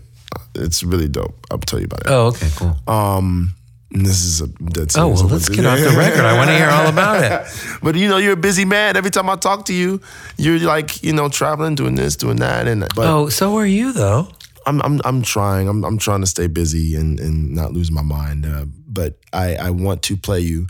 It's 0.54 0.82
really 0.82 1.08
dope. 1.08 1.46
I'll 1.50 1.58
tell 1.58 1.78
you 1.80 1.86
about 1.86 2.00
it. 2.00 2.06
Oh, 2.08 2.26
okay, 2.28 2.48
cool. 2.56 2.76
Um, 2.92 3.54
this 3.90 4.24
is 4.24 4.40
a 4.40 4.46
dead 4.46 4.92
oh, 4.96 5.08
well, 5.08 5.24
let's 5.24 5.48
get 5.48 5.66
off 5.66 5.78
the 5.78 5.96
record. 5.96 6.24
I 6.24 6.36
want 6.36 6.48
to 6.48 6.56
hear 6.56 6.68
all 6.68 6.86
about 6.86 7.24
it. 7.24 7.78
But 7.82 7.96
you 7.96 8.08
know, 8.08 8.18
you're 8.18 8.34
a 8.34 8.36
busy 8.36 8.64
man. 8.64 8.96
Every 8.96 9.10
time 9.10 9.28
I 9.28 9.36
talk 9.36 9.64
to 9.66 9.74
you, 9.74 10.00
you're 10.36 10.58
like, 10.60 11.02
you 11.02 11.12
know, 11.12 11.28
traveling, 11.28 11.74
doing 11.74 11.96
this, 11.96 12.14
doing 12.14 12.36
that, 12.36 12.68
and 12.68 12.86
but 12.94 13.06
Oh, 13.06 13.28
so 13.28 13.56
are 13.56 13.66
you 13.66 13.92
though? 13.92 14.28
I'm 14.66 14.80
I'm 14.82 15.00
I'm 15.04 15.22
trying. 15.22 15.68
I'm 15.68 15.84
I'm 15.84 15.98
trying 15.98 16.20
to 16.20 16.26
stay 16.26 16.46
busy 16.46 16.94
and 16.94 17.18
and 17.20 17.54
not 17.54 17.72
lose 17.72 17.90
my 17.90 18.02
mind. 18.02 18.46
Uh, 18.46 18.66
but 18.86 19.18
I 19.32 19.56
I 19.56 19.70
want 19.70 20.02
to 20.04 20.16
play 20.16 20.40
you 20.40 20.66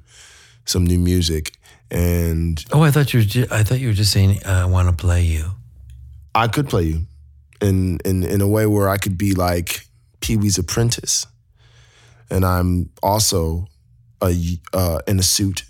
some 0.64 0.84
new 0.86 0.98
music, 0.98 1.52
and 1.90 2.64
Oh, 2.72 2.82
I 2.82 2.90
thought 2.90 3.12
you 3.12 3.20
were. 3.20 3.24
Ju- 3.24 3.46
I 3.50 3.62
thought 3.64 3.80
you 3.80 3.88
were 3.88 3.94
just 3.94 4.12
saying 4.12 4.38
uh, 4.46 4.62
I 4.62 4.64
want 4.66 4.88
to 4.88 4.94
play 4.94 5.22
you. 5.22 5.52
I 6.34 6.46
could 6.48 6.68
play 6.68 6.84
you 6.84 7.06
in 7.60 7.98
in 8.04 8.22
in 8.22 8.40
a 8.40 8.46
way 8.48 8.66
where 8.66 8.88
I 8.88 8.96
could 8.98 9.18
be 9.18 9.34
like 9.34 9.86
Pee 10.20 10.36
Wee's 10.36 10.58
apprentice, 10.58 11.26
and 12.30 12.44
I'm 12.44 12.90
also 13.02 13.66
a 14.22 14.32
uh, 14.72 15.00
in 15.08 15.18
a 15.18 15.22
suit. 15.22 15.64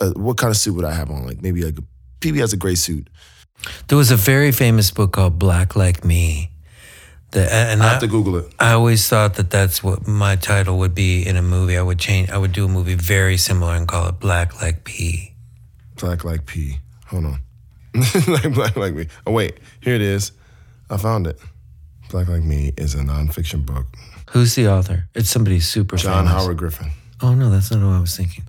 Uh, 0.00 0.12
what 0.16 0.38
kind 0.38 0.50
of 0.50 0.56
suit 0.56 0.74
would 0.74 0.84
I 0.86 0.92
have 0.94 1.10
on? 1.10 1.26
Like 1.26 1.42
maybe 1.42 1.62
like 1.62 1.76
Pee 2.20 2.32
Wee 2.32 2.38
has 2.40 2.52
a 2.54 2.56
gray 2.56 2.74
suit. 2.76 3.10
There 3.88 3.98
was 3.98 4.10
a 4.10 4.16
very 4.16 4.52
famous 4.52 4.90
book 4.90 5.12
called 5.12 5.38
Black 5.38 5.76
Like 5.76 6.04
Me. 6.04 6.50
That, 7.34 7.52
and 7.52 7.82
I 7.82 7.86
I, 7.86 7.88
have 7.90 8.00
to 8.00 8.06
Google 8.06 8.36
it. 8.36 8.52
I 8.58 8.72
always 8.72 9.08
thought 9.08 9.34
that 9.34 9.50
that's 9.50 9.82
what 9.82 10.06
my 10.06 10.36
title 10.36 10.78
would 10.78 10.94
be 10.94 11.26
in 11.26 11.36
a 11.36 11.42
movie. 11.42 11.76
I 11.76 11.82
would 11.82 11.98
change. 11.98 12.30
I 12.30 12.38
would 12.38 12.52
do 12.52 12.64
a 12.64 12.68
movie 12.68 12.94
very 12.94 13.36
similar 13.36 13.74
and 13.74 13.86
call 13.86 14.08
it 14.08 14.18
Black 14.20 14.62
Like 14.62 14.84
Pea. 14.84 15.34
Black 15.96 16.24
like 16.24 16.46
pee. 16.46 16.78
Hold 17.06 17.26
on. 17.26 17.40
like 18.26 18.52
black 18.52 18.76
like 18.76 18.94
me. 18.94 19.06
Oh 19.26 19.32
wait, 19.32 19.58
here 19.80 19.94
it 19.94 20.00
is. 20.00 20.32
I 20.90 20.96
found 20.96 21.26
it. 21.26 21.38
Black 22.10 22.28
like 22.28 22.42
me 22.42 22.72
is 22.76 22.94
a 22.94 22.98
nonfiction 22.98 23.64
book. 23.64 23.86
Who's 24.30 24.54
the 24.54 24.68
author? 24.68 25.08
It's 25.14 25.30
somebody 25.30 25.60
super 25.60 25.96
John 25.96 26.26
famous. 26.26 26.42
Howard 26.42 26.56
Griffin. 26.56 26.90
Oh 27.20 27.34
no, 27.34 27.50
that's 27.50 27.70
not 27.70 27.80
who 27.80 27.92
I 27.92 28.00
was 28.00 28.16
thinking. 28.16 28.44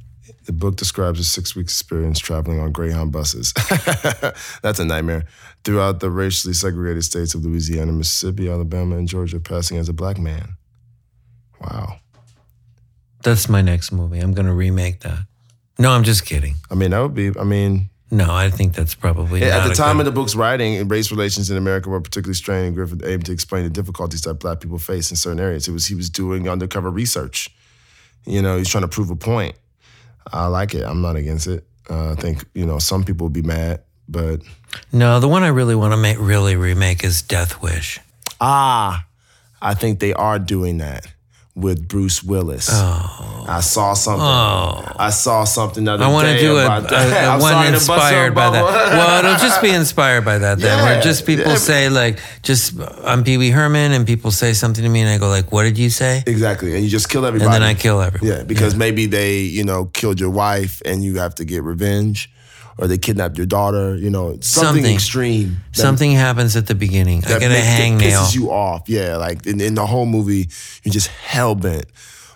The 0.46 0.52
book 0.54 0.76
describes 0.76 1.20
a 1.20 1.24
six 1.24 1.56
week 1.56 1.66
experience 1.66 2.20
traveling 2.20 2.60
on 2.60 2.72
Greyhound 2.72 3.12
buses. 3.12 3.54
That's 4.62 4.80
a 4.80 4.86
nightmare. 4.86 5.26
Throughout 5.64 6.00
the 6.00 6.12
racially 6.12 6.54
segregated 6.54 7.04
states 7.04 7.34
of 7.34 7.44
Louisiana, 7.44 7.92
Mississippi, 7.92 8.50
Alabama, 8.50 8.98
and 8.98 9.08
Georgia, 9.08 9.40
passing 9.40 9.78
as 9.78 9.90
a 9.90 9.94
black 9.94 10.20
man. 10.20 10.56
Wow. 11.60 11.98
That's 13.24 13.50
my 13.50 13.62
next 13.62 13.92
movie. 13.92 14.20
I'm 14.20 14.34
going 14.34 14.46
to 14.46 14.54
remake 14.54 15.00
that. 15.00 15.26
No, 15.80 15.92
I'm 15.92 16.04
just 16.04 16.26
kidding. 16.26 16.56
I 16.70 16.76
mean, 16.76 16.92
that 16.92 17.00
would 17.00 17.16
be, 17.16 17.32
I 17.40 17.44
mean, 17.44 17.90
No, 18.12 18.32
I 18.32 18.52
think 18.52 18.76
that's 18.76 18.94
probably 18.94 19.42
at 19.42 19.50
not 19.50 19.68
the 19.68 19.74
time 19.74 20.00
of 20.00 20.06
the 20.06 20.12
book's 20.12 20.36
writing, 20.36 20.88
race 20.88 21.10
relations 21.10 21.50
in 21.50 21.58
America 21.58 21.90
were 21.90 22.00
particularly 22.00 22.36
strained, 22.36 22.68
and 22.68 22.76
Griffin 22.76 23.02
aimed 23.04 23.26
to 23.26 23.32
explain 23.32 23.64
the 23.64 23.70
difficulties 23.72 24.22
that 24.22 24.36
black 24.36 24.60
people 24.60 24.78
face 24.78 25.10
in 25.10 25.18
certain 25.18 25.40
areas. 25.40 25.68
It 25.68 25.72
was 25.72 25.88
he 25.88 25.96
was 25.96 26.10
doing 26.10 26.48
undercover 26.48 26.92
research. 26.92 27.50
You 28.26 28.42
know, 28.42 28.58
he's 28.58 28.70
trying 28.70 28.84
to 28.84 28.88
prove 28.88 29.10
a 29.10 29.16
point. 29.16 29.56
I 30.32 30.48
like 30.48 30.74
it. 30.74 30.84
I'm 30.84 31.02
not 31.02 31.16
against 31.16 31.48
it. 31.48 31.66
Uh, 31.90 32.12
I 32.12 32.16
think 32.16 32.44
you 32.54 32.66
know 32.66 32.80
some 32.80 33.04
people 33.04 33.26
would 33.28 33.34
be 33.34 33.42
mad, 33.44 33.82
but 34.10 34.42
No, 34.92 35.20
the 35.20 35.28
one 35.28 35.44
I 35.44 35.50
really 35.50 35.76
want 35.76 35.94
to 35.94 35.98
make 35.98 36.18
really 36.20 36.56
remake 36.56 37.04
is 37.04 37.22
Death 37.22 37.62
Wish. 37.62 38.00
ah, 38.42 39.06
I 39.62 39.74
think 39.76 40.00
they 40.00 40.14
are 40.14 40.38
doing 40.40 40.80
that 40.80 41.08
with 41.56 41.88
Bruce 41.88 42.22
Willis. 42.22 42.70
Oh. 42.70 43.46
I 43.48 43.62
saw 43.62 43.94
something. 43.94 44.22
Oh. 44.22 44.92
I 44.98 45.10
saw 45.10 45.46
something 45.46 45.86
the 45.86 45.94
other 45.94 46.04
I 46.04 46.08
want 46.10 46.28
to 46.28 46.38
do 46.38 46.58
a, 46.58 46.68
a, 46.68 47.38
a 47.38 47.40
one 47.42 47.74
inspired 47.74 48.36
by 48.36 48.50
that. 48.50 48.64
Well, 48.64 49.20
it'll 49.20 49.38
just 49.38 49.62
be 49.62 49.70
inspired 49.70 50.26
by 50.26 50.38
that 50.38 50.60
then, 50.60 50.84
where 50.84 51.02
just 51.02 51.26
people 51.26 51.52
yeah. 51.52 51.58
say 51.58 51.90
like, 51.90 52.20
just 52.44 52.74
I'm 53.04 53.24
Pee 53.24 53.38
Wee 53.38 53.52
Herman, 53.52 53.94
and 53.94 54.06
people 54.06 54.32
say 54.32 54.54
something 54.54 54.84
to 54.84 54.90
me, 54.90 55.02
and 55.02 55.10
I 55.10 55.18
go 55.18 55.30
like, 55.30 55.52
"What 55.52 55.64
did 55.64 55.78
you 55.78 55.90
say?" 55.90 56.24
Exactly, 56.28 56.74
and 56.76 56.84
you 56.84 56.90
just 56.90 57.10
kill 57.10 57.26
everybody. 57.26 57.46
And 57.46 57.54
then 57.54 57.64
I 57.64 57.74
kill 57.74 58.02
everyone. 58.02 58.38
Yeah, 58.38 58.44
because 58.44 58.76
maybe 58.76 59.06
they, 59.06 59.40
you 59.40 59.64
know, 59.64 59.86
killed 59.86 60.20
your 60.20 60.32
wife 60.32 60.82
and 60.84 61.04
you 61.04 61.16
have 61.20 61.36
to 61.36 61.46
get 61.46 61.64
revenge, 61.64 62.32
or 62.78 62.88
they 62.88 62.98
kidnapped 62.98 63.38
your 63.38 63.46
daughter. 63.48 63.96
You 63.96 64.10
know, 64.10 64.32
something, 64.42 64.42
Something. 64.44 64.94
extreme. 64.96 65.58
that- 65.74 65.82
Something 65.82 66.12
happens 66.12 66.56
at 66.56 66.68
the 66.68 66.76
beginning. 66.76 67.24
I 67.26 67.40
get 67.40 67.52
a 67.52 67.56
hangnail. 67.56 68.00
pisses 68.02 68.36
you 68.36 68.52
off. 68.52 68.88
Yeah, 68.88 69.18
like 69.18 69.46
in, 69.46 69.62
in 69.62 69.76
the 69.76 69.86
whole 69.86 70.06
movie, 70.06 70.50
you're 70.84 70.94
just 70.94 71.08
hell 71.08 71.56
bent 71.56 71.86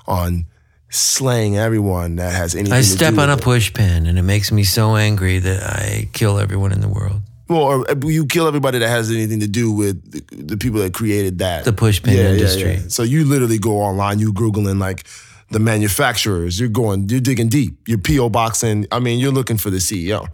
on 0.08 0.46
slaying 0.90 1.58
everyone 1.58 2.16
that 2.16 2.34
has 2.34 2.56
anything. 2.56 2.74
I 2.74 2.78
to 2.82 2.84
step 2.84 3.14
do 3.14 3.22
on 3.22 3.30
a 3.30 3.34
with 3.34 3.42
it. 3.42 3.44
push 3.44 3.72
and 3.78 4.08
it 4.18 4.24
makes 4.24 4.52
me 4.52 4.64
so 4.64 4.96
angry 4.96 5.40
that 5.40 5.64
I 5.64 6.10
kill 6.14 6.40
everyone 6.40 6.72
in 6.72 6.82
the 6.82 6.90
world. 6.90 7.22
Well, 7.48 7.62
or 7.62 7.90
uh, 7.90 7.96
you 8.06 8.28
kill 8.28 8.48
everybody 8.48 8.78
that 8.80 8.88
has 8.90 9.10
anything 9.10 9.40
to 9.40 9.48
do 9.48 9.72
with 9.72 10.12
the, 10.12 10.36
the 10.36 10.58
people 10.58 10.82
that 10.82 10.94
created 10.94 11.40
that. 11.40 11.66
The 11.66 11.74
push 11.74 12.02
pin 12.02 12.16
industry. 12.18 12.78
So 12.90 13.02
you 13.04 13.26
literally 13.26 13.58
go 13.58 13.78
online, 13.82 14.20
you 14.20 14.32
googling 14.34 14.80
like 14.80 15.06
the 15.52 15.60
manufacturers. 15.60 16.60
You're 16.60 16.70
going, 16.70 17.10
you're 17.10 17.20
digging 17.22 17.50
deep. 17.50 17.88
You're 17.88 17.98
PO 18.00 18.30
boxing. 18.30 18.86
I 18.92 19.00
mean, 19.00 19.20
you're 19.20 19.32
looking 19.32 19.58
for 19.58 19.70
the 19.70 19.78
CEO. 19.78 20.28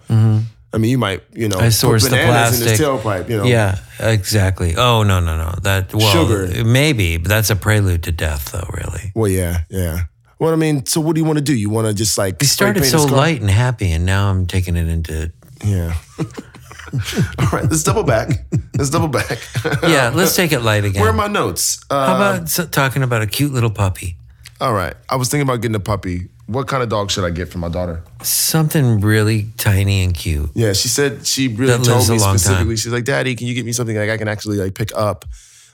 I 0.73 0.77
mean, 0.77 0.91
you 0.91 0.97
might, 0.97 1.23
you 1.31 1.47
know, 1.47 1.55
Mm-hmm. 1.55 1.65
I 1.65 1.69
source 1.69 2.03
put 2.03 2.09
the 2.11 2.17
bananas 2.17 2.61
in 2.61 2.67
his 2.67 2.79
plastic. 2.81 2.85
tailpipe. 3.27 3.29
You 3.29 3.37
know, 3.37 3.43
Yeah, 3.45 3.79
exactly. 3.99 4.75
Oh 4.75 5.03
no, 5.03 5.21
no, 5.21 5.37
no. 5.37 5.55
That 5.61 5.93
well, 5.93 6.11
Sugar. 6.11 6.65
maybe, 6.65 7.15
but 7.17 7.29
that's 7.29 7.49
a 7.49 7.55
prelude 7.55 8.03
to 8.03 8.11
death, 8.11 8.51
though. 8.51 8.67
Really. 8.73 9.11
Well, 9.15 9.29
yeah, 9.29 9.59
yeah. 9.69 9.99
Well, 10.37 10.51
I 10.51 10.57
mean, 10.57 10.85
so 10.85 10.99
what 10.99 11.15
do 11.15 11.21
you 11.21 11.25
want 11.25 11.37
to 11.37 11.43
do? 11.43 11.53
You 11.55 11.69
want 11.69 11.87
to 11.87 11.93
just 11.93 12.17
like 12.17 12.41
We 12.41 12.47
started 12.47 12.83
so 12.83 13.05
light 13.05 13.39
and 13.39 13.49
happy, 13.49 13.89
and 13.93 14.05
now 14.05 14.29
I'm 14.29 14.47
taking 14.47 14.75
it 14.75 14.89
into. 14.89 15.31
Yeah. 15.63 15.95
All 17.39 17.49
right, 17.51 17.63
let's 17.69 17.83
double 17.83 18.03
back. 18.03 18.29
Let's 18.77 18.89
double 18.89 19.07
back. 19.07 19.39
Yeah, 19.83 20.11
let's 20.13 20.35
take 20.35 20.51
it 20.51 20.59
light 20.59 20.83
again. 20.85 21.01
Where 21.01 21.09
are 21.11 21.13
my 21.13 21.27
notes? 21.27 21.83
Uh, 21.89 22.05
How 22.07 22.15
about 22.15 22.71
talking 22.71 23.01
about 23.03 23.21
a 23.21 23.27
cute 23.27 23.51
little 23.53 23.69
puppy? 23.69 24.17
All 24.61 24.73
right, 24.73 24.95
I 25.09 25.15
was 25.15 25.29
thinking 25.29 25.47
about 25.47 25.61
getting 25.61 25.75
a 25.75 25.79
puppy. 25.79 26.29
What 26.47 26.67
kind 26.67 26.83
of 26.83 26.89
dog 26.89 27.09
should 27.09 27.23
I 27.25 27.31
get 27.31 27.49
for 27.49 27.57
my 27.57 27.69
daughter? 27.69 28.03
Something 28.21 28.99
really 29.01 29.47
tiny 29.57 30.03
and 30.03 30.13
cute. 30.13 30.49
Yeah, 30.53 30.73
she 30.73 30.87
said 30.87 31.25
she 31.25 31.47
really 31.47 31.71
That 31.77 31.83
told 31.83 31.97
lives 31.97 32.09
me 32.11 32.17
a 32.17 32.19
long 32.19 32.37
specifically. 32.37 32.65
time. 32.65 32.75
She's 32.75 32.91
like, 32.93 33.03
"Daddy, 33.05 33.35
can 33.35 33.47
you 33.47 33.55
get 33.55 33.65
me 33.65 33.71
something 33.73 33.95
like 33.95 34.09
I 34.09 34.17
can 34.17 34.27
actually 34.27 34.57
like 34.57 34.75
pick 34.75 34.91
up 34.95 35.25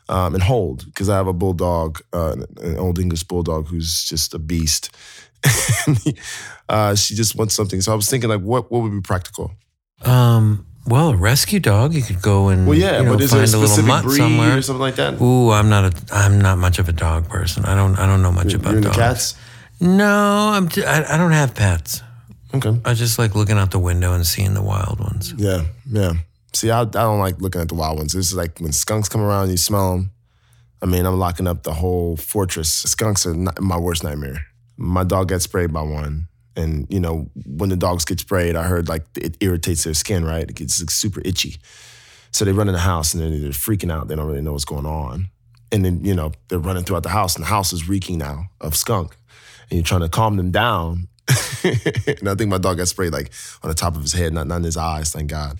um, 0.07 0.33
and 0.33 0.41
hold?" 0.41 0.85
Because 0.85 1.09
I 1.09 1.17
have 1.17 1.27
a 1.27 1.33
bulldog, 1.33 1.99
uh, 2.13 2.35
an 2.61 2.77
old 2.77 2.99
English 2.99 3.23
bulldog 3.23 3.67
who's 3.67 4.03
just 4.05 4.33
a 4.33 4.39
beast. 4.39 4.95
uh, 6.69 6.95
she 6.95 7.15
just 7.15 7.35
wants 7.35 7.53
something. 7.55 7.81
So 7.81 7.91
I 7.91 7.95
was 7.95 8.09
thinking, 8.09 8.29
like, 8.29 8.41
what 8.41 8.71
what 8.71 8.81
would 8.83 8.91
be 8.91 9.01
practical? 9.01 9.51
Um, 10.03 10.65
well, 10.85 11.09
a 11.09 11.15
rescue 11.15 11.59
dog, 11.59 11.93
you 11.93 12.01
could 12.01 12.21
go 12.21 12.49
and 12.49 12.67
Well, 12.67 12.77
yeah, 12.77 12.99
you 12.99 13.05
know, 13.05 13.13
but 13.13 13.21
is 13.21 13.31
there 13.31 13.43
a 13.43 13.47
find 13.47 13.53
a, 13.53 13.57
little 13.57 13.67
specific 13.67 13.87
mutt 13.87 14.03
breed 14.03 14.17
somewhere. 14.17 14.57
or 14.57 14.61
something 14.61 14.81
like 14.81 14.95
that? 14.95 15.21
Ooh, 15.21 15.51
I'm 15.51 15.69
not 15.69 15.85
a 15.93 16.15
I'm 16.15 16.39
not 16.41 16.57
much 16.57 16.79
of 16.79 16.89
a 16.89 16.93
dog 16.93 17.29
person. 17.29 17.65
I 17.65 17.75
don't 17.75 17.97
I 17.99 18.05
don't 18.05 18.21
know 18.21 18.31
much 18.31 18.53
about 18.53 18.73
You're 18.73 18.81
dogs. 18.81 18.97
cats? 18.97 19.35
No, 19.79 20.51
I'm 20.53 20.69
t- 20.69 20.83
I, 20.85 21.15
I 21.15 21.17
don't 21.17 21.31
have 21.31 21.55
pets. 21.55 22.01
Okay. 22.53 22.77
I 22.83 22.93
just 22.93 23.17
like 23.17 23.35
looking 23.35 23.57
out 23.57 23.71
the 23.71 23.79
window 23.79 24.13
and 24.13 24.25
seeing 24.25 24.53
the 24.53 24.61
wild 24.61 24.99
ones. 24.99 25.33
Yeah, 25.37 25.63
yeah. 25.89 26.13
See, 26.53 26.69
I, 26.69 26.81
I 26.81 26.85
don't 26.85 27.19
like 27.19 27.39
looking 27.39 27.61
at 27.61 27.69
the 27.69 27.75
wild 27.75 27.97
ones. 27.97 28.13
This 28.13 28.27
is 28.27 28.35
like 28.35 28.59
when 28.59 28.73
skunks 28.73 29.07
come 29.07 29.21
around, 29.21 29.49
you 29.49 29.57
smell 29.57 29.93
them. 29.93 30.11
I 30.81 30.85
mean, 30.87 31.05
I'm 31.05 31.17
locking 31.17 31.47
up 31.47 31.63
the 31.63 31.73
whole 31.73 32.17
fortress. 32.17 32.71
Skunks 32.71 33.25
are 33.25 33.33
not 33.33 33.61
my 33.61 33.77
worst 33.77 34.03
nightmare. 34.03 34.47
My 34.77 35.03
dog 35.03 35.29
got 35.29 35.41
sprayed 35.41 35.71
by 35.71 35.83
one. 35.83 36.27
And, 36.55 36.85
you 36.89 36.99
know, 36.99 37.29
when 37.45 37.69
the 37.69 37.77
dogs 37.77 38.05
get 38.05 38.19
sprayed, 38.19 38.55
I 38.55 38.63
heard 38.63 38.89
like 38.89 39.05
it 39.15 39.37
irritates 39.39 39.83
their 39.83 39.93
skin, 39.93 40.25
right? 40.25 40.43
It 40.43 40.55
gets 40.55 40.81
like, 40.81 40.89
super 40.89 41.21
itchy. 41.23 41.57
So 42.31 42.45
they 42.45 42.51
run 42.51 42.67
in 42.67 42.73
the 42.73 42.79
house 42.79 43.13
and 43.13 43.21
they're 43.21 43.51
freaking 43.51 43.91
out. 43.91 44.07
They 44.07 44.15
don't 44.15 44.27
really 44.27 44.41
know 44.41 44.53
what's 44.53 44.65
going 44.65 44.85
on. 44.85 45.27
And 45.71 45.85
then, 45.85 46.03
you 46.03 46.13
know, 46.13 46.33
they're 46.49 46.59
running 46.59 46.83
throughout 46.83 47.03
the 47.03 47.09
house 47.09 47.35
and 47.35 47.43
the 47.43 47.49
house 47.49 47.71
is 47.71 47.87
reeking 47.87 48.17
now 48.17 48.45
of 48.59 48.75
skunk. 48.75 49.15
And 49.69 49.77
you're 49.77 49.85
trying 49.85 50.01
to 50.01 50.09
calm 50.09 50.35
them 50.35 50.51
down. 50.51 51.07
and 51.63 52.27
I 52.27 52.35
think 52.35 52.49
my 52.49 52.57
dog 52.57 52.77
got 52.77 52.87
sprayed 52.87 53.13
like 53.13 53.31
on 53.63 53.69
the 53.69 53.75
top 53.75 53.95
of 53.95 54.01
his 54.01 54.13
head, 54.13 54.33
not, 54.33 54.47
not 54.47 54.57
in 54.57 54.63
his 54.63 54.77
eyes, 54.77 55.11
thank 55.11 55.29
God. 55.29 55.57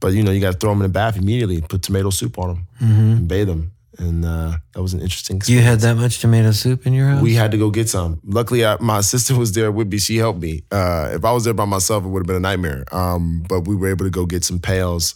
But 0.00 0.14
you 0.14 0.22
know, 0.22 0.32
you 0.32 0.40
got 0.40 0.52
to 0.52 0.58
throw 0.58 0.70
them 0.70 0.78
in 0.78 0.84
the 0.84 0.88
bath 0.92 1.16
immediately. 1.16 1.60
Put 1.60 1.82
tomato 1.82 2.10
soup 2.10 2.38
on 2.38 2.48
them 2.48 2.66
mm-hmm. 2.80 3.12
and 3.12 3.28
bathe 3.28 3.46
them, 3.46 3.72
and 3.98 4.24
uh, 4.24 4.56
that 4.72 4.82
was 4.82 4.94
an 4.94 5.00
interesting. 5.00 5.40
You 5.46 5.60
had 5.60 5.80
that 5.80 5.96
much 5.96 6.20
tomato 6.20 6.52
soup 6.52 6.86
in 6.86 6.94
your 6.94 7.08
house? 7.08 7.22
We 7.22 7.34
had 7.34 7.50
to 7.50 7.58
go 7.58 7.70
get 7.70 7.88
some. 7.88 8.20
Luckily, 8.24 8.64
I, 8.64 8.76
my 8.80 9.00
sister 9.00 9.36
was 9.36 9.52
there 9.52 9.70
with 9.70 9.88
me. 9.90 9.98
She 9.98 10.16
helped 10.16 10.40
me. 10.40 10.62
Uh, 10.70 11.10
if 11.12 11.24
I 11.24 11.32
was 11.32 11.44
there 11.44 11.54
by 11.54 11.66
myself, 11.66 12.04
it 12.04 12.08
would 12.08 12.20
have 12.20 12.26
been 12.26 12.36
a 12.36 12.40
nightmare. 12.40 12.84
Um, 12.92 13.44
but 13.48 13.66
we 13.66 13.76
were 13.76 13.88
able 13.88 14.04
to 14.04 14.10
go 14.10 14.26
get 14.26 14.44
some 14.44 14.58
pails 14.58 15.14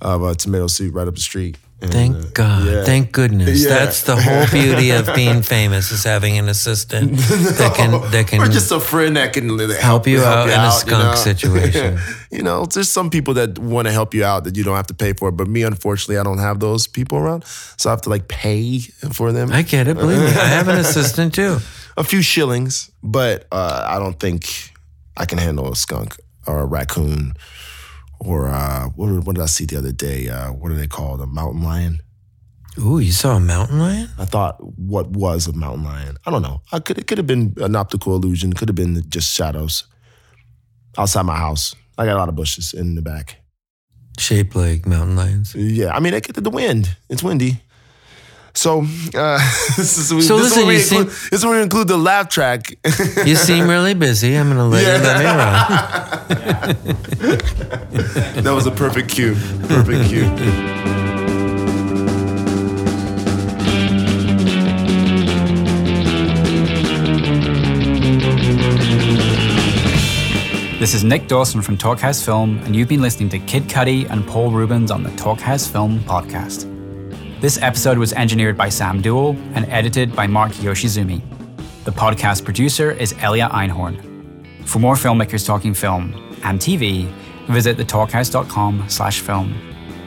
of 0.00 0.22
uh, 0.22 0.34
tomato 0.34 0.68
soup 0.68 0.94
right 0.94 1.08
up 1.08 1.14
the 1.14 1.20
street. 1.20 1.58
And, 1.80 1.92
Thank 1.92 2.16
uh, 2.16 2.28
God. 2.34 2.66
yeah. 2.66 2.84
Thank 2.84 3.12
goodness. 3.12 3.62
Yeah. 3.62 3.68
That's 3.68 4.02
the 4.02 4.16
whole 4.16 4.46
beauty 4.50 4.90
of 4.90 5.08
being 5.14 5.42
famous 5.42 5.92
is 5.92 6.02
having 6.02 6.36
an 6.36 6.48
assistant 6.48 7.12
that 7.18 7.74
can 7.76 7.92
that 8.10 8.26
can 8.26 8.40
or 8.40 8.48
just 8.48 8.72
a 8.72 8.80
friend 8.80 9.16
that 9.16 9.32
can 9.32 9.48
help, 9.56 9.70
help 9.70 10.06
you 10.08 10.20
out 10.24 10.48
in 10.48 10.58
a 10.58 10.72
skunk 10.72 10.90
you 10.90 11.08
know? 11.10 11.14
situation. 11.14 11.98
you 12.32 12.42
know, 12.42 12.66
there's 12.66 12.88
some 12.88 13.10
people 13.10 13.34
that 13.34 13.60
want 13.60 13.86
to 13.86 13.92
help 13.92 14.12
you 14.12 14.24
out 14.24 14.42
that 14.42 14.56
you 14.56 14.64
don't 14.64 14.74
have 14.74 14.88
to 14.88 14.94
pay 14.94 15.12
for. 15.12 15.30
But 15.30 15.46
me, 15.46 15.62
unfortunately, 15.62 16.18
I 16.18 16.24
don't 16.24 16.38
have 16.38 16.58
those 16.58 16.88
people 16.88 17.16
around, 17.16 17.44
so 17.44 17.90
I 17.90 17.92
have 17.92 18.02
to 18.02 18.10
like 18.10 18.26
pay 18.26 18.80
for 19.12 19.30
them 19.30 19.52
I 19.52 19.62
get 19.62 19.86
it. 19.86 19.94
Believe 19.94 20.18
me, 20.18 20.26
I 20.26 20.48
have 20.48 20.66
an 20.66 20.78
assistant 20.78 21.32
too. 21.32 21.58
a 21.96 22.02
few 22.02 22.22
shillings. 22.22 22.90
But 23.04 23.46
uh, 23.52 23.86
I 23.88 24.00
don't 24.00 24.18
think 24.18 24.72
I 25.16 25.26
can 25.26 25.38
handle 25.38 25.70
a 25.70 25.76
skunk 25.76 26.16
or 26.44 26.58
a 26.58 26.66
raccoon 26.66 27.34
or 28.20 28.48
uh, 28.48 28.88
what, 28.90 29.24
what 29.24 29.36
did 29.36 29.42
I 29.42 29.46
see 29.46 29.64
the 29.64 29.78
other 29.78 29.92
day? 29.92 30.28
Uh, 30.28 30.52
what 30.52 30.72
are 30.72 30.76
they 30.76 30.86
called? 30.86 31.20
A 31.20 31.26
mountain 31.26 31.62
lion. 31.62 32.00
Ooh, 32.78 32.98
you 32.98 33.12
saw 33.12 33.36
a 33.36 33.40
mountain 33.40 33.80
lion? 33.80 34.08
I 34.18 34.24
thought 34.24 34.56
what 34.78 35.10
was 35.10 35.48
a 35.48 35.52
mountain 35.52 35.84
lion. 35.84 36.16
I 36.24 36.30
don't 36.30 36.42
know. 36.42 36.62
I 36.70 36.78
could 36.78 36.98
it 36.98 37.06
could 37.06 37.18
have 37.18 37.26
been 37.26 37.54
an 37.58 37.74
optical 37.74 38.14
illusion. 38.14 38.52
Could 38.52 38.68
have 38.68 38.76
been 38.76 39.02
just 39.08 39.32
shadows 39.34 39.84
outside 40.96 41.22
my 41.22 41.36
house. 41.36 41.74
I 41.96 42.04
got 42.04 42.14
a 42.16 42.18
lot 42.18 42.28
of 42.28 42.36
bushes 42.36 42.72
in 42.72 42.94
the 42.94 43.02
back. 43.02 43.38
Shaped 44.18 44.54
like 44.54 44.86
mountain 44.86 45.16
lions. 45.16 45.54
Yeah, 45.54 45.92
I 45.92 46.00
mean, 46.00 46.14
it 46.14 46.24
get 46.24 46.36
the 46.42 46.50
wind. 46.50 46.96
It's 47.08 47.22
windy. 47.22 47.62
So, 48.54 48.80
uh, 48.80 49.38
this 49.76 49.98
is, 49.98 50.08
So 50.08 50.16
this 50.16 50.28
is 50.28 50.30
listen, 50.30 50.58
where 50.58 50.66
we 50.66 50.74
you 50.74 50.80
include, 50.80 51.06
this 51.08 51.32
is 51.32 51.44
where 51.44 51.56
we 51.56 51.62
include 51.62 51.88
the 51.88 51.96
laugh 51.96 52.28
track. 52.28 52.74
You 53.24 53.36
seem 53.36 53.68
really 53.68 53.94
busy. 53.94 54.36
I'm 54.36 54.48
gonna 54.48 54.66
let 54.68 54.82
you 54.82 54.88
let 55.04 55.18
me 55.18 55.24
run. 55.24 55.48
that 58.42 58.52
was 58.52 58.66
a 58.66 58.70
perfect 58.72 59.10
cue. 59.10 59.34
Perfect 59.68 60.08
cue. 60.08 60.28
This 70.78 70.94
is 70.94 71.02
Nick 71.02 71.26
Dawson 71.26 71.60
from 71.60 71.76
Talkhouse 71.76 72.24
Film, 72.24 72.58
and 72.58 72.74
you've 72.76 72.88
been 72.88 73.02
listening 73.02 73.28
to 73.30 73.38
Kid 73.40 73.64
Cudi 73.64 74.08
and 74.08 74.24
Paul 74.24 74.52
Reubens 74.52 74.92
on 74.92 75.02
the 75.02 75.10
Talkhouse 75.10 75.68
Film 75.70 75.98
podcast. 76.00 76.77
This 77.40 77.56
episode 77.62 77.98
was 77.98 78.12
engineered 78.14 78.56
by 78.56 78.68
Sam 78.68 79.00
Duell 79.00 79.36
and 79.54 79.64
edited 79.66 80.14
by 80.16 80.26
Mark 80.26 80.50
Yoshizumi. 80.54 81.22
The 81.84 81.92
podcast 81.92 82.44
producer 82.44 82.90
is 82.90 83.14
Elia 83.20 83.48
Einhorn. 83.50 84.66
For 84.66 84.80
more 84.80 84.96
filmmakers 84.96 85.46
talking 85.46 85.72
film 85.72 86.14
and 86.42 86.58
TV, 86.58 87.08
visit 87.46 87.76
thetalkhouse.com 87.76 88.88
slash 88.88 89.20
film. 89.20 89.54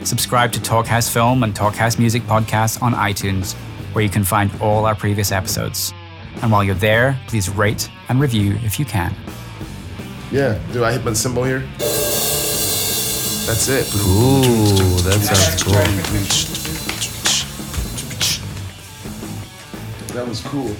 Subscribe 0.04 0.52
to 0.52 0.60
Talkhouse 0.60 1.10
Film 1.10 1.44
and 1.44 1.56
Talkhouse 1.56 1.98
Music 1.98 2.22
podcasts 2.24 2.82
on 2.82 2.94
iTunes, 2.94 3.54
where 3.94 4.04
you 4.04 4.10
can 4.10 4.26
find 4.26 4.52
all 4.62 4.86
our 4.86 4.96
previous 4.96 5.32
episodes. 5.32 5.94
And 6.42 6.52
while 6.52 6.66
you're 6.66 6.76
there, 6.76 7.18
please 7.28 7.48
rate 7.50 7.90
and 8.10 8.20
review 8.20 8.58
if 8.64 8.78
you 8.78 8.84
can. 8.84 9.16
Yeah. 10.34 10.60
Do 10.74 10.84
I 10.84 10.92
hit 10.92 11.06
my 11.06 11.14
cymbal 11.14 11.46
here? 11.46 11.62
That's 13.48 13.70
it. 13.70 13.88
Ooh, 13.96 15.02
that 15.04 15.20
sounds 15.22 15.64
cool. 15.64 16.61
That 20.14 20.28
was 20.28 20.42
cool. 20.42 20.76